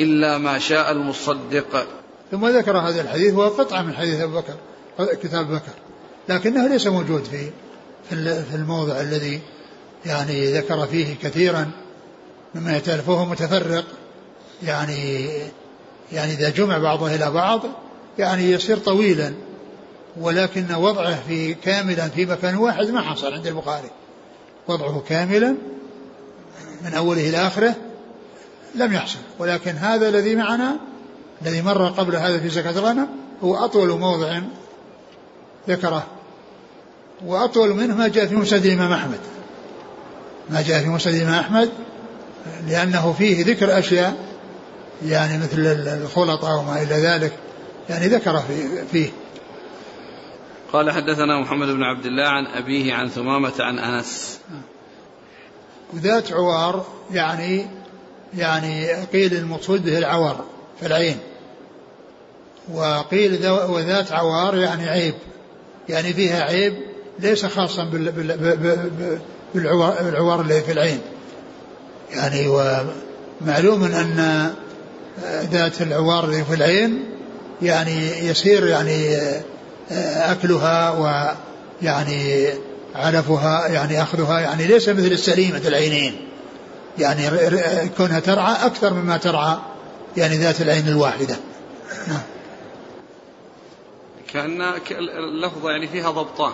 إلا 0.00 0.38
ما 0.38 0.58
شاء 0.58 0.92
المصدق. 0.92 1.86
ثم 2.30 2.46
ذكر 2.46 2.78
هذا 2.78 3.02
الحديث 3.02 3.34
وهو 3.34 3.48
قطعة 3.48 3.82
من 3.82 3.94
حديث 3.94 4.20
أبو 4.20 4.40
بكر 4.40 4.54
كتاب 5.22 5.46
بكر. 5.46 5.72
لكنه 6.28 6.68
ليس 6.68 6.86
موجود 6.86 7.24
في 7.24 7.50
في 8.50 8.54
الموضع 8.54 9.00
الذي 9.00 9.40
يعني 10.06 10.52
ذكر 10.52 10.86
فيه 10.86 11.14
كثيرا 11.22 11.70
مما 12.54 12.76
يتألفه 12.76 13.24
متفرق. 13.24 13.84
يعني 14.62 15.28
يعني 16.12 16.32
إذا 16.32 16.50
جمع 16.50 16.78
بعضه 16.78 17.14
إلى 17.14 17.30
بعض 17.30 17.60
يعني 18.18 18.50
يصير 18.50 18.76
طويلا 18.78 19.32
ولكن 20.20 20.74
وضعه 20.74 21.22
في 21.28 21.54
كاملا 21.54 22.08
في 22.08 22.26
مكان 22.26 22.56
واحد 22.56 22.90
ما 22.90 23.00
حصل 23.00 23.32
عند 23.32 23.46
البخاري. 23.46 23.90
وضعه 24.68 25.02
كاملا 25.08 25.54
من 26.84 26.94
أوله 26.94 27.28
إلى 27.28 27.36
آخره 27.36 27.74
لم 28.74 28.92
يحصل. 28.92 29.18
ولكن 29.38 29.70
هذا 29.70 30.08
الذي 30.08 30.34
معنا 30.36 30.76
الذي 31.42 31.62
مر 31.62 31.88
قبل 31.88 32.16
هذا 32.16 32.38
في 32.38 32.48
زكاة 32.48 32.70
الغنم 32.70 33.08
هو 33.42 33.56
أطول 33.56 33.88
موضع 33.88 34.40
ذكره. 35.68 36.06
وأطول 37.26 37.74
منه 37.74 37.96
ما 37.96 38.08
جاء 38.08 38.26
في 38.26 38.34
مسند 38.34 38.66
الإمام 38.66 38.92
أحمد. 38.92 39.20
ما 40.50 40.62
جاء 40.62 40.82
في 40.82 40.88
مسند 40.88 41.14
الإمام 41.14 41.38
أحمد 41.38 41.70
لأنه 42.68 43.14
فيه 43.18 43.44
ذكر 43.44 43.78
أشياء 43.78 44.16
يعني 45.06 45.38
مثل 45.38 45.58
الخلطة 45.86 46.56
وما 46.56 46.82
إلى 46.82 46.94
ذلك 46.94 47.32
يعني 47.88 48.06
ذكر 48.06 48.42
فيه 48.92 49.10
قال 50.72 50.90
حدثنا 50.90 51.40
محمد 51.40 51.68
بن 51.68 51.82
عبد 51.82 52.06
الله 52.06 52.28
عن 52.28 52.46
أبيه 52.46 52.94
عن 52.94 53.08
ثمامة 53.08 53.52
عن 53.60 53.78
أنس. 53.78 54.40
وذات 55.94 56.32
عوار 56.32 56.86
يعني 57.12 57.66
يعني 58.36 58.92
قيل 58.92 59.34
المقصود 59.34 59.84
به 59.84 59.98
العوار 59.98 60.44
في 60.80 60.86
العين. 60.86 61.18
وقيل 62.72 63.48
وذات 63.48 64.12
عوار 64.12 64.56
يعني 64.56 64.88
عيب. 64.88 65.14
يعني 65.88 66.12
فيها 66.12 66.42
عيب 66.42 66.74
ليس 67.18 67.46
خاصا 67.46 67.84
بالعوار 69.54 70.40
الذي 70.40 70.60
في 70.60 70.72
العين. 70.72 71.00
يعني 72.10 72.48
ومعلوم 72.48 73.84
أن 73.84 74.50
ذات 75.50 75.82
العوار 75.82 76.24
الذي 76.24 76.44
في 76.44 76.54
العين 76.54 77.04
يعني 77.62 78.26
يصير 78.28 78.66
يعني 78.66 79.16
أكلها 79.90 80.90
ويعني 80.90 82.48
علفها 82.94 83.68
يعني 83.68 84.02
أخذها 84.02 84.40
يعني 84.40 84.66
ليس 84.66 84.88
مثل 84.88 85.06
السليمة 85.06 85.62
العينين. 85.66 86.28
يعني 86.98 87.22
كونها 87.96 88.20
ترعى 88.20 88.66
أكثر 88.66 88.94
مما 88.94 89.16
ترعى 89.16 89.58
يعني 90.16 90.36
ذات 90.36 90.60
العين 90.60 90.88
الواحدة. 90.88 91.36
نعم. 92.08 92.22
كأن 94.32 94.62
اللفظة 95.18 95.70
يعني 95.70 95.88
فيها 95.88 96.10
ضبطان. 96.10 96.52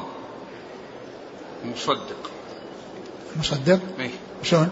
مصدق. 1.64 2.30
مصدق؟ 3.37 3.80
إيه. 3.99 4.11
شلون؟ 4.43 4.68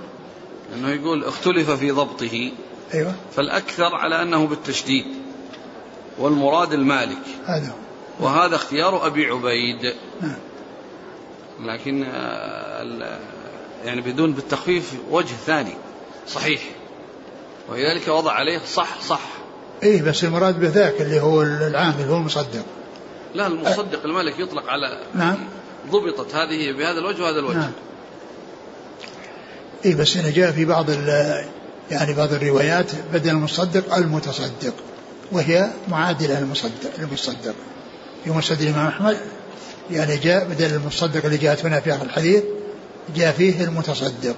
انه 0.75 0.89
يقول 0.89 1.25
اختلف 1.25 1.71
في 1.71 1.91
ضبطه. 1.91 2.53
أيوه. 2.95 3.15
فالأكثر 3.37 3.95
على 3.95 4.23
أنه 4.23 4.47
بالتشديد. 4.47 5.05
والمراد 6.19 6.73
المالك. 6.73 7.23
هذا 7.47 7.73
وهذا 8.21 8.57
اختيار 8.57 9.07
أبي 9.07 9.27
عبيد. 9.27 9.95
نعم. 10.21 10.37
لكن 11.61 12.05
آه، 12.05 13.19
يعني 13.85 14.01
بدون 14.01 14.33
بالتخفيف 14.33 14.93
وجه 15.11 15.35
ثاني. 15.47 15.75
صحيح. 16.29 16.63
ولذلك 17.69 18.09
وضع 18.09 18.33
عليه 18.33 18.59
صح 18.59 19.01
صح. 19.01 19.21
إيه 19.83 20.03
بس 20.03 20.25
المراد 20.25 20.61
بذاك 20.61 21.01
اللي 21.01 21.21
هو 21.21 21.43
العامل 21.43 22.05
هو 22.05 22.17
المصدق. 22.17 22.65
لا 23.35 23.47
المصدق 23.47 24.05
المالك 24.05 24.39
يطلق 24.39 24.69
على 24.69 24.99
نعم. 25.15 25.37
ضبطت 25.91 26.35
هذه 26.35 26.73
بهذا 26.73 26.99
الوجه 26.99 27.23
وهذا 27.23 27.39
الوجه. 27.39 27.57
نعم. 27.57 27.73
اي 29.85 29.95
بس 29.95 30.17
هنا 30.17 30.31
جاء 30.31 30.53
في 30.53 30.65
بعض 30.65 30.91
يعني 31.91 32.15
بعض 32.17 32.33
الروايات 32.33 32.93
بدل 33.13 33.31
المصدق 33.31 33.95
المتصدق 33.95 34.75
وهي 35.33 35.71
معادلة 35.89 36.41
للمصدق 36.41 36.91
المصدق 36.99 37.55
في 38.25 38.31
مسند 38.31 38.61
الامام 38.61 38.87
أحمد 38.87 39.17
يعني 39.91 40.17
جاء 40.17 40.45
بدل 40.45 40.75
المصدق 40.75 41.25
اللي 41.25 41.37
جاءت 41.37 41.65
هنا 41.67 41.81
في 41.81 41.95
آخر 41.95 42.05
الحديث 42.05 42.43
جاء 43.17 43.33
فيه 43.33 43.65
المتصدق. 43.65 44.37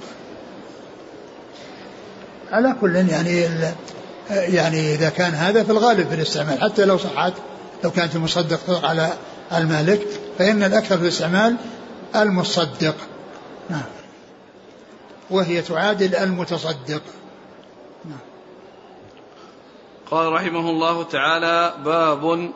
على 2.52 2.76
كل 2.80 2.96
يعني 2.96 3.48
يعني 4.30 4.94
إذا 4.94 5.08
كان 5.08 5.34
هذا 5.34 5.64
في 5.64 5.70
الغالب 5.70 6.08
في 6.08 6.14
الاستعمال 6.14 6.62
حتى 6.62 6.84
لو 6.84 6.98
صحت 6.98 7.32
لو 7.84 7.90
كانت 7.90 8.16
المصدق 8.16 8.86
على 8.86 9.12
المالك 9.52 10.06
فإن 10.38 10.62
الأكثر 10.62 10.96
في 10.96 11.02
الاستعمال 11.02 11.56
المصدق. 12.16 12.94
نعم. 13.70 13.82
وهي 15.30 15.62
تعادل 15.62 16.14
المتصدق. 16.14 17.02
نعم. 18.04 18.18
قال 20.10 20.32
رحمه 20.32 20.70
الله 20.70 21.02
تعالى 21.02 21.74
باب 21.84 22.52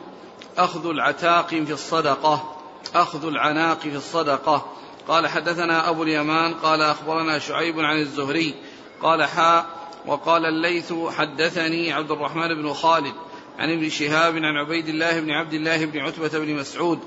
أخذ 0.57 0.85
العتاق 0.89 1.47
في 1.47 1.73
الصدقة 1.73 2.55
أخذ 2.95 3.27
العناق 3.27 3.79
في 3.79 3.95
الصدقة. 3.95 4.65
قال 5.07 5.27
حدثنا 5.27 5.89
أبو 5.89 6.03
اليمان 6.03 6.53
قال 6.53 6.81
أخبرنا 6.81 7.39
شعيب 7.39 7.79
عن 7.79 7.97
الزهري 7.97 8.55
قال 9.01 9.23
حاء 9.23 9.65
وقال 10.05 10.45
الليث 10.45 10.93
حدثني 11.17 11.93
عبد 11.93 12.11
الرحمن 12.11 12.47
بن 12.47 12.73
خالد 12.73 13.13
عن 13.59 13.71
ابن 13.71 13.89
شهاب 13.89 14.35
عن 14.35 14.57
عبيد 14.57 14.87
الله 14.87 15.19
بن 15.19 15.31
عبد 15.31 15.53
الله 15.53 15.85
بن 15.85 15.99
عتبة 15.99 16.39
بن 16.39 16.55
مسعود 16.55 16.99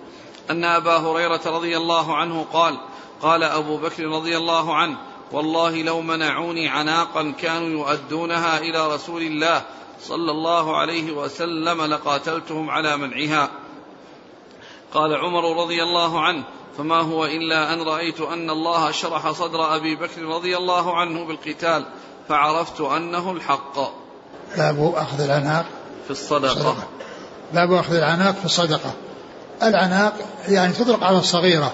أن 0.50 0.64
أبا 0.64 0.96
هريرة 0.96 1.40
رضي 1.46 1.76
الله 1.76 2.16
عنه 2.16 2.46
قال 2.52 2.80
قال 3.22 3.42
أبو 3.42 3.76
بكر 3.76 4.04
رضي 4.04 4.36
الله 4.36 4.74
عنه 4.76 4.98
والله 5.32 5.82
لو 5.82 6.00
منعوني 6.00 6.68
عناقا 6.68 7.30
كانوا 7.30 7.68
يؤدونها 7.68 8.58
إلى 8.58 8.94
رسول 8.94 9.22
الله 9.22 9.62
صلى 10.02 10.30
الله 10.30 10.76
عليه 10.76 11.12
وسلم 11.12 11.82
لقاتلتهم 11.82 12.70
على 12.70 12.96
منعها. 12.96 13.50
قال 14.94 15.14
عمر 15.14 15.62
رضي 15.62 15.82
الله 15.82 16.20
عنه 16.20 16.44
فما 16.78 17.00
هو 17.00 17.24
إلا 17.24 17.72
أن 17.72 17.82
رأيت 17.82 18.20
أن 18.20 18.50
الله 18.50 18.90
شرح 18.90 19.30
صدر 19.30 19.76
أبي 19.76 19.96
بكر 19.96 20.22
رضي 20.22 20.56
الله 20.56 20.96
عنه 20.96 21.24
بالقتال 21.24 21.84
فعرفت 22.28 22.80
أنه 22.80 23.32
الحق. 23.32 23.78
باب 24.56 24.94
أخذ 24.96 25.20
العناق 25.20 25.66
في 26.04 26.10
الصدقة. 26.10 26.54
صدقة. 26.54 26.88
باب 27.52 27.72
أخذ 27.72 27.94
العناق 27.94 28.34
في 28.34 28.44
الصدقة. 28.44 28.92
العناق 29.62 30.14
يعني 30.48 30.72
تطلق 30.72 31.04
على 31.04 31.18
الصغيرة. 31.18 31.72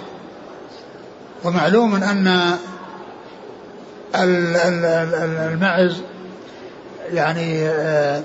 ومعلوم 1.45 1.95
أن 1.95 2.59
المعز 4.15 6.03
يعني 7.13 7.69
آه، 7.69 8.23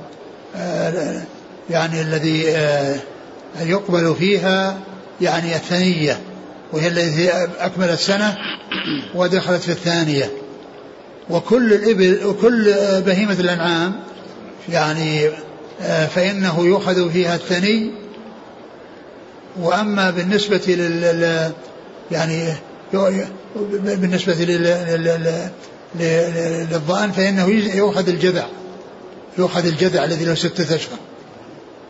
آه، 0.55 1.21
يعني 1.69 2.01
الذي 2.01 2.49
آه، 2.49 2.99
يقبل 3.61 4.15
فيها 4.15 4.77
يعني 5.21 5.55
الثنية 5.55 6.19
وهي 6.73 6.87
التي 6.87 7.29
أكملت 7.59 7.99
سنة 7.99 8.37
ودخلت 9.15 9.61
في 9.61 9.69
الثانية. 9.69 10.31
وكل 11.29 11.73
الإبل 11.73 12.25
وكل 12.25 12.73
بهيمة 13.05 13.39
الأنعام 13.39 13.99
يعني 14.69 15.29
فإنه 16.15 16.59
يؤخذ 16.59 17.11
فيها 17.11 17.35
الثني. 17.35 17.91
وأما 19.59 20.09
بالنسبة 20.09 20.61
لل 20.67 21.51
يعني 22.11 22.53
بالنسبة 23.83 24.33
للضأن 25.95 27.11
فإنه 27.11 27.47
يؤخذ 27.75 28.09
الجذع. 28.09 28.45
يؤخذ 29.37 29.65
الجذع 29.65 30.03
الذي 30.03 30.25
له 30.25 30.35
ستة 30.35 30.75
أشهر. 30.75 30.97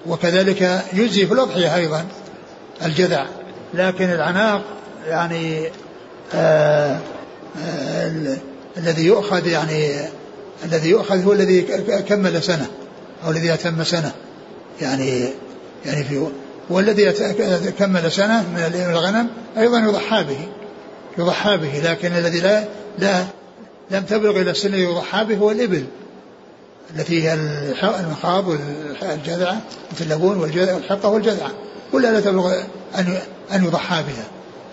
وكذلك 0.07 0.81
يجزي 0.93 1.25
في 1.25 1.33
الأضحية 1.33 1.75
أيضا 1.75 2.05
الجذع. 2.85 3.25
لكن 3.73 4.09
العناق 4.09 4.63
يعني 5.07 5.69
آه، 6.33 6.99
آه، 7.65 8.37
الذي 8.77 9.05
يؤخذ 9.05 9.47
يعني 9.47 9.91
الذي 10.65 10.89
يؤخذ 10.89 11.23
هو 11.23 11.33
الذي 11.33 11.61
كمل 12.07 12.43
سنة 12.43 12.67
أو 13.25 13.31
الذي 13.31 13.53
أتم 13.53 13.83
سنة. 13.83 14.11
يعني 14.81 15.29
يعني 15.85 16.03
في 16.03 16.27
والذي 16.69 17.11
كمل 17.79 18.11
سنة 18.11 18.41
من 18.41 18.89
الغنم 18.89 19.27
أيضا 19.57 19.79
يضحى 19.79 20.23
به 20.23 20.47
يضحى 21.17 21.57
به 21.57 21.79
لكن 21.91 22.11
الذي 22.13 22.39
لا 22.39 22.63
لا 22.99 23.23
لم 23.91 24.03
تبلغ 24.03 24.41
إلى 24.41 24.51
السن 24.51 24.73
يضحى 24.73 25.25
به 25.25 25.37
هو 25.37 25.51
الإبل. 25.51 25.85
التي 26.95 27.23
هي 27.23 27.33
المخاض 27.99 28.47
والجذعة 28.47 29.61
مثل 29.91 30.05
اللبون 30.05 30.37
والحقة 30.37 31.09
والجذعة 31.09 31.51
كلها 31.91 32.11
لا 32.11 32.19
تبلغ 32.19 32.53
أن 32.95 33.17
أن 33.53 33.65
يضحى 33.65 34.03
بها. 34.03 34.25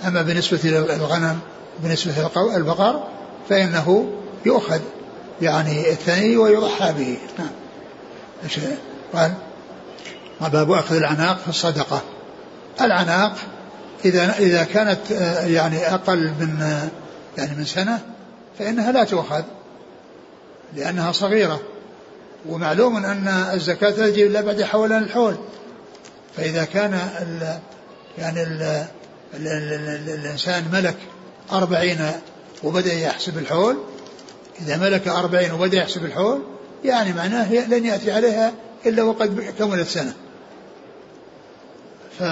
أما 0.08 0.22
بالنسبة 0.22 0.58
للغنم 0.64 1.38
بالنسبة 1.82 2.30
للبقر 2.36 3.02
فإنه 3.48 4.12
يؤخذ 4.46 4.80
يعني 5.42 5.90
الثاني 5.90 6.36
ويضحى 6.36 6.92
به. 6.92 7.18
نعم. 7.38 7.50
قال؟ 9.12 9.32
باب 10.40 10.72
أخذ 10.72 10.96
العناق 10.96 11.38
في 11.38 11.48
الصدقة. 11.48 12.02
العناق 12.80 13.32
إذا 14.04 14.38
إذا 14.38 14.64
كانت 14.64 15.10
يعني 15.46 15.94
أقل 15.94 16.18
من 16.40 16.64
يعني 17.38 17.56
من 17.56 17.64
سنة 17.64 18.00
فإنها 18.58 18.92
لا 18.92 19.04
تؤخذ 19.04 19.42
لأنها 20.76 21.12
صغيرة. 21.12 21.60
ومعلوم 22.46 22.96
أن 22.96 23.28
الزكاة 23.28 23.90
لا 23.90 24.06
إلا 24.06 24.40
بعد 24.40 24.62
حولان 24.62 25.02
الحول. 25.02 25.36
فإذا 26.36 26.64
كان 26.64 26.94
ال 26.94 27.58
يعني 28.18 28.42
ال 28.42 28.62
ال 29.34 29.48
ال 29.48 30.08
الإنسان 30.08 30.64
ملك 30.72 30.96
أربعين 31.52 32.10
وبدأ 32.64 32.92
يحسب 32.92 33.38
الحول 33.38 33.76
إذا 34.60 34.76
ملك 34.76 35.08
أربعين 35.08 35.52
وبدأ 35.52 35.76
يحسب 35.78 36.04
الحول 36.04 36.42
يعني 36.84 37.12
معناه 37.12 37.54
لن 37.54 37.86
يأتي 37.86 38.12
عليها 38.12 38.52
إلا 38.86 39.02
وقد 39.02 39.54
كملت 39.58 39.88
سنة. 39.88 40.14
ف 42.18 42.22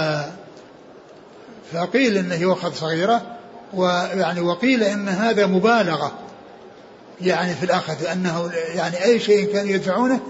فقيل 1.72 2.16
إنه 2.16 2.34
يؤخذ 2.34 2.74
صغيرة 2.74 3.36
ويعني 3.74 4.40
وقيل 4.40 4.82
إن 4.82 5.08
هذا 5.08 5.46
مبالغة. 5.46 6.12
يعني 7.20 7.54
في 7.54 7.62
الاخذ 7.62 8.06
انه 8.06 8.50
يعني 8.74 9.04
أي 9.04 9.20
شيء 9.20 9.52
كان 9.52 9.68
يدفعونه 9.68 10.20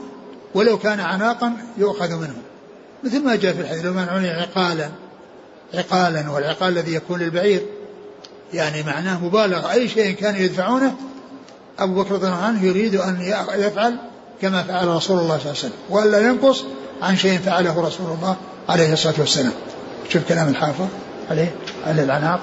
ولو 0.55 0.79
كان 0.79 1.01
عناقا 1.01 1.53
يؤخذ 1.79 2.15
منه 2.15 2.37
مثل 3.05 3.25
ما 3.25 3.37
جاء 3.37 3.55
في 3.55 3.61
الحديث 3.61 3.85
لو 3.85 3.93
منعوني 3.93 4.31
عقالا 4.31 4.89
عقالا 5.75 6.31
والعقال 6.31 6.79
الذي 6.79 6.95
يكون 6.95 7.21
للبعير 7.21 7.63
يعني 8.55 8.83
معناه 8.83 9.25
مبالغة. 9.25 9.73
أي 9.73 9.89
شيء 9.89 10.15
كان 10.15 10.37
يدفعونه 10.37 10.95
أبو 11.79 12.03
بكر 12.03 12.15
رضي 12.15 12.27
الله 12.27 12.37
عنه 12.37 12.65
يريد 12.65 12.95
أن 12.95 13.21
يفعل 13.55 13.97
كما 14.43 14.63
فعل 14.63 14.89
رسول 14.89 15.19
الله 15.19 15.39
صلى 15.39 15.51
الله 15.51 15.59
عليه 15.59 15.59
وسلم 15.59 15.73
وألا 15.91 16.21
ينقص 16.21 16.65
عن 17.03 17.17
شيء 17.17 17.39
فعله 17.39 17.87
رسول 17.87 18.07
الله 18.07 18.37
عليه 18.69 18.93
الصلاة 18.93 19.15
والسلام. 19.19 19.53
شوف 20.09 20.29
كلام 20.29 20.49
الحافظ 20.49 20.87
عليه 21.31 21.55
على 21.87 22.03
العناق 22.03 22.41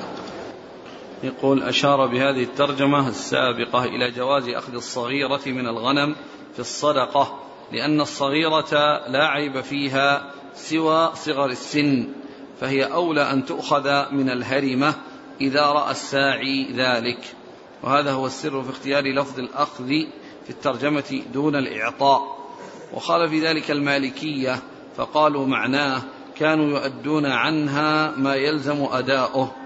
يقول 1.23 1.63
أشار 1.63 2.07
بهذه 2.07 2.43
الترجمة 2.43 3.07
السابقة 3.07 3.83
إلى 3.83 4.11
جواز 4.11 4.49
أخذ 4.49 4.73
الصغيرة 4.73 5.41
من 5.45 5.67
الغنم 5.67 6.15
في 6.53 6.59
الصدقة 6.59 7.39
لأن 7.71 8.01
الصغيرة 8.01 8.71
لا 9.07 9.27
عيب 9.27 9.61
فيها 9.61 10.31
سوى 10.53 11.11
صغر 11.13 11.45
السن 11.45 12.09
فهي 12.59 12.83
أولى 12.83 13.31
أن 13.31 13.45
تؤخذ 13.45 14.11
من 14.11 14.29
الهرمة 14.29 14.95
إذا 15.41 15.65
رأى 15.65 15.91
الساعي 15.91 16.71
ذلك. 16.73 17.35
وهذا 17.83 18.11
هو 18.11 18.25
السر 18.25 18.63
في 18.63 18.69
اختيار 18.69 19.03
لفظ 19.03 19.39
الأخذ 19.39 19.87
في 20.43 20.49
الترجمة 20.49 21.21
دون 21.33 21.55
الإعطاء. 21.55 22.21
وقال 22.93 23.29
في 23.29 23.39
ذلك 23.39 23.71
المالكية 23.71 24.59
فقالوا 24.95 25.47
معناه 25.47 26.01
كانوا 26.35 26.79
يؤدون 26.79 27.25
عنها 27.25 28.11
ما 28.17 28.35
يلزم 28.35 28.87
أداؤه. 28.91 29.62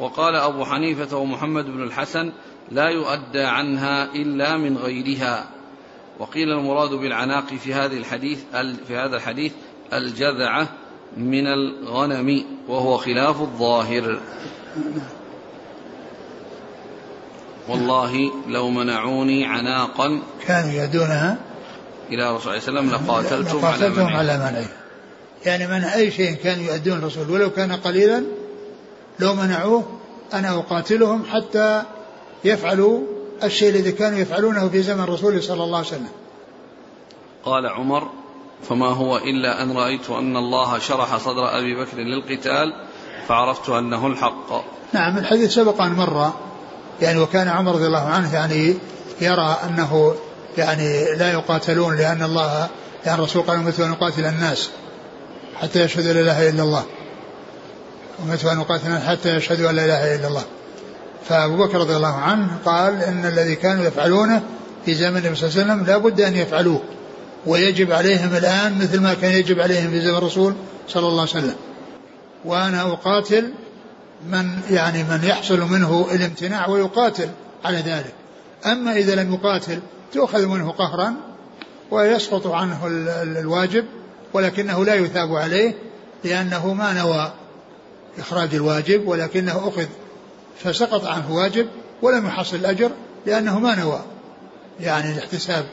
وقال 0.00 0.36
أبو 0.36 0.64
حنيفة 0.64 1.16
ومحمد 1.16 1.64
بن 1.64 1.82
الحسن 1.82 2.32
لا 2.70 2.88
يؤدى 2.88 3.42
عنها 3.42 4.04
إلا 4.14 4.56
من 4.56 4.76
غيرها. 4.76 5.48
وقيل 6.18 6.48
المراد 6.52 6.90
بالعناق 6.90 7.46
في 7.46 7.74
هذه 7.74 7.96
الحديث 7.96 8.38
في 8.88 8.96
هذا 8.96 9.16
الحديث 9.16 9.52
الجذعة 9.92 10.68
من 11.16 11.46
الغنم 11.46 12.44
وهو 12.68 12.96
خلاف 12.96 13.40
الظاهر. 13.40 14.20
والله 17.68 18.30
لو 18.48 18.70
منعوني 18.70 19.46
عناقا 19.46 20.22
كانوا 20.46 20.72
يدونها؟ 20.84 21.38
إلى 22.12 22.34
رسول 22.36 22.52
الله 22.52 22.60
صلى 22.60 22.80
الله 22.80 22.80
عليه 22.80 22.90
وسلم 22.90 22.90
لقاتلتم, 22.90 23.58
لقاتلتم 23.58 24.06
على 24.06 24.38
منعه. 24.38 24.68
يعني 25.46 25.66
منع 25.66 25.94
أي 25.94 26.10
شيء 26.10 26.34
كانوا 26.34 26.64
يؤدون 26.64 26.98
الرسول 26.98 27.30
ولو 27.30 27.50
كان 27.50 27.72
قليلا 27.72 28.24
لو 29.20 29.34
منعوه 29.34 29.84
أنا 30.34 30.58
أقاتلهم 30.58 31.24
حتى 31.32 31.82
يفعلوا 32.44 33.00
الشيء 33.44 33.70
الذي 33.70 33.92
كانوا 33.92 34.18
يفعلونه 34.18 34.68
في 34.68 34.82
زمن 34.82 35.00
الرسول 35.00 35.42
صلى 35.42 35.64
الله 35.64 35.76
عليه 35.76 35.86
وسلم. 35.86 36.08
قال 37.44 37.66
عمر 37.66 38.08
فما 38.68 38.86
هو 38.86 39.16
إلا 39.16 39.62
أن 39.62 39.76
رأيت 39.76 40.10
أن 40.10 40.36
الله 40.36 40.78
شرح 40.78 41.16
صدر 41.16 41.58
أبي 41.58 41.74
بكر 41.74 41.96
للقتال 41.98 42.74
فعرفت 43.28 43.68
أنه 43.70 44.06
الحق. 44.06 44.64
نعم 44.92 45.18
الحديث 45.18 45.54
سبق 45.54 45.82
أن 45.82 45.92
مر 45.92 46.30
يعني 47.02 47.18
وكان 47.18 47.48
عمر 47.48 47.72
رضي 47.72 47.86
الله 47.86 48.04
عنه 48.04 48.34
يعني 48.34 48.74
يرى 49.20 49.56
أنه 49.64 50.14
يعني 50.58 51.14
لا 51.14 51.32
يقاتلون 51.32 51.96
لأن 51.96 52.22
الله 52.22 52.68
لأن 53.06 53.14
الرسول 53.14 53.42
قال 53.42 53.56
أمرت 53.56 53.80
أن 53.80 53.92
يقاتل 53.92 54.24
الناس 54.24 54.70
حتى 55.60 55.84
يشهدوا 55.84 56.12
لا 56.12 56.20
إله 56.20 56.48
إلا 56.48 56.62
الله. 56.62 56.84
أمرت 58.24 58.44
أن 58.44 58.60
يقاتل 58.60 58.98
حتى 58.98 59.36
يشهدوا 59.36 59.70
أن 59.70 59.76
لا 59.76 59.84
إله 59.84 60.14
إلا 60.16 60.28
الله. 60.28 60.44
فأبو 61.28 61.56
بكر 61.56 61.78
رضي 61.78 61.96
الله 61.96 62.14
عنه 62.14 62.58
قال 62.64 63.02
إن 63.02 63.26
الذي 63.26 63.54
كانوا 63.54 63.84
يفعلونه 63.84 64.42
في 64.84 64.94
زمن 64.94 65.16
النبي 65.16 65.34
صلى 65.34 65.48
الله 65.48 65.60
عليه 65.60 65.72
وسلم 65.72 65.86
لا 65.86 65.98
بد 65.98 66.20
أن 66.20 66.36
يفعلوه 66.36 66.82
ويجب 67.46 67.92
عليهم 67.92 68.36
الآن 68.36 68.78
مثل 68.78 69.00
ما 69.00 69.14
كان 69.14 69.32
يجب 69.32 69.60
عليهم 69.60 69.90
في 69.90 70.00
زمن 70.00 70.16
الرسول 70.16 70.54
صلى 70.88 71.08
الله 71.08 71.20
عليه 71.20 71.30
وسلم. 71.30 71.56
وأنا 72.44 72.82
أقاتل 72.82 73.52
من 74.28 74.60
يعني 74.70 75.02
من 75.02 75.20
يحصل 75.24 75.60
منه 75.60 76.08
الامتناع 76.12 76.68
ويقاتل 76.68 77.28
على 77.64 77.78
ذلك. 77.78 78.14
أما 78.66 78.92
إذا 78.92 79.14
لم 79.14 79.34
يقاتل 79.34 79.80
تؤخذ 80.12 80.46
منه 80.46 80.70
قهرا 80.70 81.14
ويسقط 81.90 82.46
عنه 82.46 82.86
الواجب 83.22 83.84
ولكنه 84.32 84.84
لا 84.84 84.94
يثاب 84.94 85.34
عليه 85.34 85.74
لأنه 86.24 86.74
ما 86.74 86.92
نوى 86.92 87.32
إخراج 88.18 88.54
الواجب 88.54 89.08
ولكنه 89.08 89.68
أخذ 89.68 89.86
فسقط 90.58 91.06
عنه 91.06 91.34
واجب 91.34 91.66
ولم 92.02 92.26
يحصل 92.26 92.56
الأجر 92.56 92.90
لأنه 93.26 93.58
ما 93.58 93.74
نوى 93.74 94.00
يعني 94.80 95.12
الاحتساب. 95.12 95.66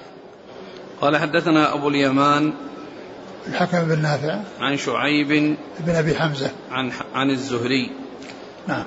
قال 1.02 1.18
حدثنا 1.18 1.74
أبو 1.74 1.90
اليمان 1.90 2.54
الحكم 3.48 3.82
بن 3.82 4.02
نافع 4.02 4.40
عن 4.60 4.78
شعيب 4.78 5.58
بن 5.80 5.96
أبي 5.96 6.16
حمزة. 6.16 6.52
عن 6.72 6.92
عن 7.14 7.30
الزهري. 7.30 7.92
نعم. 8.68 8.84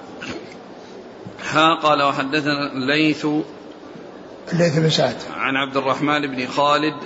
ها 1.51 1.75
قال 1.75 2.03
وحدثنا 2.03 2.73
الليث 2.73 3.27
الليث 4.53 4.79
بن 4.79 4.91
سعد. 4.91 5.17
عن 5.35 5.57
عبد 5.57 5.77
الرحمن 5.77 6.27
بن 6.27 6.47
خالد 6.47 6.97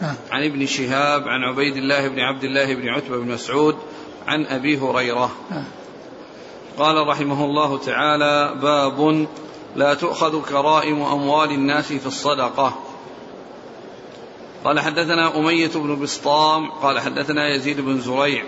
نعم. 0.00 0.14
عن 0.30 0.44
ابن 0.44 0.66
شهاب 0.66 1.28
عن 1.28 1.42
عبيد 1.42 1.76
الله 1.76 2.08
بن 2.08 2.20
عبد 2.20 2.44
الله 2.44 2.74
بن 2.74 2.88
عتبة 2.88 3.18
بن 3.18 3.32
مسعود 3.32 3.76
عن 4.26 4.46
أبي 4.46 4.78
هريرة. 4.78 5.32
نعم. 5.50 5.64
قال 6.78 7.08
رحمه 7.08 7.44
الله 7.44 7.78
تعالى 7.78 8.54
باب 8.62 9.28
لا 9.76 9.94
تؤخذ 9.94 10.42
كرائم 10.42 11.02
أموال 11.02 11.50
الناس 11.50 11.92
في 11.92 12.06
الصدقة. 12.06 12.78
قال 14.64 14.80
حدثنا 14.80 15.36
أمية 15.36 15.70
بن 15.74 16.00
بسطام 16.00 16.70
قال 16.70 17.00
حدثنا 17.00 17.54
يزيد 17.54 17.80
بن 17.80 18.00
زريع. 18.00 18.44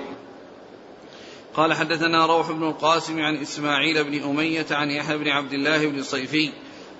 قال 1.56 1.74
حدثنا 1.74 2.26
روح 2.26 2.50
بن 2.50 2.68
القاسم 2.68 3.20
عن 3.20 3.36
إسماعيل 3.36 4.04
بن 4.04 4.22
أمية 4.22 4.66
عن 4.70 4.90
يحيى 4.90 5.18
بن 5.18 5.28
عبد 5.28 5.52
الله 5.52 5.86
بن 5.86 6.02
صيفي 6.02 6.50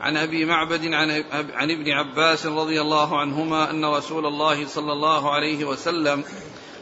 عن 0.01 0.17
أبي 0.17 0.45
معبد 0.45 0.85
عن, 0.85 1.11
عن 1.55 1.71
ابن 1.71 1.91
عباس 1.91 2.47
رضي 2.47 2.81
الله 2.81 3.19
عنهما 3.19 3.71
أن 3.71 3.85
رسول 3.85 4.27
الله 4.27 4.67
صلى 4.67 4.93
الله 4.93 5.31
عليه 5.31 5.65
وسلم 5.65 6.25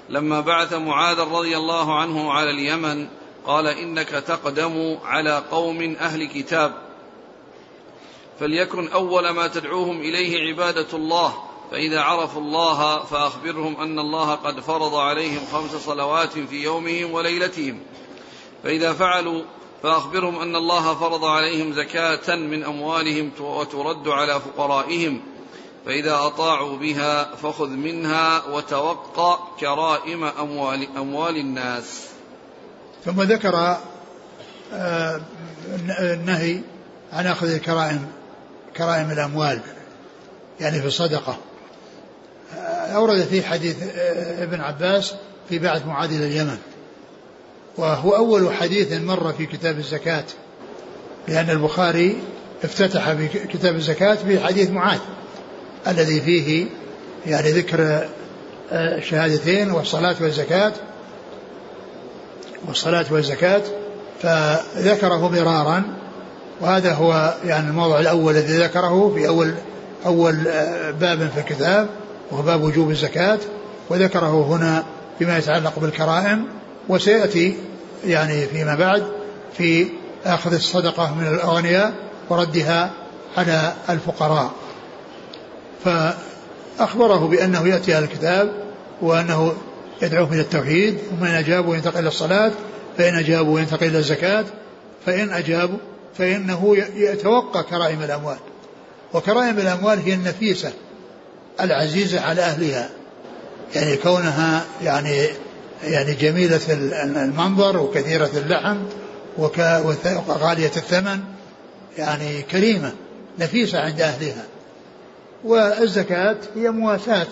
لما 0.09 0.41
بعث 0.41 0.73
معاذ 0.73 1.21
رضي 1.21 1.57
الله 1.57 1.99
عنه 1.99 2.33
على 2.33 2.51
اليمن 2.51 3.09
قال 3.47 3.67
إنك 3.67 4.09
تقدم 4.09 4.99
على 5.05 5.43
قوم 5.51 5.97
أهل 6.01 6.25
كتاب. 6.25 6.75
فليكن 8.41 8.89
أول 8.89 9.29
ما 9.31 9.47
تدعوهم 9.47 10.01
إليه 10.01 10.49
عبادة 10.49 10.87
الله 10.95 11.35
فإذا 11.71 12.01
عرفوا 12.01 12.41
الله 12.41 13.05
فأخبرهم 13.05 13.81
أن 13.81 13.99
الله 13.99 14.35
قد 14.35 14.61
فرض 14.61 14.95
عليهم 14.95 15.41
خمس 15.53 15.71
صلوات 15.71 16.39
في 16.39 16.63
يومهم 16.63 17.13
وليلتهم. 17.13 17.81
فإذا 18.63 18.93
فعلوا 18.93 19.43
فأخبرهم 19.83 20.39
أن 20.39 20.57
الله 20.57 20.95
فرض 20.95 21.25
عليهم 21.25 21.73
زكاة 21.73 22.37
من 22.37 22.65
أموالهم 22.65 23.31
وترد 23.41 24.09
على 24.09 24.41
فقرائهم. 24.41 25.23
فإذا 25.87 26.15
أطاعوا 26.15 26.77
بها 26.77 27.35
فخذ 27.37 27.69
منها 27.69 28.47
وتوقع 28.47 29.39
كرائم 29.61 30.25
أموال, 30.25 30.89
أموال 30.97 31.37
الناس. 31.37 32.12
ثم 33.05 33.23
ذكر 33.23 33.77
آه، 34.75 35.21
النهي 36.01 36.61
عن 37.13 37.27
أخذ 37.27 37.51
الكرائم 37.51 38.07
كرائم 38.77 39.11
الأموال 39.11 39.61
يعني 40.61 40.81
في 40.81 40.87
الصدقة. 40.87 41.37
أورد 42.95 43.23
فيه 43.23 43.43
حديث 43.43 43.77
آه، 43.83 44.45
ابن 44.45 44.61
عباس 44.61 45.15
في 45.49 45.59
بعث 45.59 45.87
معاذ 45.87 46.13
إلى 46.13 46.27
اليمن. 46.27 46.59
وهو 47.77 48.17
أول 48.17 48.55
حديث 48.55 48.93
مر 48.93 49.33
في 49.33 49.47
كتاب 49.47 49.79
الزكاة 49.79 50.25
لأن 51.29 51.51
البخاري 51.51 52.17
افتتح 52.65 53.13
في 53.13 53.29
كتاب 53.29 53.77
الزكاة 53.77 54.19
بحديث 54.29 54.71
معاذ 54.71 54.99
الذي 55.87 56.21
فيه 56.21 56.67
يعني 57.27 57.51
ذكر 57.51 58.09
الشهادتين 58.73 59.71
آه، 59.71 59.75
والصلاة 59.75 60.17
والزكاة. 60.21 60.73
والصلاة 62.69 63.07
والزكاة 63.11 63.63
فذكره 64.23 65.29
مرارا 65.29 65.83
وهذا 66.61 66.93
هو 66.95 67.35
يعني 67.45 67.69
الموضوع 67.69 68.01
الأول 68.01 68.37
الذي 68.37 68.59
ذكره 68.59 69.13
في 69.15 69.29
أول 69.29 69.55
أول 70.07 70.49
آه، 70.49 70.91
باب 70.91 71.31
في 71.35 71.41
الكتاب 71.41 71.89
وهو 72.31 72.43
باب 72.43 72.63
وجوب 72.63 72.91
الزكاة 72.91 73.39
وذكره 73.89 74.47
هنا 74.47 74.85
فيما 75.19 75.39
يتعلق 75.39 75.79
بالكرائم 75.79 76.45
وسيأتي 76.89 77.57
يعني 78.05 78.47
فيما 78.47 78.75
بعد 78.75 79.03
في 79.57 79.87
أخذ 80.25 80.55
الصدقة 80.55 81.15
من 81.15 81.27
الأغنياء 81.27 81.93
وردها 82.31 82.91
على 83.37 83.73
الفقراء. 83.91 84.51
فأخبره 85.85 87.29
بأنه 87.29 87.69
يأتي 87.69 87.95
على 87.95 88.05
الكتاب 88.05 88.53
وأنه 89.03 89.53
يدعوهم 90.03 90.33
إلى 90.33 90.41
التوحيد 90.41 90.99
ومن 91.13 91.31
أجابوا 91.31 91.77
ينتقل 91.77 91.99
إلى 91.99 92.09
الصلاة 92.09 92.53
فإن 92.99 93.15
أجابوا 93.15 93.61
ينتقل 93.61 93.87
إلى 93.87 93.99
الزكاة 93.99 94.45
فإن 95.07 95.31
أجابوا 95.31 95.79
فإنه 96.19 96.77
يتوقع 96.97 97.63
كرائم 97.63 98.03
الأموال. 98.03 98.37
وكرائم 99.15 99.59
الأموال 99.59 99.99
هي 99.99 100.15
النفيسة 100.15 100.73
العزيزة 101.61 102.21
على 102.21 102.43
أهلها. 102.43 102.91
يعني 103.75 103.97
كونها 103.97 104.65
يعني 104.83 105.27
يعني 105.85 106.15
جميلة 106.15 106.61
المنظر 107.25 107.77
وكثيرة 107.77 108.31
اللحم 108.37 108.77
وغالية 109.39 110.73
الثمن 110.77 111.21
يعني 111.99 112.43
كريمة 112.43 112.93
نفيسة 113.39 113.81
عند 113.81 114.01
أهلها. 114.01 114.45
والزكاة 115.45 116.37
هي 116.57 116.71
مواساة. 116.71 117.27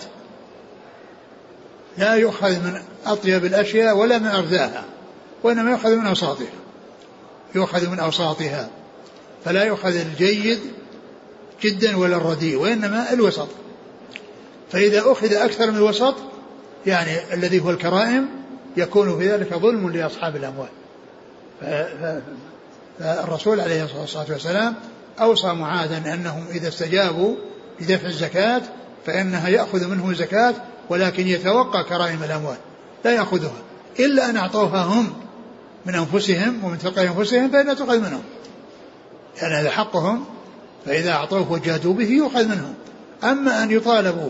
لا 1.97 2.13
يؤخذ 2.15 2.59
من 2.59 2.81
أطيب 3.05 3.45
الأشياء 3.45 3.97
ولا 3.97 4.19
من 4.19 4.27
أرزاها 4.27 4.83
وإنما 5.43 5.71
يؤخذ 5.71 5.95
من 5.95 6.07
أوساطها. 6.07 6.53
يؤخذ 7.55 7.89
من 7.89 7.99
أوساطها. 7.99 8.69
فلا 9.45 9.63
يؤخذ 9.63 9.95
الجيد 9.95 10.59
جدا 11.61 11.97
ولا 11.97 12.15
الرديء 12.15 12.57
وإنما 12.57 13.13
الوسط. 13.13 13.47
فإذا 14.71 15.11
أخذ 15.11 15.33
أكثر 15.33 15.71
من 15.71 15.77
الوسط 15.77 16.15
يعني 16.85 17.33
الذي 17.33 17.59
هو 17.59 17.69
الكرائم 17.69 18.29
يكون 18.77 19.17
في 19.17 19.31
ذلك 19.31 19.53
ظلم 19.53 19.89
لأصحاب 19.89 20.35
الأموال. 20.35 20.69
فالرسول 22.99 23.59
عليه 23.59 23.87
الصلاة 24.03 24.25
والسلام 24.29 24.75
أوصى 25.19 25.47
معاذا 25.47 26.13
أنهم 26.13 26.45
إذا 26.51 26.67
استجابوا 26.67 27.35
لدفع 27.81 28.07
الزكاة 28.07 28.61
فإنها 29.05 29.49
يأخذ 29.49 29.87
منهم 29.87 30.11
الزكاة 30.11 30.53
ولكن 30.91 31.27
يتوقع 31.27 31.81
كرائم 31.81 32.23
الأموال 32.23 32.57
لا 33.05 33.11
يأخذها 33.11 33.61
إلا 33.99 34.29
أن 34.29 34.37
أعطوها 34.37 34.83
هم 34.83 35.13
من 35.85 35.95
أنفسهم 35.95 36.63
ومن 36.63 36.77
تلقاء 36.77 37.07
أنفسهم 37.07 37.51
فإنها 37.51 37.73
تؤخذ 37.73 37.99
منهم. 37.99 38.23
يعني 39.41 39.53
هذا 39.53 39.69
حقهم 39.71 40.25
فإذا 40.85 41.11
أعطوه 41.11 41.51
وجهدوا 41.51 41.93
به 41.93 42.09
يؤخذ 42.09 42.45
منهم. 42.45 42.73
أما 43.23 43.63
أن 43.63 43.71
يطالبوا 43.71 44.29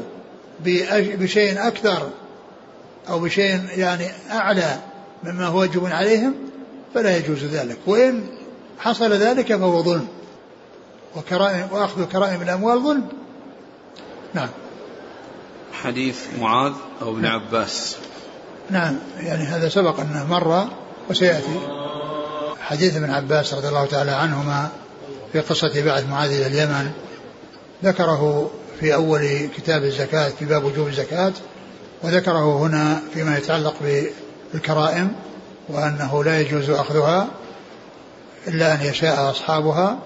بشيء 0.89 1.67
أكثر 1.67 2.09
أو 3.09 3.19
بشيء 3.19 3.59
يعني 3.77 4.07
أعلى 4.31 4.79
مما 5.23 5.45
هو 5.45 5.59
واجب 5.59 5.85
عليهم 5.85 6.33
فلا 6.93 7.17
يجوز 7.17 7.43
ذلك. 7.43 7.77
وإن 7.87 8.23
حصل 8.79 9.13
ذلك 9.13 9.55
فهو 9.55 9.83
ظلم. 9.83 10.07
وكرائم 11.15 11.67
وأخذ 11.71 12.05
كرائم 12.05 12.41
الأموال 12.41 12.83
ظلم. 12.83 13.07
نعم. 14.33 14.49
حديث 15.73 16.19
معاذ 16.39 16.73
أو 17.01 17.11
ابن 17.11 17.21
نعم. 17.21 17.39
عباس. 17.39 17.97
نعم 18.69 18.95
يعني 19.17 19.43
هذا 19.43 19.69
سبق 19.69 19.99
أنه 19.99 20.25
مر 20.29 20.67
وسيأتي. 21.09 21.59
حديث 22.61 22.95
ابن 22.95 23.09
عباس 23.09 23.53
رضي 23.53 23.67
الله 23.67 23.85
تعالى 23.85 24.11
عنهما 24.11 24.69
في 25.33 25.39
قصة 25.39 25.81
بعث 25.85 26.09
معاذ 26.09 26.31
إلى 26.31 26.47
اليمن. 26.47 26.91
ذكره 27.83 28.51
في 28.79 28.93
أول 28.93 29.49
كتاب 29.57 29.83
الزكاة 29.83 30.29
في 30.29 30.45
باب 30.45 30.63
وجوب 30.63 30.87
الزكاة. 30.87 31.33
وذكره 32.03 32.57
هنا 32.57 33.01
فيما 33.13 33.37
يتعلق 33.37 33.75
بالكرائم 34.53 35.13
وأنه 35.69 36.23
لا 36.23 36.41
يجوز 36.41 36.69
أخذها 36.69 37.27
إلا 38.47 38.73
أن 38.73 38.81
يشاء 38.81 39.31
أصحابها. 39.31 39.99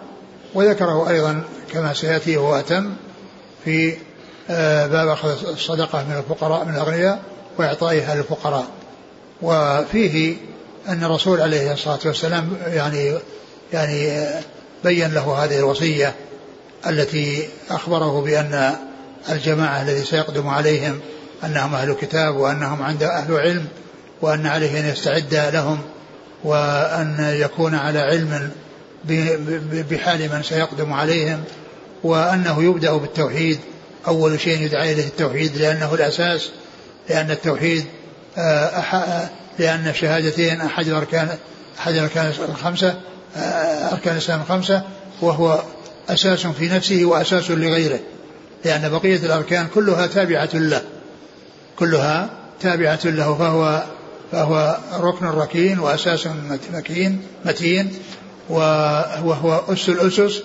وذكره 0.53 1.09
أيضا 1.09 1.43
كما 1.72 1.93
سيأتي 1.93 2.38
هو 2.38 2.55
أتم 2.55 2.93
في 3.66 3.97
باب 4.88 5.08
أخذ 5.08 5.48
الصدقة 5.50 6.04
من 6.04 6.18
الفقراء 6.18 6.66
من 6.66 6.76
الأغنياء 6.76 7.20
وإعطائها 7.58 8.16
للفقراء. 8.16 8.66
وفيه 9.41 10.36
أن 10.88 11.04
الرسول 11.04 11.41
عليه 11.41 11.74
الصلاة 11.74 12.00
والسلام 12.06 12.58
يعني 12.68 13.14
يعني 13.74 14.12
آه، 14.12 14.41
بين 14.84 15.14
له 15.14 15.43
هذه 15.43 15.60
الوصية 15.60 16.16
التي 16.88 17.48
أخبره 17.70 18.22
بأن 18.22 18.76
الجماعة 19.30 19.82
الذي 19.82 20.06
سيقدم 20.06 20.48
عليهم 20.48 21.00
أنهم 21.43 21.76
أهل 21.76 21.93
كتاب 21.93 22.36
وأنهم 22.36 22.84
عند 22.84 23.04
أهل 23.04 23.34
علم 23.34 23.66
وأن 24.22 24.46
عليه 24.46 24.80
أن 24.80 24.86
يستعد 24.86 25.34
لهم 25.54 25.82
وأن 26.43 27.36
يكون 27.39 27.76
على 27.76 28.00
علم 28.00 28.52
بحال 29.91 30.20
من 30.20 30.43
سيقدم 30.43 30.93
عليهم 30.93 31.43
وأنه 32.04 32.64
يبدأ 32.64 32.93
بالتوحيد 32.93 33.60
أول 34.08 34.39
شيء 34.39 34.62
يدعى 34.62 34.93
إليه 34.93 35.08
التوحيد 35.08 35.58
لأنه 35.58 35.93
الأساس 35.93 36.49
لأن 37.10 37.32
التوحيد 37.32 37.86
آه، 38.38 39.30
لأن 39.60 39.88
الشهادتين 39.88 40.62
أحد 40.62 40.89
أركان 40.89 41.38
أحد 41.80 41.93
الأركان 41.93 42.34
الخمسة 42.49 42.95
آه، 43.38 43.93
أركان 43.93 44.14
الإسلام 44.14 44.41
الخمسة 44.41 44.84
وهو 45.22 45.64
أساس 46.10 46.47
في 46.47 46.70
نفسه 46.70 47.06
وأساس 47.06 47.51
لغيره. 47.51 47.99
لأن 48.66 48.89
بقية 48.89 49.18
الأركان 49.18 49.68
كلها 49.76 50.08
تابعة 50.08 50.49
له. 50.53 50.82
كلها 51.80 52.30
تابعة 52.62 52.99
له 53.06 53.36
فهو 53.36 53.84
فهو 54.32 54.78
ركن 54.93 55.26
ركين 55.26 55.80
وأساس 55.80 56.28
مكين 56.74 57.22
متين 57.45 57.93
وهو 58.49 59.62
أس 59.74 59.89
الأسس 59.89 60.41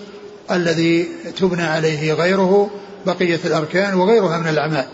الذي 0.51 1.07
تبنى 1.37 1.63
عليه 1.63 2.13
غيره 2.13 2.69
بقية 3.05 3.39
الأركان 3.45 3.93
وغيرها 3.93 4.37
من 4.37 4.47
الأعمال. 4.47 4.85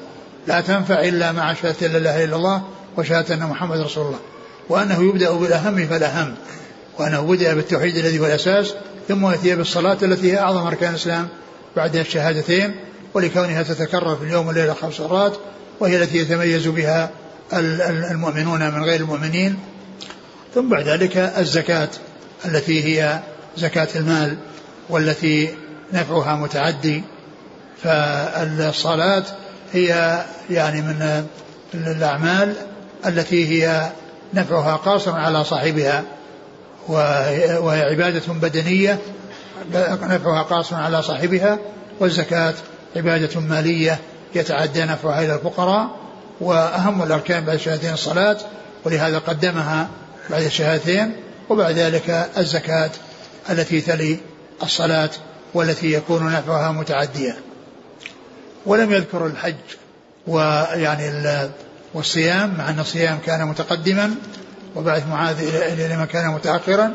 لا 0.47 0.61
تنفع 0.61 0.99
إلا 0.99 1.31
مع 1.31 1.53
شهادة 1.53 1.87
لا 1.87 1.97
إله 1.97 2.23
إلا 2.23 2.35
الله 2.35 2.63
وشهادة 2.97 3.35
أن 3.35 3.43
محمد 3.43 3.79
رسول 3.79 4.05
الله. 4.05 4.19
وأنه 4.69 5.03
يبدأ 5.03 5.31
بالأهم 5.31 5.87
فالأهم. 5.87 6.35
وأنه 6.99 7.21
بدأ 7.21 7.53
بالتوحيد 7.53 7.95
الذي 7.95 8.19
هو 8.19 8.25
الأساس 8.25 8.73
ثم 9.07 9.31
يأتي 9.31 9.55
بالصلاة 9.55 9.97
التي 10.01 10.33
هي 10.33 10.39
أعظم 10.39 10.67
أركان 10.67 10.89
الإسلام 10.89 11.27
بعد 11.75 11.95
الشهادتين 11.95 12.75
ولكونها 13.13 13.63
تتكرر 13.63 14.15
في 14.15 14.23
اليوم 14.23 14.47
والليلة 14.47 14.73
خمس 14.73 14.99
مرات 14.99 15.37
وهي 15.79 16.03
التي 16.03 16.17
يتميز 16.17 16.67
بها 16.67 17.09
المؤمنون 18.11 18.71
من 18.71 18.83
غير 18.83 18.99
المؤمنين. 18.99 19.59
ثم 20.55 20.69
بعد 20.69 20.87
ذلك 20.87 21.17
الزكاة 21.17 21.89
التي 22.45 22.83
هي 22.83 23.19
زكاة 23.57 23.87
المال 23.95 24.37
والتي 24.89 25.49
نفعها 25.93 26.35
متعدي. 26.35 27.03
فالصلاة 27.83 29.23
هي 29.73 30.21
يعني 30.49 30.81
من 30.81 31.23
الأعمال 31.73 32.53
التي 33.05 33.47
هي 33.47 33.91
نفعها 34.33 34.75
قاصر 34.75 35.11
على 35.11 35.43
صاحبها 35.43 36.03
وهي 36.87 37.81
عبادة 37.81 38.33
بدنية 38.33 38.99
نفعها 40.01 40.43
قاصر 40.43 40.75
على 40.75 41.01
صاحبها 41.01 41.59
والزكاة 41.99 42.53
عبادة 42.95 43.39
مالية 43.39 43.99
يتعدى 44.35 44.83
نفعها 44.83 45.25
إلى 45.25 45.35
الفقراء 45.35 45.89
وأهم 46.41 47.03
الأركان 47.03 47.45
بعد 47.45 47.55
الشهادتين 47.55 47.93
الصلاة 47.93 48.37
ولهذا 48.85 49.17
قدمها 49.17 49.87
بعد 50.29 50.43
الشهادتين 50.43 51.15
وبعد 51.49 51.77
ذلك 51.77 52.29
الزكاة 52.37 52.89
التي 53.49 53.81
تلي 53.81 54.17
الصلاة 54.63 55.09
والتي 55.53 55.93
يكون 55.93 56.31
نفعها 56.31 56.71
متعديا 56.71 57.35
ولم 58.67 58.91
يذكر 58.91 59.25
الحج 59.25 59.55
ويعني 60.27 61.11
والصيام 61.93 62.57
مع 62.57 62.69
أن 62.69 62.79
الصيام 62.79 63.17
كان 63.25 63.47
متقدما 63.47 64.15
وبعث 64.75 65.07
معاذ 65.07 65.41
إلى 65.41 65.93
لما 65.95 66.05
كان 66.05 66.29
متأخرا 66.31 66.93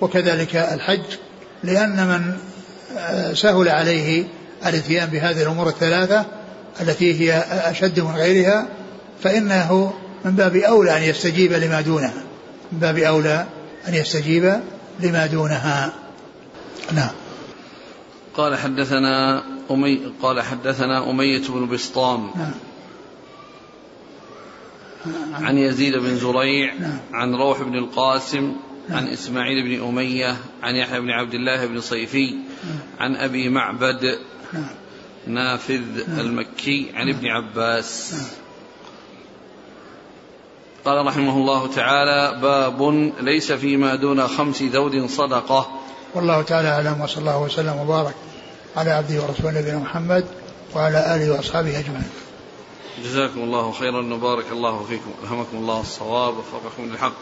وكذلك 0.00 0.56
الحج 0.56 1.04
لأن 1.64 2.06
من 2.06 2.36
آه، 2.98 3.32
سهل 3.34 3.68
عليه 3.68 4.24
الاتيان 4.66 5.08
بهذه 5.08 5.42
الأمور 5.42 5.68
الثلاثة 5.68 6.24
التي 6.80 7.20
هي 7.20 7.38
أشد 7.48 8.00
من 8.00 8.14
غيرها 8.14 8.66
فإنه 9.22 9.92
من 10.24 10.30
باب 10.30 10.56
أولى 10.56 10.96
أن 10.96 11.02
يستجيب 11.02 11.52
لما 11.52 11.80
دونها. 11.80 12.22
من 12.72 12.78
باب 12.78 12.98
أولى 12.98 13.46
أن 13.88 13.94
يستجيب 13.94 14.60
لما 15.00 15.26
دونها. 15.26 15.92
نعم. 16.92 17.10
قال 18.34 18.58
حدثنا 18.58 19.42
أمي 19.70 20.12
قال 20.22 20.40
حدثنا 20.40 21.10
أمية 21.10 21.42
بن 21.48 21.68
بسطام 21.68 22.30
نعم 22.36 22.52
عن 25.34 25.58
يزيد 25.58 25.96
بن 25.96 26.16
زريع 26.16 26.74
نعم. 26.74 26.98
عن 27.12 27.34
روح 27.34 27.62
بن 27.62 27.74
القاسم 27.74 28.56
نعم. 28.88 28.98
عن 28.98 29.08
إسماعيل 29.08 29.62
بن 29.62 29.88
أمية 29.88 30.36
عن 30.62 30.74
يحيى 30.74 31.00
بن 31.00 31.10
عبد 31.10 31.34
الله 31.34 31.66
بن 31.66 31.80
صيفي 31.80 32.30
نعم. 32.30 32.78
عن 33.00 33.16
أبي 33.16 33.48
معبد 33.48 34.18
نعم. 34.52 34.64
نافذ 35.26 36.08
نعم. 36.08 36.20
المكي 36.20 36.90
عن 36.94 37.08
ابن 37.08 37.26
عباس 37.26 38.14
نعم. 38.14 38.42
قال 40.84 41.06
رحمه 41.06 41.36
الله 41.36 41.66
تعالى 41.66 42.40
باب 42.40 43.12
ليس 43.20 43.52
فيما 43.52 43.94
دون 43.94 44.26
خمس 44.26 44.62
ذود 44.62 45.06
صدقة 45.06 45.68
والله 46.14 46.42
تعالى 46.42 46.68
أعلم 46.68 47.00
وصلى 47.00 47.20
الله 47.20 47.42
وسلم 47.42 47.76
وبارك 47.78 48.14
على 48.76 48.90
عبده 48.90 49.22
ورسوله 49.22 49.60
نبينا 49.60 49.78
محمد 49.78 50.26
وعلى 50.74 51.14
آله 51.14 51.32
وأصحابه 51.32 51.78
أجمعين. 51.78 52.10
جزاكم 53.04 53.40
الله 53.40 53.72
خيرا. 53.72 54.14
وبارك 54.14 54.52
الله 54.52 54.84
فيكم. 54.88 55.10
ألهمكم 55.22 55.56
الله 55.56 55.80
الصواب 55.80 56.34
وفقكم 56.38 56.90
للحق. 56.90 57.12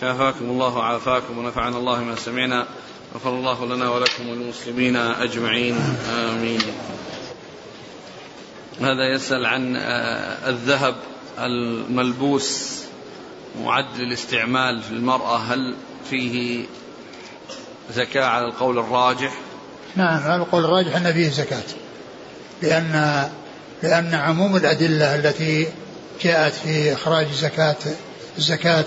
شافاكم 0.00 0.44
الله 0.44 0.76
وعافاكم 0.76 1.38
ونفعنا 1.38 1.78
الله 1.78 2.00
ما 2.00 2.16
سمعنا. 2.16 2.66
غفر 3.14 3.30
الله 3.30 3.66
لنا 3.66 3.90
ولكم 3.90 4.28
وللمسلمين 4.28 4.96
أجمعين. 4.96 5.78
آمين. 6.10 6.60
هذا 8.80 9.14
يسأل 9.14 9.46
عن 9.46 9.76
آه، 9.76 10.48
الذهب 10.48 10.94
الملبوس 11.38 12.80
معد 13.64 13.96
للاستعمال 13.96 14.82
في 14.82 14.90
المرأة. 14.90 15.36
هل 15.36 15.74
فيه 16.10 16.64
زكاة 17.94 18.24
على 18.24 18.46
القول 18.46 18.78
الراجح؟ 18.78 19.32
نعم 19.96 20.40
القول 20.40 20.64
الراجح 20.64 20.96
أن 20.96 21.12
فيه 21.12 21.30
زكاة. 21.30 21.62
لأن 22.62 23.24
لأن 23.82 24.14
عموم 24.14 24.56
الأدلة 24.56 25.14
التي 25.14 25.68
جاءت 26.22 26.52
في 26.52 26.92
إخراج 26.92 27.26
زكاة 27.32 27.76
الزكاة 28.38 28.84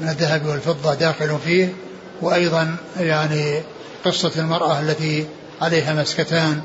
من 0.00 0.08
الذهب 0.08 0.46
والفضة 0.46 0.94
داخل 0.94 1.38
فيه 1.44 1.72
وأيضا 2.22 2.76
يعني 3.00 3.62
قصة 4.04 4.32
المرأة 4.36 4.80
التي 4.80 5.26
عليها 5.60 5.94
مسكتان 5.94 6.62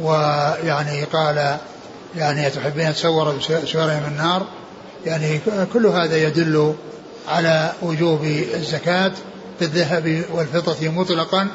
ويعني 0.00 1.04
قال 1.04 1.56
يعني 2.16 2.46
أتحبين 2.46 2.90
بسوارها 2.90 4.00
من 4.00 4.12
النار. 4.12 4.46
يعني 5.06 5.40
كل 5.72 5.86
هذا 5.86 6.16
يدل 6.16 6.74
على 7.28 7.72
وجوب 7.82 8.24
الزكاة 8.54 9.12
بالذهب 9.60 10.24
والفضة 10.32 10.88
مطلقا 10.88 11.48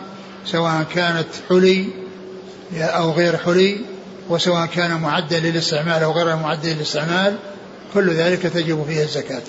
سواء 0.45 0.83
كانت 0.83 1.27
حلي 1.49 1.87
أو 2.73 3.11
غير 3.11 3.37
حلي 3.37 3.81
وسواء 4.29 4.65
كان 4.65 5.01
معدا 5.01 5.39
للاستعمال 5.39 6.03
أو 6.03 6.11
غير 6.11 6.35
معد 6.35 6.65
للاستعمال 6.65 7.37
كل 7.93 8.09
ذلك 8.09 8.41
تجب 8.41 8.85
فيه 8.87 9.03
الزكاة. 9.03 9.43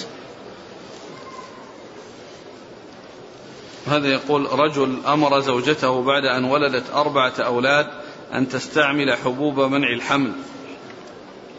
هذا 3.86 4.08
يقول 4.08 4.52
رجل 4.52 4.98
أمر 5.06 5.40
زوجته 5.40 6.02
بعد 6.02 6.24
أن 6.24 6.44
ولدت 6.44 6.84
أربعة 6.94 7.32
أولاد 7.38 7.86
أن 8.34 8.48
تستعمل 8.48 9.16
حبوب 9.24 9.60
منع 9.60 9.88
الحمل 9.88 10.32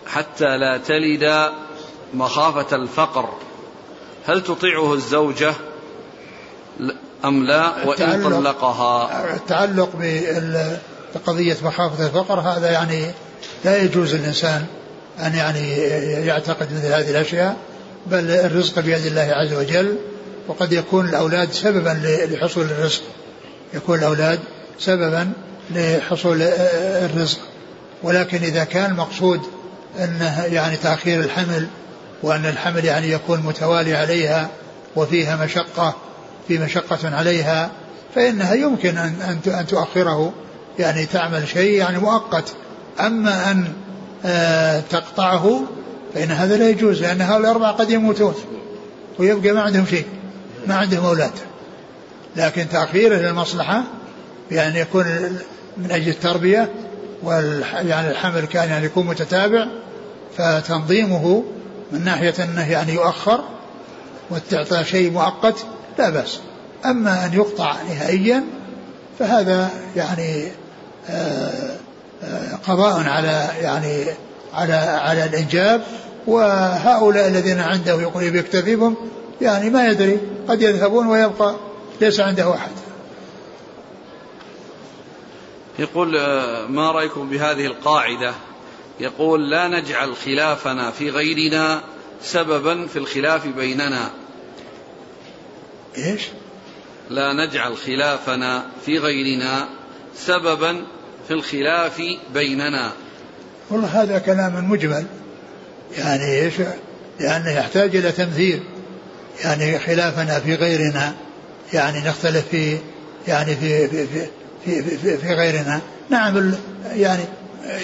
حتى 0.08 0.58
لا 0.58 0.78
تلد 0.78 1.52
مخافة 2.14 2.76
الفقر. 2.76 3.30
هل 4.26 4.44
تطيعه 4.44 4.94
الزوجة؟ 4.94 5.54
أم 7.28 7.46
لا 7.46 7.86
وإن 7.86 8.24
طلقها؟ 8.24 9.36
التعلق 9.36 9.90
بقضية 11.16 11.58
مخافة 11.64 12.06
الفقر 12.06 12.40
هذا 12.40 12.72
يعني 12.72 13.12
لا 13.66 13.78
يجوز 13.78 14.14
الإنسان 14.14 14.66
أن 15.20 15.36
يعني 15.36 15.72
يعتقد 16.28 16.74
مثل 16.74 16.86
هذه 16.86 17.10
الأشياء 17.10 17.58
بل 18.06 18.32
الرزق 18.32 18.80
بيد 18.80 19.06
الله 19.06 19.22
عز 19.22 19.54
وجل 19.54 19.98
وقد 20.48 20.74
يكون 20.74 21.10
الأولاد 21.10 21.52
سببا 21.52 22.00
لحصول 22.32 22.64
الرزق. 22.66 23.02
يكون 23.74 24.00
الأولاد 24.00 24.40
سببا 24.80 25.32
لحصول 25.72 26.42
الرزق. 26.42 27.40
ولكن 28.04 28.38
إذا 28.38 28.64
كان 28.64 28.92
المقصود 28.92 29.42
أنه 30.00 30.44
يعني 30.44 30.78
تأخير 30.78 31.20
الحمل 31.20 31.68
وأن 32.24 32.46
الحمل 32.46 32.86
يعني 32.86 33.12
يكون 33.12 33.40
متوالي 33.40 33.96
عليها 33.96 34.50
وفيها 34.96 35.46
مشقة 35.46 35.96
في 36.48 36.58
مشقة 36.58 37.16
عليها 37.16 37.72
فإنها 38.16 38.54
يمكن 38.54 38.98
أن 38.98 39.40
أن 39.48 39.68
تؤخره. 39.68 40.34
يعني 40.80 41.06
تعمل 41.06 41.48
شيء 41.48 41.80
يعني 41.80 42.00
مؤقت. 42.00 42.54
أما 43.00 43.52
أن 43.52 43.74
آه، 44.26 44.80
تقطعه 44.80 45.62
فإن 46.14 46.32
هذا 46.32 46.58
لا 46.58 46.70
يجوز 46.70 47.02
لأن 47.02 47.22
هؤلاء 47.22 47.52
الأربعة 47.52 47.72
قد 47.72 47.90
يموتون 47.90 48.36
ويبقى 49.20 49.52
ما 49.52 49.62
عندهم 49.62 49.86
شيء 49.86 50.06
ما 50.68 50.76
عندهم 50.76 51.06
أولاد. 51.06 51.32
لكن 52.36 52.70
تأخيره 52.70 53.16
للمصلحة 53.16 53.84
بأن 54.50 54.76
يكون 54.76 55.06
من 55.78 55.92
أجل 55.92 56.10
التربية 56.10 56.70
يعني 57.74 58.12
الحمل 58.12 58.46
كان 58.46 58.70
يعني 58.70 58.86
يكون 58.86 59.08
متتابع 59.08 59.68
فتنظيمه 60.38 61.44
من 61.92 62.04
ناحية 62.04 62.34
أنه 62.44 62.72
يعني 62.72 62.94
يؤخر 62.94 63.44
وتعطى 64.30 64.84
شيء 64.84 65.12
مؤقت 65.12 65.66
لا 65.98 66.10
بأس. 66.10 66.40
أما 66.86 67.26
أن 67.26 67.34
يقطع 67.34 67.82
نهائيا 67.82 68.44
فهذا 69.20 69.70
يعني 69.96 70.52
آه، 71.10 71.78
آه، 72.24 72.56
قضاء 72.68 73.10
على 73.10 73.48
يعني 73.62 74.06
على 74.54 74.74
على 74.74 75.26
الإنجاب. 75.26 75.84
وهؤلاء 76.28 77.28
الذين 77.28 77.60
عنده 77.60 78.02
يقول 78.02 78.24
يكتفي 78.24 78.76
بهم 78.76 78.96
يعني 79.42 79.70
ما 79.70 79.88
يدري 79.88 80.20
قد 80.48 80.62
يذهبون 80.62 81.08
ويبقى 81.08 81.56
ليس 82.02 82.20
عنده 82.20 82.54
أحد. 82.54 82.72
يقول 85.80 86.18
آه، 86.18 86.68
ما 86.68 86.92
رأيكم 86.92 87.30
بهذه 87.30 87.66
القاعدة؟ 87.66 88.34
يقول 89.00 89.50
لا 89.50 89.68
نجعل 89.68 90.16
خلافنا 90.16 90.92
في 90.92 91.10
غيرنا 91.10 91.82
سببا 92.22 92.88
في 92.88 93.00
الخلاف 93.00 93.48
بيننا. 93.48 94.10
إيش؟ 95.98 96.22
لا 97.10 97.34
نجعل 97.34 97.78
خلافنا 97.78 98.66
في 98.86 98.98
غيرنا 98.98 99.68
سببا 100.18 100.86
في 101.28 101.34
الخلاف 101.34 102.02
بيننا. 102.34 102.92
والله 103.70 103.88
هذا 103.88 104.20
كلام 104.20 104.70
مجمل. 104.70 105.06
يعني 105.98 106.42
إيش؟ 106.42 106.54
لأنه 107.20 107.52
يحتاج 107.52 107.96
إلى 107.96 108.12
تمثيل 108.12 108.64
يعني 109.44 109.80
خلافنا 109.80 110.40
في 110.40 110.56
غيرنا. 110.56 111.16
يعني 111.74 112.00
نختلف 112.00 112.48
في 112.52 112.78
يعني 113.28 113.56
في 113.56 113.88
في 113.88 114.08
في 114.08 114.28
في, 114.66 114.98
في, 114.98 115.18
في 115.18 115.34
غيرنا. 115.34 115.82
نعم 116.10 116.54
يعني 116.92 117.24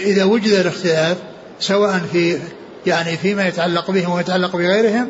إذا 0.03 0.24
وجد 0.24 0.51
الاختلاف 0.51 1.18
سواء 1.59 1.99
في 2.12 2.39
يعني 2.86 3.18
فيما 3.18 3.47
يتعلق 3.47 3.91
بهم 3.91 4.12
ويتعلق 4.12 4.55
بغيرهم 4.55 5.07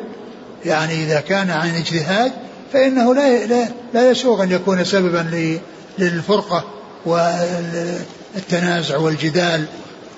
يعني 0.64 1.04
إذا 1.04 1.20
كان 1.20 1.50
عن 1.50 1.74
اجتهاد 1.74 2.32
فإنه 2.72 3.14
لا 3.14 3.46
لا, 3.46 3.68
لا 3.94 4.10
يسوغ 4.10 4.42
أن 4.42 4.50
يكون 4.50 4.84
سببا 4.84 5.54
للفرقة 5.98 6.64
والتنازع 7.06 8.96
والجدال 8.96 9.64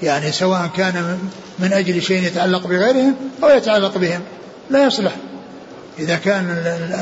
يعني 0.03 0.33
سواء 0.33 0.71
كان 0.77 1.19
من 1.59 1.73
أجل 1.73 2.03
شيء 2.03 2.23
يتعلق 2.23 2.67
بغيرهم 2.67 3.15
أو 3.43 3.49
يتعلق 3.49 3.99
بهم. 3.99 4.21
لا 4.71 4.87
يصلح. 4.87 5.13
إذا 5.99 6.17
كان 6.17 6.51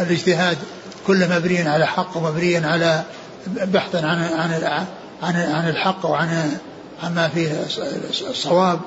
الاجتهاد 0.07 0.59
كله 1.07 1.38
مبني 1.38 1.68
على 1.68 1.86
حق 1.86 2.16
ومبني 2.16 2.57
على 2.57 3.03
بحثا 3.46 3.98
عن 3.98 4.22
عن 5.22 5.36
عن 5.36 5.68
الحق 5.68 6.07
وعن 6.07 6.50
عما 7.03 7.28
فيه 7.28 7.64
الصواب 8.30 8.80